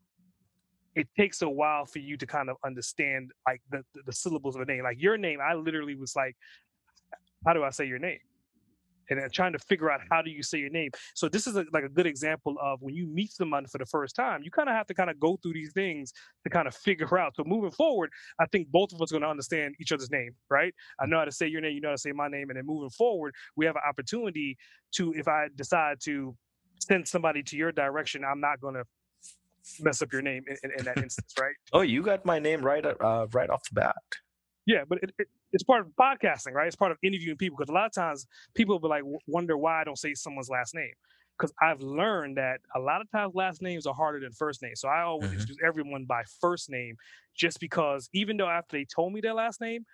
it 0.95 1.07
takes 1.17 1.41
a 1.41 1.49
while 1.49 1.85
for 1.85 1.99
you 1.99 2.17
to 2.17 2.25
kind 2.25 2.49
of 2.49 2.57
understand 2.65 3.31
like 3.47 3.61
the 3.69 3.83
the, 3.93 4.01
the 4.07 4.13
syllables 4.13 4.55
of 4.55 4.61
a 4.61 4.65
name. 4.65 4.83
Like 4.83 5.01
your 5.01 5.17
name, 5.17 5.39
I 5.41 5.53
literally 5.53 5.95
was 5.95 6.15
like, 6.15 6.35
how 7.45 7.53
do 7.53 7.63
I 7.63 7.69
say 7.69 7.85
your 7.85 7.99
name? 7.99 8.19
And 9.09 9.19
then 9.19 9.29
trying 9.29 9.51
to 9.51 9.59
figure 9.59 9.91
out 9.91 9.99
how 10.09 10.21
do 10.21 10.29
you 10.29 10.41
say 10.41 10.59
your 10.59 10.69
name. 10.69 10.89
So 11.15 11.27
this 11.27 11.45
is 11.45 11.57
a, 11.57 11.65
like 11.73 11.83
a 11.83 11.89
good 11.89 12.05
example 12.05 12.55
of 12.61 12.81
when 12.81 12.95
you 12.95 13.07
meet 13.07 13.31
someone 13.31 13.65
for 13.65 13.77
the 13.77 13.85
first 13.85 14.15
time, 14.15 14.41
you 14.41 14.51
kind 14.51 14.69
of 14.69 14.75
have 14.75 14.87
to 14.87 14.93
kind 14.93 15.09
of 15.09 15.19
go 15.19 15.37
through 15.41 15.53
these 15.53 15.73
things 15.73 16.13
to 16.45 16.49
kind 16.49 16.65
of 16.67 16.73
figure 16.75 17.17
out. 17.19 17.35
So 17.35 17.43
moving 17.45 17.71
forward, 17.71 18.09
I 18.39 18.45
think 18.45 18.69
both 18.69 18.93
of 18.93 19.01
us 19.01 19.11
are 19.11 19.15
going 19.15 19.23
to 19.23 19.29
understand 19.29 19.75
each 19.81 19.91
other's 19.91 20.11
name, 20.11 20.31
right? 20.49 20.73
I 20.99 21.07
know 21.07 21.19
how 21.19 21.25
to 21.25 21.31
say 21.31 21.47
your 21.47 21.59
name, 21.59 21.73
you 21.73 21.81
know 21.81 21.89
how 21.89 21.95
to 21.95 22.01
say 22.01 22.13
my 22.13 22.29
name, 22.29 22.49
and 22.51 22.57
then 22.57 22.65
moving 22.65 22.89
forward, 22.89 23.33
we 23.57 23.65
have 23.65 23.75
an 23.75 23.81
opportunity 23.87 24.57
to, 24.93 25.13
if 25.13 25.27
I 25.27 25.47
decide 25.55 25.97
to 26.03 26.35
send 26.79 27.07
somebody 27.07 27.43
to 27.43 27.57
your 27.57 27.71
direction, 27.71 28.23
I'm 28.23 28.39
not 28.39 28.61
going 28.61 28.75
to 28.75 28.85
mess 29.79 30.01
up 30.01 30.11
your 30.11 30.21
name 30.21 30.43
in, 30.47 30.57
in, 30.63 30.79
in 30.79 30.85
that 30.85 30.97
instance, 30.97 31.33
right? 31.39 31.55
Oh, 31.73 31.81
you 31.81 32.01
got 32.01 32.25
my 32.25 32.39
name 32.39 32.61
right 32.61 32.85
uh, 32.85 33.27
right 33.31 33.49
off 33.49 33.63
the 33.69 33.75
bat. 33.75 33.95
Yeah, 34.65 34.83
but 34.87 34.99
it, 35.01 35.11
it, 35.17 35.27
it's 35.51 35.63
part 35.63 35.81
of 35.81 35.87
podcasting, 35.99 36.53
right? 36.53 36.67
It's 36.67 36.75
part 36.75 36.91
of 36.91 36.97
interviewing 37.03 37.37
people 37.37 37.57
because 37.57 37.69
a 37.69 37.73
lot 37.73 37.85
of 37.85 37.93
times 37.93 38.27
people 38.53 38.75
will 38.75 38.79
be 38.79 38.87
like 38.87 39.03
wonder 39.27 39.57
why 39.57 39.81
I 39.81 39.83
don't 39.83 39.97
say 39.97 40.13
someone's 40.13 40.49
last 40.49 40.75
name 40.75 40.93
because 41.37 41.53
I've 41.61 41.81
learned 41.81 42.37
that 42.37 42.59
a 42.75 42.79
lot 42.79 43.01
of 43.01 43.09
times 43.11 43.33
last 43.33 43.61
names 43.61 43.87
are 43.87 43.93
harder 43.93 44.19
than 44.19 44.31
first 44.31 44.61
names. 44.61 44.79
So 44.79 44.87
I 44.87 45.01
always 45.01 45.29
mm-hmm. 45.29 45.39
introduce 45.39 45.57
everyone 45.65 46.05
by 46.05 46.23
first 46.39 46.69
name 46.69 46.95
just 47.35 47.59
because 47.59 48.09
even 48.13 48.37
though 48.37 48.49
after 48.49 48.77
they 48.77 48.85
told 48.85 49.13
me 49.13 49.21
their 49.21 49.33
last 49.33 49.59
name, 49.59 49.85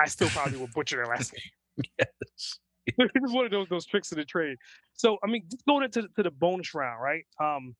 I 0.00 0.06
still 0.06 0.28
probably 0.28 0.58
will 0.58 0.68
butcher 0.74 0.96
their 0.96 1.06
last 1.06 1.32
name. 1.32 1.86
yes. 1.98 2.58
it's 2.86 3.32
one 3.32 3.44
of 3.44 3.50
those 3.50 3.68
those 3.68 3.86
tricks 3.86 4.10
of 4.12 4.18
the 4.18 4.24
trade. 4.24 4.56
So 4.94 5.18
I 5.22 5.28
mean, 5.28 5.48
going 5.68 5.84
into 5.84 6.02
to 6.16 6.22
the 6.22 6.30
bonus 6.30 6.74
round, 6.74 7.00
right? 7.02 7.24
Um, 7.40 7.74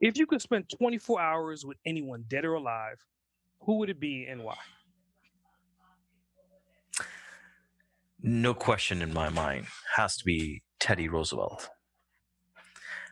if 0.00 0.16
you 0.16 0.26
could 0.26 0.42
spend 0.42 0.70
24 0.78 1.20
hours 1.20 1.64
with 1.64 1.78
anyone, 1.86 2.24
dead 2.28 2.44
or 2.44 2.54
alive, 2.54 2.98
who 3.62 3.78
would 3.78 3.90
it 3.90 4.00
be 4.00 4.26
and 4.28 4.42
why? 4.42 4.56
No 8.20 8.54
question 8.54 9.02
in 9.02 9.12
my 9.12 9.28
mind. 9.28 9.66
Has 9.94 10.16
to 10.16 10.24
be 10.24 10.62
Teddy 10.80 11.08
Roosevelt. 11.08 11.68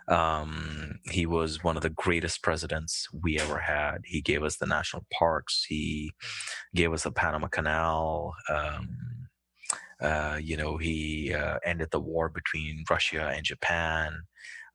Um, 0.08 1.00
he 1.10 1.26
was 1.26 1.64
one 1.64 1.76
of 1.76 1.82
the 1.82 1.90
greatest 1.90 2.42
presidents 2.42 3.08
we 3.12 3.40
ever 3.40 3.58
had. 3.58 3.98
He 4.04 4.20
gave 4.20 4.42
us 4.42 4.56
the 4.56 4.66
national 4.66 5.04
parks. 5.12 5.64
He 5.68 6.12
gave 6.74 6.92
us 6.92 7.02
the 7.02 7.10
Panama 7.10 7.48
Canal. 7.48 8.34
Um, 8.48 8.88
uh, 10.00 10.38
you 10.40 10.56
know, 10.56 10.76
he 10.76 11.32
uh, 11.34 11.58
ended 11.64 11.88
the 11.90 12.00
war 12.00 12.28
between 12.28 12.84
Russia 12.88 13.32
and 13.34 13.44
Japan. 13.44 14.22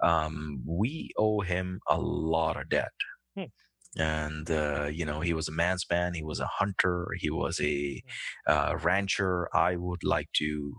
Um, 0.02 0.64
we 0.66 1.12
owe 1.18 1.42
him 1.42 1.80
a 1.88 2.00
lot 2.00 2.60
of 2.60 2.70
debt. 2.70 2.92
Hmm. 3.36 3.44
And 3.98 4.50
uh, 4.50 4.90
you 4.92 5.06
know 5.06 5.20
he 5.20 5.34
was 5.34 5.48
a 5.48 5.52
man's 5.52 5.86
man 5.90 6.14
he 6.14 6.24
was 6.24 6.40
a 6.40 6.48
hunter 6.48 7.10
he 7.18 7.30
was 7.30 7.60
a 7.60 8.02
hmm. 8.48 8.52
uh, 8.52 8.78
rancher. 8.82 9.50
I 9.54 9.76
would 9.76 10.04
like 10.04 10.30
to 10.38 10.76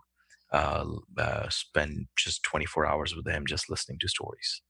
uh, 0.53 0.85
uh 1.18 1.49
spend 1.49 2.07
just 2.16 2.43
24 2.43 2.87
hours 2.87 3.14
with 3.14 3.27
him 3.27 3.45
just 3.47 3.70
listening 3.70 3.99
to 4.01 4.09
stories. 4.09 4.62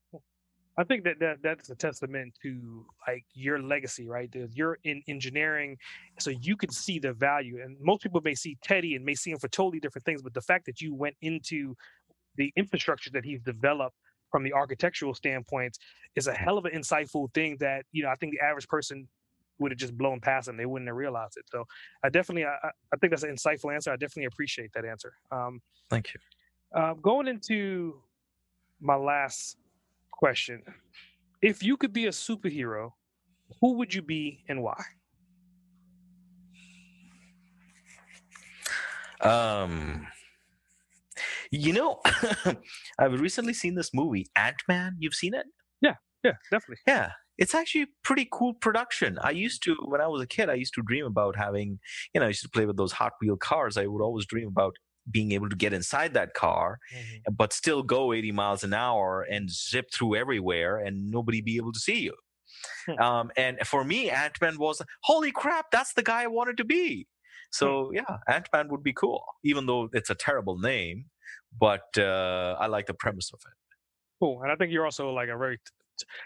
I 0.78 0.84
think 0.84 1.04
that, 1.04 1.18
that 1.20 1.36
that's 1.42 1.68
a 1.68 1.74
testament 1.74 2.32
to 2.42 2.86
like 3.06 3.24
your 3.34 3.60
legacy 3.62 4.08
right? 4.08 4.34
You're 4.52 4.78
in 4.84 5.02
engineering 5.06 5.76
so 6.18 6.30
you 6.30 6.56
can 6.56 6.70
see 6.70 6.98
the 6.98 7.12
value. 7.12 7.60
And 7.62 7.76
most 7.80 8.02
people 8.02 8.22
may 8.24 8.34
see 8.34 8.56
teddy 8.62 8.96
and 8.96 9.04
may 9.04 9.14
see 9.14 9.30
him 9.30 9.38
for 9.38 9.48
totally 9.48 9.80
different 9.80 10.04
things 10.04 10.22
but 10.22 10.34
the 10.34 10.40
fact 10.40 10.66
that 10.66 10.80
you 10.80 10.94
went 10.94 11.16
into 11.20 11.74
the 12.36 12.52
infrastructure 12.56 13.10
that 13.10 13.24
he's 13.24 13.40
developed 13.40 13.96
from 14.32 14.42
the 14.42 14.52
architectural 14.52 15.14
standpoint 15.14 15.78
is 16.16 16.26
a 16.26 16.34
hell 16.34 16.58
of 16.58 16.64
an 16.64 16.72
insightful 16.72 17.32
thing 17.34 17.56
that 17.60 17.84
you 17.92 18.02
know 18.02 18.08
I 18.08 18.16
think 18.16 18.32
the 18.32 18.44
average 18.44 18.66
person 18.66 19.06
would 19.58 19.70
have 19.70 19.78
just 19.78 19.96
blown 19.96 20.18
past 20.18 20.46
them. 20.46 20.56
They 20.56 20.66
wouldn't 20.66 20.88
have 20.88 20.96
realized 20.96 21.36
it. 21.36 21.44
So 21.52 21.64
I 22.02 22.08
definitely 22.08 22.46
I, 22.46 22.56
I 22.92 22.96
think 23.00 23.12
that's 23.12 23.22
an 23.22 23.30
insightful 23.30 23.72
answer. 23.72 23.92
I 23.92 23.96
definitely 23.96 24.24
appreciate 24.24 24.72
that 24.72 24.84
answer. 24.84 25.12
Um, 25.30 25.60
Thank 25.88 26.12
you. 26.14 26.20
Uh, 26.74 26.94
going 26.94 27.28
into 27.28 28.00
my 28.80 28.96
last 28.96 29.58
question, 30.10 30.62
if 31.42 31.62
you 31.62 31.76
could 31.76 31.92
be 31.92 32.06
a 32.06 32.10
superhero, 32.10 32.92
who 33.60 33.74
would 33.74 33.94
you 33.94 34.02
be 34.02 34.42
and 34.48 34.62
why? 34.62 34.82
Um 39.20 40.08
you 41.52 41.72
know, 41.72 42.00
I've 42.98 43.20
recently 43.20 43.52
seen 43.52 43.74
this 43.74 43.90
movie, 43.92 44.26
Ant 44.36 44.62
Man. 44.68 44.96
You've 44.98 45.14
seen 45.14 45.34
it? 45.34 45.46
Yeah, 45.82 45.94
yeah, 46.24 46.32
definitely. 46.50 46.78
Yeah, 46.86 47.10
it's 47.36 47.54
actually 47.54 47.86
pretty 48.02 48.26
cool 48.32 48.54
production. 48.54 49.18
I 49.22 49.30
used 49.30 49.62
to, 49.64 49.76
when 49.84 50.00
I 50.00 50.06
was 50.06 50.22
a 50.22 50.26
kid, 50.26 50.48
I 50.48 50.54
used 50.54 50.72
to 50.74 50.82
dream 50.82 51.04
about 51.04 51.36
having, 51.36 51.78
you 52.14 52.20
know, 52.20 52.24
I 52.24 52.28
used 52.28 52.42
to 52.42 52.48
play 52.48 52.64
with 52.64 52.78
those 52.78 52.92
Hot 52.92 53.12
Wheel 53.20 53.36
cars. 53.36 53.76
I 53.76 53.86
would 53.86 54.02
always 54.02 54.24
dream 54.24 54.48
about 54.48 54.74
being 55.10 55.32
able 55.32 55.50
to 55.50 55.56
get 55.56 55.74
inside 55.74 56.14
that 56.14 56.32
car, 56.32 56.78
mm-hmm. 56.94 57.34
but 57.34 57.52
still 57.52 57.82
go 57.82 58.14
80 58.14 58.32
miles 58.32 58.64
an 58.64 58.72
hour 58.72 59.20
and 59.22 59.50
zip 59.50 59.86
through 59.92 60.16
everywhere 60.16 60.78
and 60.78 61.10
nobody 61.10 61.42
be 61.42 61.56
able 61.56 61.72
to 61.72 61.80
see 61.80 62.00
you. 62.00 62.14
Hmm. 62.86 63.02
Um, 63.02 63.30
and 63.36 63.58
for 63.66 63.84
me, 63.84 64.08
Ant 64.08 64.40
Man 64.40 64.56
was, 64.58 64.80
holy 65.02 65.32
crap, 65.32 65.66
that's 65.70 65.92
the 65.92 66.02
guy 66.02 66.22
I 66.22 66.28
wanted 66.28 66.56
to 66.58 66.64
be. 66.64 67.08
So 67.50 67.88
hmm. 67.88 67.96
yeah, 67.96 68.16
Ant 68.26 68.48
Man 68.54 68.68
would 68.68 68.82
be 68.82 68.94
cool, 68.94 69.22
even 69.44 69.66
though 69.66 69.90
it's 69.92 70.08
a 70.08 70.14
terrible 70.14 70.58
name 70.58 71.06
but 71.58 71.86
uh, 71.98 72.56
I 72.58 72.66
like 72.66 72.86
the 72.86 72.94
premise 72.94 73.30
of 73.32 73.40
it. 73.44 73.52
Cool, 74.20 74.42
and 74.42 74.52
I 74.52 74.56
think 74.56 74.72
you're 74.72 74.84
also 74.84 75.10
like 75.10 75.28
a 75.28 75.36
very 75.36 75.58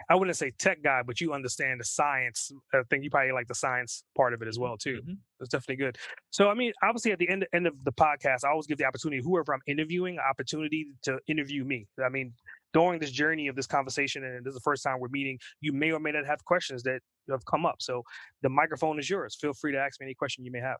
I 0.09 0.14
wouldn't 0.14 0.37
say 0.37 0.53
tech 0.59 0.83
guy, 0.83 1.03
but 1.05 1.20
you 1.20 1.33
understand 1.33 1.81
the 1.81 1.85
science. 1.85 2.53
I 2.72 2.83
think 2.89 3.05
you 3.05 3.11
probably 3.11 3.33
like 3.33 3.49
the 3.49 3.55
science 3.55 4.05
part 4.16 4.33
of 4.33 4.43
it 4.43 4.49
as 4.49 4.59
well 4.59 4.77
too. 4.77 5.01
Mm-hmm. 5.03 5.14
It's 5.41 5.51
definitely 5.51 5.85
good. 5.85 5.99
So 6.31 6.49
I 6.49 6.55
mean, 6.55 6.72
obviously 6.83 7.12
at 7.12 7.18
the 7.18 7.29
end 7.29 7.47
end 7.53 7.66
of 7.66 7.74
the 7.85 7.93
podcast, 7.93 8.45
I 8.45 8.51
always 8.51 8.66
give 8.66 8.79
the 8.79 8.85
opportunity 8.85 9.22
whoever 9.22 9.53
I'm 9.53 9.61
interviewing 9.66 10.18
opportunity 10.18 10.87
to 11.03 11.18
interview 11.27 11.64
me. 11.64 11.87
I 12.05 12.09
mean, 12.09 12.33
during 12.72 13.01
this 13.01 13.11
journey 13.11 13.49
of 13.49 13.57
this 13.57 13.66
conversation, 13.66 14.24
and 14.24 14.45
this 14.45 14.51
is 14.51 14.55
the 14.55 14.61
first 14.61 14.83
time 14.83 15.01
we're 15.01 15.09
meeting, 15.09 15.39
you 15.61 15.72
may 15.72 15.91
or 15.93 16.01
may 16.01 16.12
not 16.12 16.27
have 16.27 16.45
questions 16.45 16.83
that 16.85 17.01
have 17.31 17.45
come 17.45 17.66
up. 17.66 17.77
So 17.81 18.03
the 18.43 18.49
microphone 18.49 18.99
is 18.99 19.09
yours. 19.09 19.37
Feel 19.41 19.55
free 19.55 19.72
to 19.72 19.79
ask 19.79 20.01
me 20.01 20.07
any 20.07 20.14
question 20.14 20.45
you 20.45 20.53
may 20.53 20.61
have. 20.61 20.79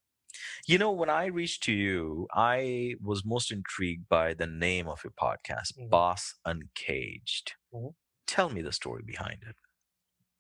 You 0.66 0.78
know, 0.78 0.91
when 0.93 1.11
I 1.11 1.26
reached 1.26 1.62
to 1.64 1.72
you, 1.72 2.26
I 2.32 2.95
was 3.03 3.24
most 3.24 3.53
intrigued 3.53 4.09
by 4.09 4.34
the 4.34 4.47
name 4.47 4.89
of 4.89 5.03
your 5.05 5.12
podcast, 5.12 5.76
mm-hmm. 5.78 5.89
Boss 5.89 6.34
Uncaged. 6.45 7.55
Mm-hmm. 7.74 7.89
Tell 8.26 8.51
me 8.51 8.62
the 8.62 8.72
story 8.72 9.03
behind 9.05 9.39
it. 9.49 9.57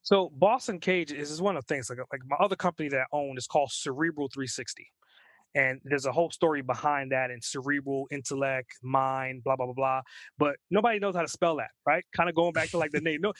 So, 0.02 0.30
Boss 0.34 0.68
Uncaged 0.68 1.12
is 1.12 1.42
one 1.42 1.56
of 1.56 1.66
the 1.66 1.74
things. 1.74 1.90
Like, 1.90 1.98
like 2.12 2.20
my 2.26 2.36
other 2.36 2.56
company 2.56 2.88
that 2.90 3.00
I 3.00 3.04
own 3.12 3.36
is 3.36 3.46
called 3.46 3.70
Cerebral 3.72 4.28
360, 4.32 4.86
and 5.56 5.80
there's 5.84 6.06
a 6.06 6.12
whole 6.12 6.30
story 6.30 6.62
behind 6.62 7.12
that 7.12 7.30
and 7.30 7.42
cerebral 7.42 8.06
intellect, 8.10 8.70
mind, 8.82 9.42
blah 9.42 9.56
blah 9.56 9.66
blah 9.66 9.74
blah. 9.74 10.02
But 10.38 10.56
nobody 10.70 10.98
knows 10.98 11.16
how 11.16 11.22
to 11.22 11.28
spell 11.28 11.56
that, 11.56 11.70
right? 11.86 12.04
Kind 12.14 12.28
of 12.28 12.36
going 12.36 12.52
back 12.52 12.70
to 12.70 12.78
like 12.78 12.92
the 12.92 13.00
name. 13.00 13.20
No, 13.20 13.32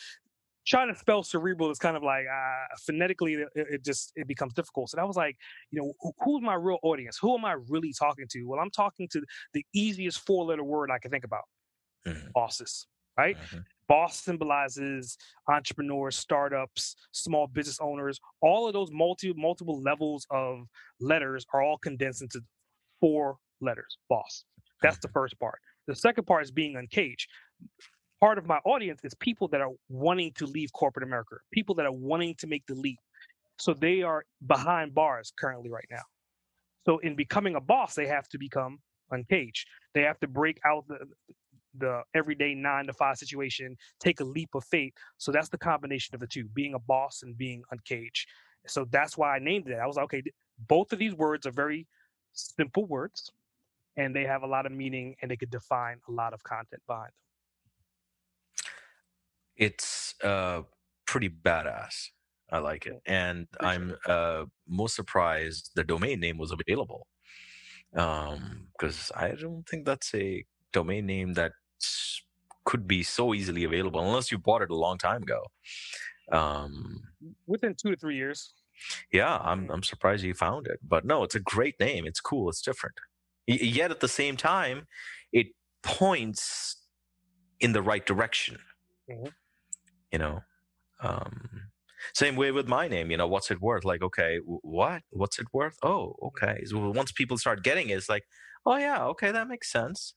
trying 0.66 0.92
to 0.92 0.98
spell 0.98 1.22
cerebral 1.22 1.70
is 1.70 1.78
kind 1.78 1.96
of 1.96 2.02
like 2.02 2.24
uh, 2.26 2.76
phonetically 2.84 3.34
it, 3.34 3.48
it, 3.54 3.84
just 3.84 4.12
it 4.16 4.26
becomes 4.26 4.54
difficult. 4.54 4.90
So 4.90 4.96
that 4.96 5.06
was 5.06 5.16
like 5.16 5.36
you 5.70 5.80
know 5.80 5.92
who, 6.00 6.12
who's 6.24 6.42
my 6.42 6.54
real 6.54 6.78
audience? 6.82 7.18
Who 7.20 7.36
am 7.36 7.44
i 7.44 7.56
really 7.68 7.92
talking 7.98 8.26
to? 8.30 8.44
Well 8.44 8.60
i'm 8.60 8.70
talking 8.70 9.08
to 9.12 9.22
the 9.54 9.64
easiest 9.74 10.26
four 10.26 10.44
letter 10.44 10.64
word 10.64 10.90
i 10.90 10.98
can 10.98 11.10
think 11.10 11.24
about. 11.24 11.44
Mm-hmm. 12.06 12.28
bosses 12.34 12.86
right? 13.18 13.36
Mm-hmm. 13.36 13.58
boss 13.88 14.22
symbolizes 14.22 15.16
entrepreneurs 15.48 16.16
startups 16.16 16.96
small 17.12 17.46
business 17.46 17.78
owners. 17.80 18.20
All 18.42 18.66
of 18.66 18.72
those 18.72 18.90
multi 18.92 19.32
multiple 19.36 19.80
levels 19.82 20.26
of 20.30 20.66
letters 21.00 21.46
are 21.52 21.62
all 21.62 21.78
condensed 21.78 22.22
into 22.22 22.40
four 23.00 23.36
letters 23.60 23.98
boss. 24.08 24.44
That's 24.82 24.98
the 24.98 25.08
mm-hmm. 25.08 25.14
first 25.14 25.38
part. 25.40 25.58
The 25.86 25.94
second 25.94 26.26
part 26.26 26.44
is 26.44 26.50
being 26.50 26.76
uncaged 26.76 27.28
part 28.26 28.38
of 28.38 28.46
my 28.48 28.58
audience 28.64 28.98
is 29.04 29.14
people 29.14 29.46
that 29.46 29.60
are 29.60 29.70
wanting 29.88 30.32
to 30.32 30.46
leave 30.46 30.72
corporate 30.72 31.04
America, 31.04 31.36
people 31.52 31.76
that 31.76 31.86
are 31.86 31.92
wanting 31.92 32.34
to 32.34 32.48
make 32.48 32.66
the 32.66 32.74
leap. 32.74 32.98
So 33.56 33.72
they 33.72 34.02
are 34.02 34.24
behind 34.48 34.96
bars 34.96 35.32
currently 35.38 35.70
right 35.70 35.86
now. 35.92 36.02
So 36.86 36.98
in 36.98 37.14
becoming 37.14 37.54
a 37.54 37.60
boss, 37.60 37.94
they 37.94 38.08
have 38.08 38.26
to 38.30 38.38
become 38.38 38.80
uncaged. 39.12 39.68
They 39.94 40.02
have 40.02 40.18
to 40.20 40.26
break 40.26 40.58
out 40.64 40.88
the 40.88 40.98
the 41.78 42.02
everyday 42.14 42.52
nine 42.54 42.86
to 42.86 42.92
five 42.94 43.16
situation, 43.16 43.76
take 44.00 44.18
a 44.20 44.24
leap 44.24 44.48
of 44.54 44.64
faith. 44.64 44.94
So 45.18 45.30
that's 45.30 45.50
the 45.50 45.58
combination 45.58 46.14
of 46.16 46.20
the 46.20 46.26
two, 46.26 46.46
being 46.46 46.74
a 46.74 46.80
boss 46.80 47.22
and 47.22 47.36
being 47.38 47.62
uncaged. 47.70 48.26
So 48.66 48.86
that's 48.90 49.16
why 49.16 49.36
I 49.36 49.38
named 49.38 49.68
it. 49.68 49.78
I 49.78 49.86
was 49.86 49.96
like, 49.96 50.06
okay, 50.06 50.22
both 50.66 50.92
of 50.92 50.98
these 50.98 51.14
words 51.14 51.46
are 51.46 51.52
very 51.52 51.86
simple 52.32 52.86
words 52.86 53.30
and 53.96 54.16
they 54.16 54.24
have 54.24 54.42
a 54.42 54.46
lot 54.46 54.66
of 54.66 54.72
meaning 54.72 55.14
and 55.20 55.30
they 55.30 55.36
could 55.36 55.50
define 55.50 55.98
a 56.08 56.12
lot 56.12 56.32
of 56.32 56.42
content 56.42 56.82
behind 56.88 57.08
them 57.08 57.25
it's 59.56 60.14
uh, 60.22 60.62
pretty 61.06 61.28
badass. 61.30 62.08
I 62.50 62.58
like 62.58 62.86
it, 62.86 63.02
and 63.06 63.48
I'm 63.60 63.96
uh, 64.06 64.46
most 64.68 64.94
surprised 64.94 65.72
the 65.74 65.84
domain 65.84 66.20
name 66.20 66.38
was 66.38 66.52
available 66.52 67.08
because 67.92 69.12
um, 69.12 69.16
I 69.16 69.32
don't 69.32 69.68
think 69.68 69.86
that's 69.86 70.14
a 70.14 70.44
domain 70.72 71.06
name 71.06 71.34
that 71.34 71.52
could 72.64 72.86
be 72.86 73.02
so 73.02 73.32
easily 73.34 73.64
available 73.64 74.00
unless 74.00 74.30
you 74.32 74.38
bought 74.38 74.62
it 74.62 74.70
a 74.70 74.74
long 74.74 74.98
time 74.98 75.22
ago. 75.22 75.42
Um, 76.32 77.02
Within 77.46 77.74
two 77.74 77.90
to 77.90 77.96
three 77.96 78.16
years. 78.16 78.54
Yeah, 79.12 79.38
I'm 79.38 79.70
I'm 79.70 79.82
surprised 79.82 80.24
you 80.24 80.34
found 80.34 80.66
it, 80.66 80.80
but 80.82 81.04
no, 81.04 81.22
it's 81.22 81.34
a 81.34 81.40
great 81.40 81.78
name. 81.80 82.06
It's 82.06 82.20
cool. 82.20 82.48
It's 82.48 82.60
different. 82.62 82.96
Y- 83.48 83.58
yet 83.62 83.90
at 83.90 84.00
the 84.00 84.08
same 84.08 84.36
time, 84.36 84.86
it 85.32 85.48
points 85.82 86.76
in 87.60 87.72
the 87.72 87.82
right 87.82 88.04
direction. 88.06 88.58
Mhm. 89.08 89.34
You 90.12 90.18
know, 90.18 90.40
um, 91.00 91.70
same 92.14 92.36
way 92.36 92.52
with 92.52 92.68
my 92.68 92.88
name. 92.88 93.10
You 93.10 93.16
know, 93.16 93.26
what's 93.26 93.50
it 93.50 93.60
worth? 93.60 93.84
Like, 93.84 94.02
okay, 94.02 94.38
what? 94.44 95.02
What's 95.10 95.38
it 95.38 95.46
worth? 95.52 95.76
Oh, 95.82 96.14
okay. 96.22 96.62
So 96.64 96.90
once 96.90 97.12
people 97.12 97.38
start 97.38 97.62
getting 97.62 97.88
it, 97.90 97.94
it's 97.94 98.08
like, 98.08 98.24
oh 98.64 98.76
yeah, 98.76 99.04
okay, 99.06 99.32
that 99.32 99.48
makes 99.48 99.70
sense. 99.70 100.14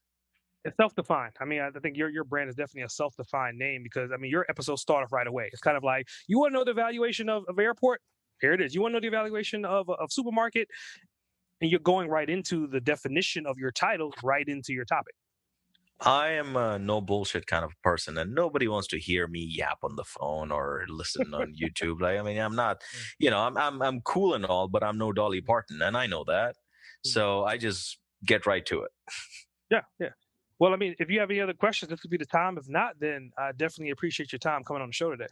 It's 0.66 0.76
self-defined. 0.76 1.34
I 1.40 1.46
mean, 1.46 1.62
I 1.62 1.72
think 1.80 1.96
your 1.96 2.10
your 2.10 2.26
brand 2.26 2.50
is 2.50 2.56
definitely 2.56 2.84
a 2.84 2.90
self-defined 2.90 3.58
name 3.58 3.82
because 3.82 4.12
I 4.14 4.18
mean, 4.18 4.30
your 4.30 4.46
episode 4.50 4.78
started 4.78 5.06
off 5.06 5.14
right 5.14 5.28
away. 5.28 5.50
It's 5.52 5.62
kind 5.62 5.78
of 5.78 5.84
like 5.84 6.08
you 6.28 6.38
want 6.40 6.52
to 6.52 6.58
know 6.58 6.66
the 6.66 6.74
valuation 6.74 7.30
of, 7.30 7.44
of 7.48 7.58
airport. 7.58 8.02
Here 8.42 8.54
it 8.54 8.62
is. 8.62 8.76
You 8.76 8.82
want 8.82 8.92
to 8.92 8.94
know 8.98 9.02
the 9.02 9.08
evaluation 9.08 9.66
of 9.66 9.90
of 9.90 10.12
supermarket, 10.12 10.68
and 11.62 11.72
you're 11.72 11.80
going 11.80 12.10
right 12.10 12.30
into 12.30 12.68
the 12.68 12.82
definition 12.82 13.46
of 13.46 13.58
your 13.58 13.72
title, 13.72 14.14
right 14.24 14.48
into 14.48 14.74
your 14.74 14.86
topic. 14.86 15.16
I 16.02 16.30
am 16.30 16.56
a 16.56 16.80
no 16.80 17.02
bullshit 17.02 17.46
kind 17.48 17.66
of 17.66 17.72
person, 17.84 18.18
and 18.18 18.34
nobody 18.34 18.68
wants 18.68 18.88
to 18.90 19.00
hear 19.00 19.28
me 19.28 19.42
yap 19.42 19.80
on 19.84 19.96
the 19.96 20.06
phone 20.06 20.52
or 20.52 20.86
listen 20.88 21.34
on 21.34 21.54
YouTube. 21.62 22.00
Like, 22.00 22.18
I 22.18 22.22
mean, 22.22 22.38
I'm 22.38 22.56
not, 22.56 22.80
mm. 22.80 23.06
you 23.20 23.30
know, 23.30 23.40
I'm 23.40 23.58
I'm 23.58 23.82
I'm 23.82 24.02
cool 24.02 24.34
and 24.34 24.46
all, 24.46 24.68
but 24.68 24.84
I'm 24.84 24.98
no 24.98 25.12
Dolly 25.12 25.42
Parton, 25.42 25.82
and 25.82 25.98
I 25.98 26.08
know 26.08 26.24
that. 26.26 26.56
Mm. 27.06 27.12
So 27.12 27.44
I 27.44 27.58
just 27.58 28.00
get 28.26 28.46
right 28.46 28.66
to 28.68 28.84
it. 28.84 28.92
Yeah, 29.70 29.82
yeah. 30.00 30.10
Well, 30.60 30.74
I 30.74 30.78
mean, 30.78 30.96
if 31.00 31.10
you 31.10 31.20
have 31.20 31.30
any 31.32 31.42
other 31.42 31.54
questions, 31.54 31.90
this 31.90 32.00
could 32.00 32.12
be 32.12 32.18
the 32.18 32.26
time. 32.26 32.58
If 32.58 32.68
not, 32.68 33.00
then 33.00 33.32
I 33.38 33.52
definitely 33.52 33.92
appreciate 33.92 34.32
your 34.32 34.40
time 34.40 34.64
coming 34.64 34.82
on 34.82 34.90
the 34.90 34.94
show 34.94 35.10
today. 35.12 35.28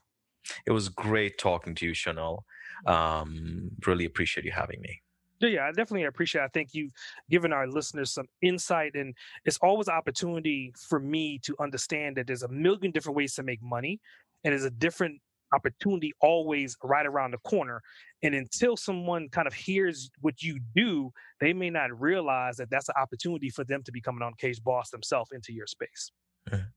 It 0.66 0.72
was 0.72 0.90
great 0.90 1.38
talking 1.38 1.76
to 1.76 1.86
you, 1.86 1.94
Chanel. 1.94 2.46
Mm. 2.88 2.92
Um, 2.94 3.72
really 3.86 4.06
appreciate 4.06 4.46
you 4.46 4.52
having 4.52 4.82
me. 4.82 5.02
Yeah, 5.40 5.50
yeah, 5.50 5.66
I 5.66 5.68
definitely 5.68 6.06
appreciate. 6.06 6.42
It. 6.42 6.46
I 6.46 6.48
think 6.50 6.74
you've 6.74 6.92
given 7.30 7.54
our 7.54 7.68
listeners 7.68 8.12
some 8.12 8.26
insight, 8.42 8.96
and 8.96 9.14
it's 9.46 9.58
always 9.58 9.88
an 9.88 9.94
opportunity 9.94 10.74
for 10.90 11.00
me 11.00 11.40
to 11.44 11.56
understand 11.60 12.18
that 12.18 12.28
there's 12.28 12.44
a 12.44 12.48
million 12.48 12.92
different 12.92 13.16
ways 13.16 13.36
to 13.36 13.44
make 13.44 13.62
money, 13.62 14.00
and 14.44 14.52
there's 14.52 14.64
a 14.66 14.72
different 14.72 15.22
opportunity 15.54 16.12
always 16.20 16.76
right 16.84 17.06
around 17.06 17.32
the 17.32 17.38
corner. 17.40 17.82
And 18.22 18.36
until 18.36 18.76
someone 18.76 19.30
kind 19.30 19.48
of 19.48 19.54
hears 19.54 20.10
what 20.20 20.42
you 20.42 20.60
do, 20.76 21.14
they 21.40 21.54
may 21.54 21.70
not 21.70 21.98
realize 22.00 22.58
that 22.58 22.70
that's 22.70 22.90
an 22.90 22.96
opportunity 23.00 23.50
for 23.50 23.64
them 23.64 23.82
to 23.84 23.92
become 23.92 24.18
an 24.18 24.24
uncaged 24.24 24.64
boss 24.64 24.90
themselves 24.90 25.32
into 25.32 25.54
your 25.54 25.68
space. 25.68 26.12
Mhm. 26.50 26.74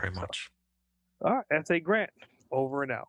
Very 0.00 0.14
so- 0.14 0.20
much. 0.20 0.48
All 1.22 1.34
right, 1.34 1.44
S.A. 1.50 1.80
Grant, 1.80 2.10
over 2.50 2.82
and 2.82 2.92
out. 2.92 3.08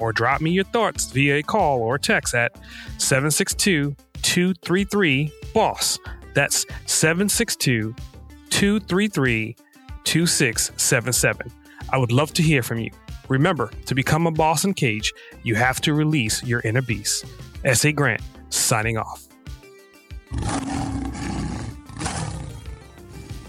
or 0.00 0.12
drop 0.12 0.40
me 0.40 0.50
your 0.50 0.64
thoughts 0.64 1.10
via 1.10 1.36
a 1.36 1.42
call 1.42 1.80
or 1.80 1.98
text 1.98 2.34
at 2.34 2.56
762 2.98 3.94
233 4.22 5.32
BOSS. 5.52 5.98
That's 6.34 6.66
762 6.86 7.94
233 8.50 9.56
2677. 10.04 11.52
I 11.90 11.98
would 11.98 12.12
love 12.12 12.32
to 12.34 12.42
hear 12.42 12.62
from 12.62 12.78
you. 12.78 12.90
Remember, 13.28 13.70
to 13.86 13.94
become 13.94 14.26
a 14.26 14.30
Boss 14.30 14.64
Uncaged, 14.64 15.12
you 15.42 15.54
have 15.54 15.80
to 15.82 15.94
release 15.94 16.42
your 16.44 16.60
inner 16.60 16.82
beast. 16.82 17.24
S.A. 17.64 17.92
Grant, 17.92 18.20
signing 18.50 18.98
off. 18.98 19.26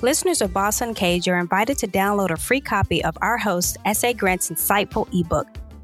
Listeners 0.02 0.41
of 0.41 0.54
Boss 0.54 0.82
Uncaged 0.82 1.28
are 1.28 1.39
invited 1.39 1.78
to 1.80 1.88
download 1.88 2.30
a 2.30 2.38
free 2.38 2.62
copy 2.62 3.04
of 3.04 3.18
our 3.22 3.38
host, 3.38 3.78
S.A. 3.86 4.14
Grant's 4.14 4.50
insightful 4.50 5.08
ebook, 5.20 5.48